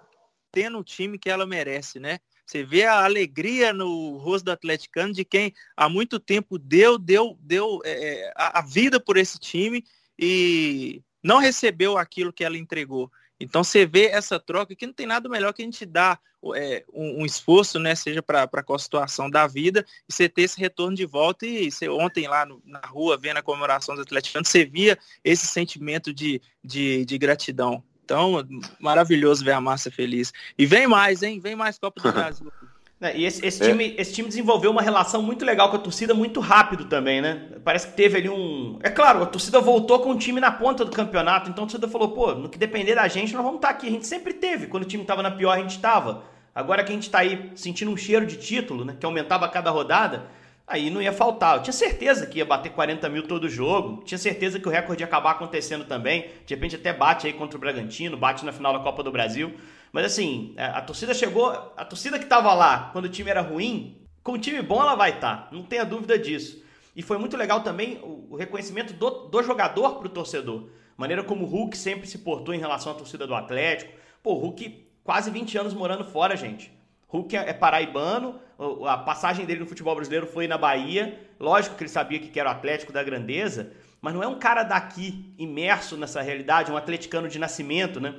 tendo 0.50 0.78
o 0.78 0.84
time 0.84 1.18
que 1.18 1.28
ela 1.28 1.46
merece, 1.46 1.98
né? 1.98 2.18
Você 2.48 2.64
vê 2.64 2.84
a 2.84 3.04
alegria 3.04 3.74
no 3.74 4.16
rosto 4.16 4.46
do 4.46 4.52
atleticano 4.52 5.12
de 5.12 5.22
quem 5.22 5.52
há 5.76 5.86
muito 5.86 6.18
tempo 6.18 6.58
deu, 6.58 6.96
deu, 6.96 7.36
deu 7.42 7.78
é, 7.84 7.90
é, 7.90 8.32
a, 8.34 8.62
vida 8.62 8.98
por 8.98 9.18
esse 9.18 9.38
time 9.38 9.84
e 10.18 11.02
não 11.22 11.36
recebeu 11.36 11.98
aquilo 11.98 12.32
que 12.32 12.42
ela 12.42 12.56
entregou. 12.56 13.12
Então 13.38 13.62
você 13.62 13.84
vê 13.84 14.06
essa 14.06 14.40
troca 14.40 14.74
que 14.74 14.86
não 14.86 14.94
tem 14.94 15.04
nada 15.04 15.28
melhor 15.28 15.52
que 15.52 15.60
a 15.60 15.64
gente 15.64 15.84
dar 15.84 16.18
é, 16.54 16.86
um, 16.90 17.20
um, 17.20 17.26
esforço, 17.26 17.78
né, 17.78 17.94
seja 17.94 18.22
para 18.22 18.48
a 18.50 18.78
situação 18.78 19.28
da 19.28 19.46
vida, 19.46 19.84
e 20.08 20.12
você 20.12 20.26
ter 20.26 20.42
esse 20.42 20.58
retorno 20.58 20.96
de 20.96 21.04
volta. 21.04 21.44
E 21.44 21.70
você 21.70 21.86
ontem 21.86 22.26
lá 22.26 22.46
no, 22.46 22.62
na 22.64 22.80
rua, 22.80 23.18
vendo 23.18 23.36
a 23.36 23.42
comemoração 23.42 23.94
dos 23.94 24.04
atleticanos, 24.04 24.48
você 24.48 24.64
via 24.64 24.98
esse 25.22 25.46
sentimento 25.46 26.14
de, 26.14 26.40
de, 26.64 27.04
de 27.04 27.18
gratidão. 27.18 27.84
Então, 28.08 28.42
maravilhoso 28.80 29.44
ver 29.44 29.52
a 29.52 29.60
massa 29.60 29.90
feliz. 29.90 30.32
E 30.56 30.64
vem 30.64 30.86
mais, 30.86 31.22
hein? 31.22 31.38
Vem 31.38 31.54
mais 31.54 31.78
Copa 31.78 32.00
do 32.00 32.08
Brasil. 32.10 32.50
É, 32.98 33.14
e 33.14 33.26
esse, 33.26 33.44
esse, 33.46 33.62
é. 33.62 33.68
time, 33.68 33.94
esse 33.98 34.14
time 34.14 34.28
desenvolveu 34.28 34.70
uma 34.70 34.80
relação 34.80 35.22
muito 35.22 35.44
legal 35.44 35.68
com 35.68 35.76
a 35.76 35.78
torcida 35.78 36.14
muito 36.14 36.40
rápido 36.40 36.86
também, 36.86 37.20
né? 37.20 37.50
Parece 37.62 37.88
que 37.88 37.92
teve 37.92 38.16
ali 38.16 38.28
um. 38.30 38.78
É 38.82 38.88
claro, 38.88 39.22
a 39.22 39.26
torcida 39.26 39.60
voltou 39.60 40.00
com 40.00 40.12
o 40.12 40.18
time 40.18 40.40
na 40.40 40.50
ponta 40.50 40.86
do 40.86 40.90
campeonato, 40.90 41.50
então 41.50 41.64
a 41.64 41.66
torcida 41.66 41.86
falou, 41.86 42.08
pô, 42.12 42.34
no 42.34 42.48
que 42.48 42.58
depender 42.58 42.94
da 42.94 43.06
gente, 43.06 43.34
nós 43.34 43.42
vamos 43.42 43.58
estar 43.58 43.68
tá 43.68 43.74
aqui. 43.74 43.86
A 43.86 43.90
gente 43.90 44.06
sempre 44.06 44.32
teve. 44.32 44.68
Quando 44.68 44.84
o 44.84 44.86
time 44.86 45.02
estava 45.02 45.22
na 45.22 45.30
pior, 45.30 45.52
a 45.52 45.60
gente 45.60 45.76
estava. 45.76 46.24
Agora 46.54 46.82
que 46.82 46.90
a 46.90 46.94
gente 46.94 47.04
está 47.04 47.18
aí 47.18 47.52
sentindo 47.54 47.90
um 47.90 47.96
cheiro 47.96 48.24
de 48.24 48.36
título, 48.36 48.86
né? 48.86 48.96
Que 48.98 49.04
aumentava 49.04 49.44
a 49.44 49.48
cada 49.48 49.70
rodada, 49.70 50.26
aí 50.68 50.90
não 50.90 51.00
ia 51.00 51.12
faltar. 51.12 51.56
Eu 51.56 51.62
tinha 51.62 51.72
certeza 51.72 52.26
que 52.26 52.38
ia 52.38 52.44
bater 52.44 52.70
40 52.70 53.08
mil 53.08 53.26
todo 53.26 53.48
jogo, 53.48 54.02
tinha 54.04 54.18
certeza 54.18 54.60
que 54.60 54.68
o 54.68 54.70
recorde 54.70 55.02
ia 55.02 55.06
acabar 55.06 55.32
acontecendo 55.32 55.84
também. 55.84 56.30
De 56.46 56.54
repente 56.54 56.76
até 56.76 56.92
bate 56.92 57.26
aí 57.26 57.32
contra 57.32 57.56
o 57.56 57.60
Bragantino, 57.60 58.16
bate 58.16 58.44
na 58.44 58.52
final 58.52 58.72
da 58.72 58.80
Copa 58.80 59.02
do 59.02 59.10
Brasil. 59.10 59.54
Mas 59.92 60.04
assim, 60.04 60.52
é, 60.56 60.66
a 60.66 60.82
torcida 60.82 61.14
chegou, 61.14 61.50
a 61.76 61.84
torcida 61.84 62.18
que 62.18 62.24
estava 62.24 62.52
lá 62.52 62.90
quando 62.92 63.06
o 63.06 63.08
time 63.08 63.30
era 63.30 63.40
ruim, 63.40 63.96
com 64.22 64.32
o 64.32 64.38
time 64.38 64.60
bom 64.60 64.80
ela 64.80 64.94
vai 64.94 65.10
estar, 65.10 65.36
tá, 65.36 65.48
não 65.50 65.62
tenha 65.62 65.84
dúvida 65.84 66.18
disso. 66.18 66.62
E 66.94 67.02
foi 67.02 67.16
muito 67.16 67.36
legal 67.36 67.62
também 67.62 67.98
o, 68.02 68.36
reconhecimento 68.36 68.92
do, 68.92 69.28
do 69.28 69.42
jogador 69.42 69.96
para 69.96 70.06
o 70.06 70.10
torcedor. 70.10 70.68
Maneira 70.96 71.22
como 71.22 71.44
o 71.44 71.48
Hulk 71.48 71.76
sempre 71.78 72.08
se 72.08 72.18
portou 72.18 72.52
em 72.52 72.58
relação 72.58 72.92
à 72.92 72.94
torcida 72.94 73.26
do 73.26 73.34
Atlético. 73.34 73.92
Pô, 74.22 74.32
o 74.32 74.38
Hulk 74.38 74.84
quase 75.04 75.30
20 75.30 75.56
anos 75.56 75.74
morando 75.74 76.04
fora, 76.04 76.36
gente. 76.36 76.72
Hulk 77.06 77.36
é, 77.36 77.50
é 77.50 77.52
paraibano, 77.54 78.40
a 78.86 78.96
passagem 78.98 79.46
dele 79.46 79.60
no 79.60 79.66
futebol 79.66 79.94
brasileiro 79.94 80.26
foi 80.26 80.48
na 80.48 80.58
Bahia. 80.58 81.18
Lógico 81.38 81.76
que 81.76 81.84
ele 81.84 81.90
sabia 81.90 82.18
que 82.18 82.38
era 82.38 82.48
o 82.48 82.52
Atlético 82.52 82.92
da 82.92 83.02
Grandeza, 83.02 83.72
mas 84.00 84.12
não 84.12 84.22
é 84.22 84.26
um 84.26 84.38
cara 84.38 84.64
daqui 84.64 85.32
imerso 85.38 85.96
nessa 85.96 86.20
realidade, 86.20 86.72
um 86.72 86.76
atleticano 86.76 87.28
de 87.28 87.38
nascimento, 87.38 88.00
né? 88.00 88.14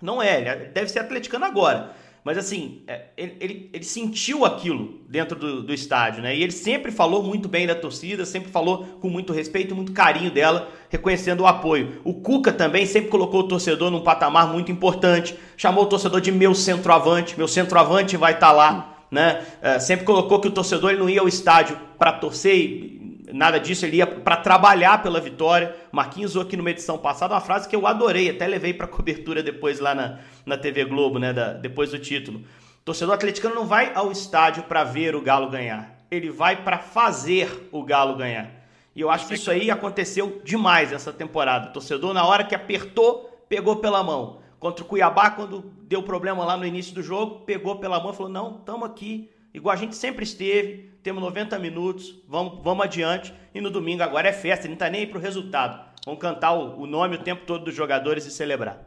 Não 0.00 0.22
é, 0.22 0.40
ele 0.40 0.48
é, 0.48 0.56
deve 0.56 0.90
ser 0.90 1.00
atleticano 1.00 1.44
agora. 1.44 1.94
Mas 2.24 2.38
assim, 2.38 2.82
é, 2.86 3.06
ele, 3.16 3.36
ele, 3.40 3.70
ele, 3.72 3.84
sentiu 3.84 4.44
aquilo 4.44 5.00
dentro 5.08 5.36
do, 5.36 5.62
do, 5.62 5.74
estádio, 5.74 6.22
né? 6.22 6.36
E 6.36 6.42
ele 6.42 6.52
sempre 6.52 6.92
falou 6.92 7.22
muito 7.22 7.48
bem 7.48 7.66
da 7.66 7.74
torcida, 7.74 8.24
sempre 8.24 8.50
falou 8.50 8.84
com 9.00 9.08
muito 9.08 9.32
respeito, 9.32 9.74
muito 9.74 9.92
carinho 9.92 10.30
dela, 10.30 10.68
reconhecendo 10.88 11.40
o 11.40 11.46
apoio. 11.46 12.00
O 12.04 12.14
Cuca 12.14 12.52
também 12.52 12.86
sempre 12.86 13.10
colocou 13.10 13.40
o 13.40 13.48
torcedor 13.48 13.90
num 13.90 14.02
patamar 14.02 14.46
muito 14.46 14.70
importante, 14.70 15.36
chamou 15.56 15.82
o 15.84 15.88
torcedor 15.88 16.20
de 16.20 16.30
meu 16.30 16.54
centroavante, 16.54 17.36
meu 17.36 17.48
centroavante 17.48 18.16
vai 18.16 18.34
estar 18.34 18.48
tá 18.48 18.52
lá, 18.52 18.91
né? 19.12 19.44
É, 19.60 19.78
sempre 19.78 20.06
colocou 20.06 20.40
que 20.40 20.48
o 20.48 20.50
torcedor 20.50 20.90
ele 20.90 20.98
não 20.98 21.10
ia 21.10 21.20
ao 21.20 21.28
estádio 21.28 21.78
para 21.98 22.12
torcer 22.12 22.98
nada 23.30 23.58
disso, 23.60 23.84
ele 23.84 23.98
ia 23.98 24.06
para 24.06 24.36
trabalhar 24.36 25.02
pela 25.02 25.20
vitória. 25.20 25.76
Marquinhos 25.92 26.32
usou 26.32 26.42
aqui 26.42 26.56
numa 26.56 26.70
edição 26.70 26.96
passada 26.96 27.34
uma 27.34 27.40
frase 27.40 27.68
que 27.68 27.76
eu 27.76 27.86
adorei, 27.86 28.30
até 28.30 28.46
levei 28.46 28.72
para 28.72 28.86
cobertura 28.86 29.42
depois 29.42 29.80
lá 29.80 29.94
na, 29.94 30.18
na 30.46 30.56
TV 30.56 30.86
Globo, 30.86 31.18
né, 31.18 31.32
da, 31.32 31.52
depois 31.52 31.90
do 31.90 31.98
título. 31.98 32.42
Torcedor 32.84 33.14
atleticano 33.14 33.54
não 33.54 33.66
vai 33.66 33.92
ao 33.94 34.10
estádio 34.10 34.64
para 34.64 34.82
ver 34.82 35.14
o 35.14 35.20
Galo 35.20 35.50
ganhar, 35.50 35.94
ele 36.10 36.30
vai 36.30 36.62
para 36.64 36.78
fazer 36.78 37.68
o 37.70 37.84
Galo 37.84 38.16
ganhar. 38.16 38.50
E 38.94 39.00
eu 39.00 39.10
acho 39.10 39.26
que 39.26 39.34
isso 39.34 39.50
aí 39.50 39.70
aconteceu 39.70 40.42
demais 40.44 40.92
essa 40.92 41.12
temporada. 41.12 41.68
O 41.68 41.72
torcedor, 41.72 42.12
na 42.12 42.26
hora 42.26 42.44
que 42.44 42.54
apertou, 42.54 43.44
pegou 43.48 43.76
pela 43.76 44.02
mão. 44.02 44.41
Contra 44.62 44.84
o 44.84 44.86
Cuiabá, 44.86 45.28
quando 45.28 45.72
deu 45.88 46.04
problema 46.04 46.44
lá 46.44 46.56
no 46.56 46.64
início 46.64 46.94
do 46.94 47.02
jogo, 47.02 47.40
pegou 47.40 47.80
pela 47.80 47.98
mão 47.98 48.12
e 48.12 48.16
falou: 48.16 48.30
não, 48.30 48.58
estamos 48.60 48.88
aqui, 48.88 49.28
igual 49.52 49.74
a 49.74 49.76
gente 49.76 49.96
sempre 49.96 50.22
esteve, 50.22 50.88
temos 51.02 51.20
90 51.20 51.58
minutos, 51.58 52.14
vamos, 52.28 52.62
vamos 52.62 52.84
adiante. 52.84 53.34
E 53.52 53.60
no 53.60 53.72
domingo 53.72 54.04
agora 54.04 54.28
é 54.28 54.32
festa, 54.32 54.68
não 54.68 54.74
está 54.74 54.88
nem 54.88 55.00
aí 55.00 55.06
para 55.08 55.18
o 55.18 55.20
resultado. 55.20 55.84
Vamos 56.06 56.20
cantar 56.20 56.52
o, 56.52 56.80
o, 56.80 56.86
nome 56.86 57.16
o 57.16 57.24
tempo 57.24 57.44
todo 57.44 57.64
dos 57.64 57.74
jogadores 57.74 58.24
e 58.24 58.30
celebrar. 58.30 58.78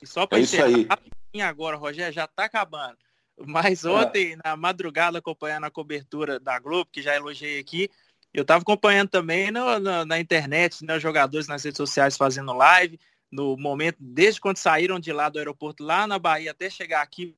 E 0.00 0.06
só 0.06 0.28
para 0.28 0.38
é 0.38 0.42
encerrar 0.42 1.00
agora, 1.44 1.76
Rogério, 1.76 2.14
já 2.14 2.26
está 2.26 2.44
acabando. 2.44 2.96
Mas 3.36 3.84
é. 3.84 3.88
ontem, 3.90 4.34
é. 4.34 4.36
na 4.44 4.56
madrugada, 4.56 5.18
acompanhando 5.18 5.64
a 5.64 5.72
cobertura 5.72 6.38
da 6.38 6.56
Globo, 6.60 6.88
que 6.88 7.02
já 7.02 7.16
elogiei 7.16 7.58
aqui, 7.58 7.90
eu 8.32 8.42
estava 8.42 8.62
acompanhando 8.62 9.08
também 9.08 9.50
no, 9.50 9.80
no, 9.80 10.04
na 10.04 10.20
internet, 10.20 10.84
né, 10.84 10.96
os 10.96 11.02
jogadores 11.02 11.48
nas 11.48 11.64
redes 11.64 11.78
sociais 11.78 12.16
fazendo 12.16 12.52
live, 12.52 12.96
no 13.30 13.56
momento, 13.56 13.96
desde 14.00 14.40
quando 14.40 14.56
saíram 14.56 14.98
de 14.98 15.12
lá 15.12 15.28
do 15.28 15.38
aeroporto, 15.38 15.84
lá 15.84 16.06
na 16.06 16.18
Bahia, 16.18 16.50
até 16.50 16.68
chegar 16.68 17.02
aqui, 17.02 17.36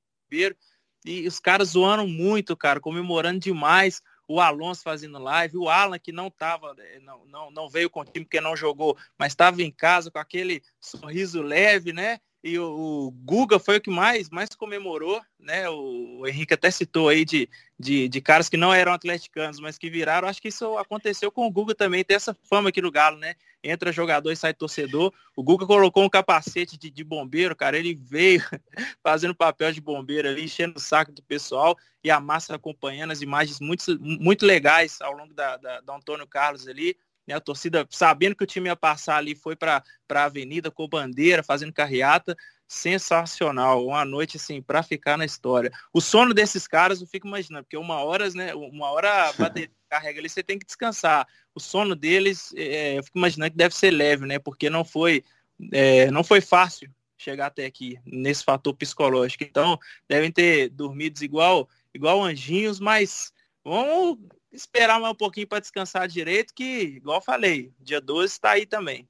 e 1.05 1.27
os 1.27 1.39
caras 1.39 1.71
zoando 1.71 2.07
muito, 2.07 2.57
cara, 2.57 2.81
comemorando 2.81 3.41
demais. 3.41 4.01
O 4.27 4.41
Alonso 4.41 4.83
fazendo 4.83 5.19
live, 5.19 5.59
o 5.59 5.69
Alan 5.69 5.99
que 5.99 6.13
não 6.13 6.31
tava, 6.31 6.75
eh, 6.79 7.01
não, 7.01 7.27
não, 7.27 7.51
não 7.51 7.69
veio 7.69 7.91
com 7.91 8.01
o 8.01 8.05
time 8.05 8.25
porque 8.25 8.41
não 8.41 8.57
jogou, 8.57 8.97
mas 9.19 9.33
estava 9.33 9.61
em 9.61 9.71
casa 9.71 10.11
com 10.11 10.19
aquele 10.19 10.63
sorriso 10.81 11.43
leve, 11.43 11.93
né? 11.93 12.19
E 12.43 12.59
o, 12.59 12.65
o, 12.65 13.11
Guga 13.11 13.59
foi 13.59 13.77
o 13.77 13.81
que 13.81 13.91
mais, 13.91 14.31
mais 14.31 14.49
comemorou, 14.51 15.21
né? 15.39 15.69
O, 15.69 16.21
o 16.21 16.27
Henrique 16.27 16.55
até 16.55 16.71
citou 16.71 17.09
aí 17.09 17.25
de, 17.25 17.49
de, 17.79 18.09
de, 18.09 18.21
caras 18.21 18.49
que 18.49 18.57
não 18.57 18.73
eram 18.73 18.93
atleticanos, 18.93 19.61
mas 19.61 19.77
que 19.77 19.91
viraram. 19.91 20.27
Acho 20.27 20.41
que 20.41 20.49
isso 20.49 20.79
aconteceu 20.79 21.31
com 21.31 21.47
o 21.47 21.51
Guga 21.51 21.75
também, 21.75 22.05
tem 22.05 22.17
essa 22.17 22.35
fama 22.49 22.71
aqui 22.71 22.81
no 22.81 22.91
Galo, 22.91 23.19
né? 23.19 23.35
Entra 23.63 23.93
jogador 23.93 24.33
e 24.33 24.37
sai 24.37 24.53
torcedor. 24.53 25.13
O 25.37 25.43
Guga 25.43 25.67
colocou 25.67 26.03
um 26.03 26.09
capacete 26.09 26.77
de, 26.77 26.91
de 26.91 27.05
bombeiro, 27.05 27.55
cara. 27.55 27.79
Ele 27.79 27.95
veio 27.95 28.43
fazendo 29.03 29.35
papel 29.35 29.73
de 29.73 29.81
bombeiro 29.81 30.29
ali, 30.29 30.45
enchendo 30.45 30.79
o 30.79 30.81
saco 30.81 31.13
do 31.13 31.23
pessoal 31.23 31.77
e 32.03 32.11
a 32.11 32.19
massa 32.19 32.55
acompanhando 32.57 33.13
as 33.13 33.23
imagens 33.23 33.61
muito, 33.61 33.99
muito 34.01 34.45
legais 34.45 35.01
ao 35.01 35.13
longo 35.13 35.33
da, 35.33 35.57
da, 35.57 35.81
da 35.81 35.97
Antônio 35.97 36.27
Carlos 36.27 36.67
ali. 36.67 36.97
Né, 37.27 37.35
a 37.35 37.41
torcida, 37.41 37.87
sabendo 37.89 38.35
que 38.35 38.43
o 38.43 38.47
time 38.47 38.69
ia 38.69 38.75
passar 38.75 39.17
ali, 39.17 39.37
foi 39.37 39.55
para 39.55 39.83
a 40.11 40.25
avenida 40.25 40.73
com 40.73 40.89
bandeira, 40.89 41.43
fazendo 41.43 41.73
carreata. 41.73 42.37
Sensacional. 42.67 43.87
Uma 43.87 44.05
noite, 44.05 44.39
assim, 44.39 44.63
para 44.63 44.83
ficar 44.83 45.17
na 45.19 45.25
história. 45.25 45.71
O 45.93 46.01
sono 46.01 46.33
desses 46.33 46.67
caras, 46.67 47.01
eu 47.01 47.07
fico 47.07 47.29
imaginando, 47.29 47.65
porque 47.65 47.77
uma 47.77 48.03
hora, 48.03 48.29
né, 48.31 48.55
uma 48.55 48.91
hora 48.91 49.31
carrega 49.93 50.21
ali, 50.21 50.29
você 50.29 50.43
tem 50.43 50.59
que 50.59 50.65
descansar. 50.65 51.29
O 51.55 51.61
sono 51.61 51.95
deles, 51.95 52.51
é, 52.57 52.99
eu 52.99 53.05
fico 53.05 53.19
imaginando 53.19 53.51
que 53.51 53.59
deve 53.59 53.75
ser 53.75 53.91
leve, 53.91 54.25
né? 54.25 54.39
Porque 54.39 54.71
não 54.71 54.85
foi, 54.87 55.23
é, 55.71 56.11
não 56.11 56.25
foi 56.25 56.41
fácil 56.41 56.91
chegar 57.19 57.47
até 57.47 57.67
aqui, 57.67 57.99
nesse 58.07 58.43
fator 58.43 58.75
psicológico. 58.75 59.45
Então, 59.45 59.79
devem 60.09 60.33
ter 60.33 60.71
dormido 60.71 61.23
igual, 61.23 61.69
igual 61.93 62.25
anjinhos, 62.25 62.81
mas 62.81 63.33
vamos 63.63 64.19
esperar 64.51 64.99
mais 64.99 65.13
um 65.13 65.17
pouquinho 65.17 65.47
para 65.47 65.61
descansar 65.61 66.09
direito, 66.09 66.55
que, 66.55 66.81
igual 66.97 67.21
falei, 67.21 67.71
dia 67.79 68.01
12 68.01 68.33
está 68.33 68.53
aí 68.53 68.65
também. 68.65 69.07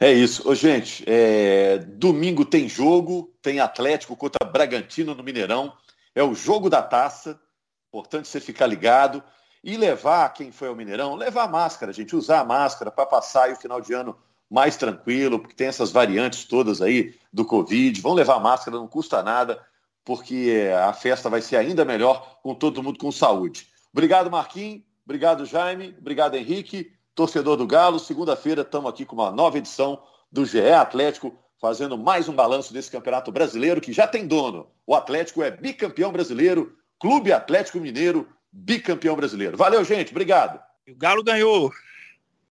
É 0.00 0.12
isso. 0.12 0.48
Ô, 0.48 0.54
gente, 0.56 1.04
é... 1.06 1.78
domingo 1.78 2.44
tem 2.44 2.68
jogo, 2.68 3.32
tem 3.40 3.60
Atlético 3.60 4.16
contra 4.16 4.44
Bragantino 4.44 5.14
no 5.14 5.22
Mineirão. 5.22 5.72
É 6.14 6.22
o 6.22 6.34
jogo 6.34 6.68
da 6.68 6.82
taça. 6.82 7.40
Importante 7.88 8.28
você 8.28 8.40
ficar 8.40 8.66
ligado 8.66 9.22
e 9.62 9.76
levar 9.76 10.32
quem 10.32 10.52
foi 10.52 10.68
ao 10.68 10.74
Mineirão, 10.74 11.14
levar 11.14 11.48
máscara, 11.48 11.92
gente, 11.92 12.14
usar 12.14 12.40
a 12.40 12.44
máscara 12.44 12.90
para 12.90 13.06
passar 13.06 13.50
o 13.50 13.56
final 13.56 13.80
de 13.80 13.92
ano 13.92 14.16
mais 14.50 14.76
tranquilo, 14.76 15.38
porque 15.38 15.54
tem 15.54 15.66
essas 15.66 15.90
variantes 15.90 16.44
todas 16.44 16.80
aí 16.80 17.14
do 17.32 17.44
Covid. 17.44 18.00
Vão 18.00 18.14
levar 18.14 18.40
máscara, 18.40 18.76
não 18.76 18.88
custa 18.88 19.22
nada, 19.22 19.62
porque 20.04 20.70
a 20.86 20.92
festa 20.92 21.28
vai 21.28 21.42
ser 21.42 21.56
ainda 21.56 21.84
melhor 21.84 22.38
com 22.42 22.54
todo 22.54 22.82
mundo 22.82 22.98
com 22.98 23.12
saúde. 23.12 23.68
Obrigado, 23.92 24.30
Marquinhos. 24.30 24.82
Obrigado, 25.04 25.44
Jaime. 25.44 25.94
Obrigado, 25.98 26.34
Henrique. 26.34 26.92
Torcedor 27.14 27.56
do 27.56 27.66
Galo, 27.66 27.98
segunda-feira 27.98 28.62
estamos 28.62 28.88
aqui 28.88 29.04
com 29.04 29.16
uma 29.16 29.30
nova 29.30 29.58
edição 29.58 30.00
do 30.30 30.46
GE 30.46 30.70
Atlético, 30.70 31.36
fazendo 31.60 31.98
mais 31.98 32.28
um 32.28 32.32
balanço 32.32 32.72
desse 32.72 32.90
campeonato 32.90 33.32
brasileiro 33.32 33.80
que 33.80 33.92
já 33.92 34.06
tem 34.06 34.26
dono. 34.26 34.68
O 34.86 34.94
Atlético 34.94 35.42
é 35.42 35.50
bicampeão 35.50 36.12
brasileiro, 36.12 36.76
Clube 36.98 37.32
Atlético 37.32 37.80
Mineiro, 37.80 38.28
bicampeão 38.52 39.16
brasileiro. 39.16 39.56
Valeu, 39.56 39.84
gente. 39.84 40.10
Obrigado. 40.10 40.60
O 40.88 40.96
Galo 40.96 41.22
ganhou. 41.22 41.72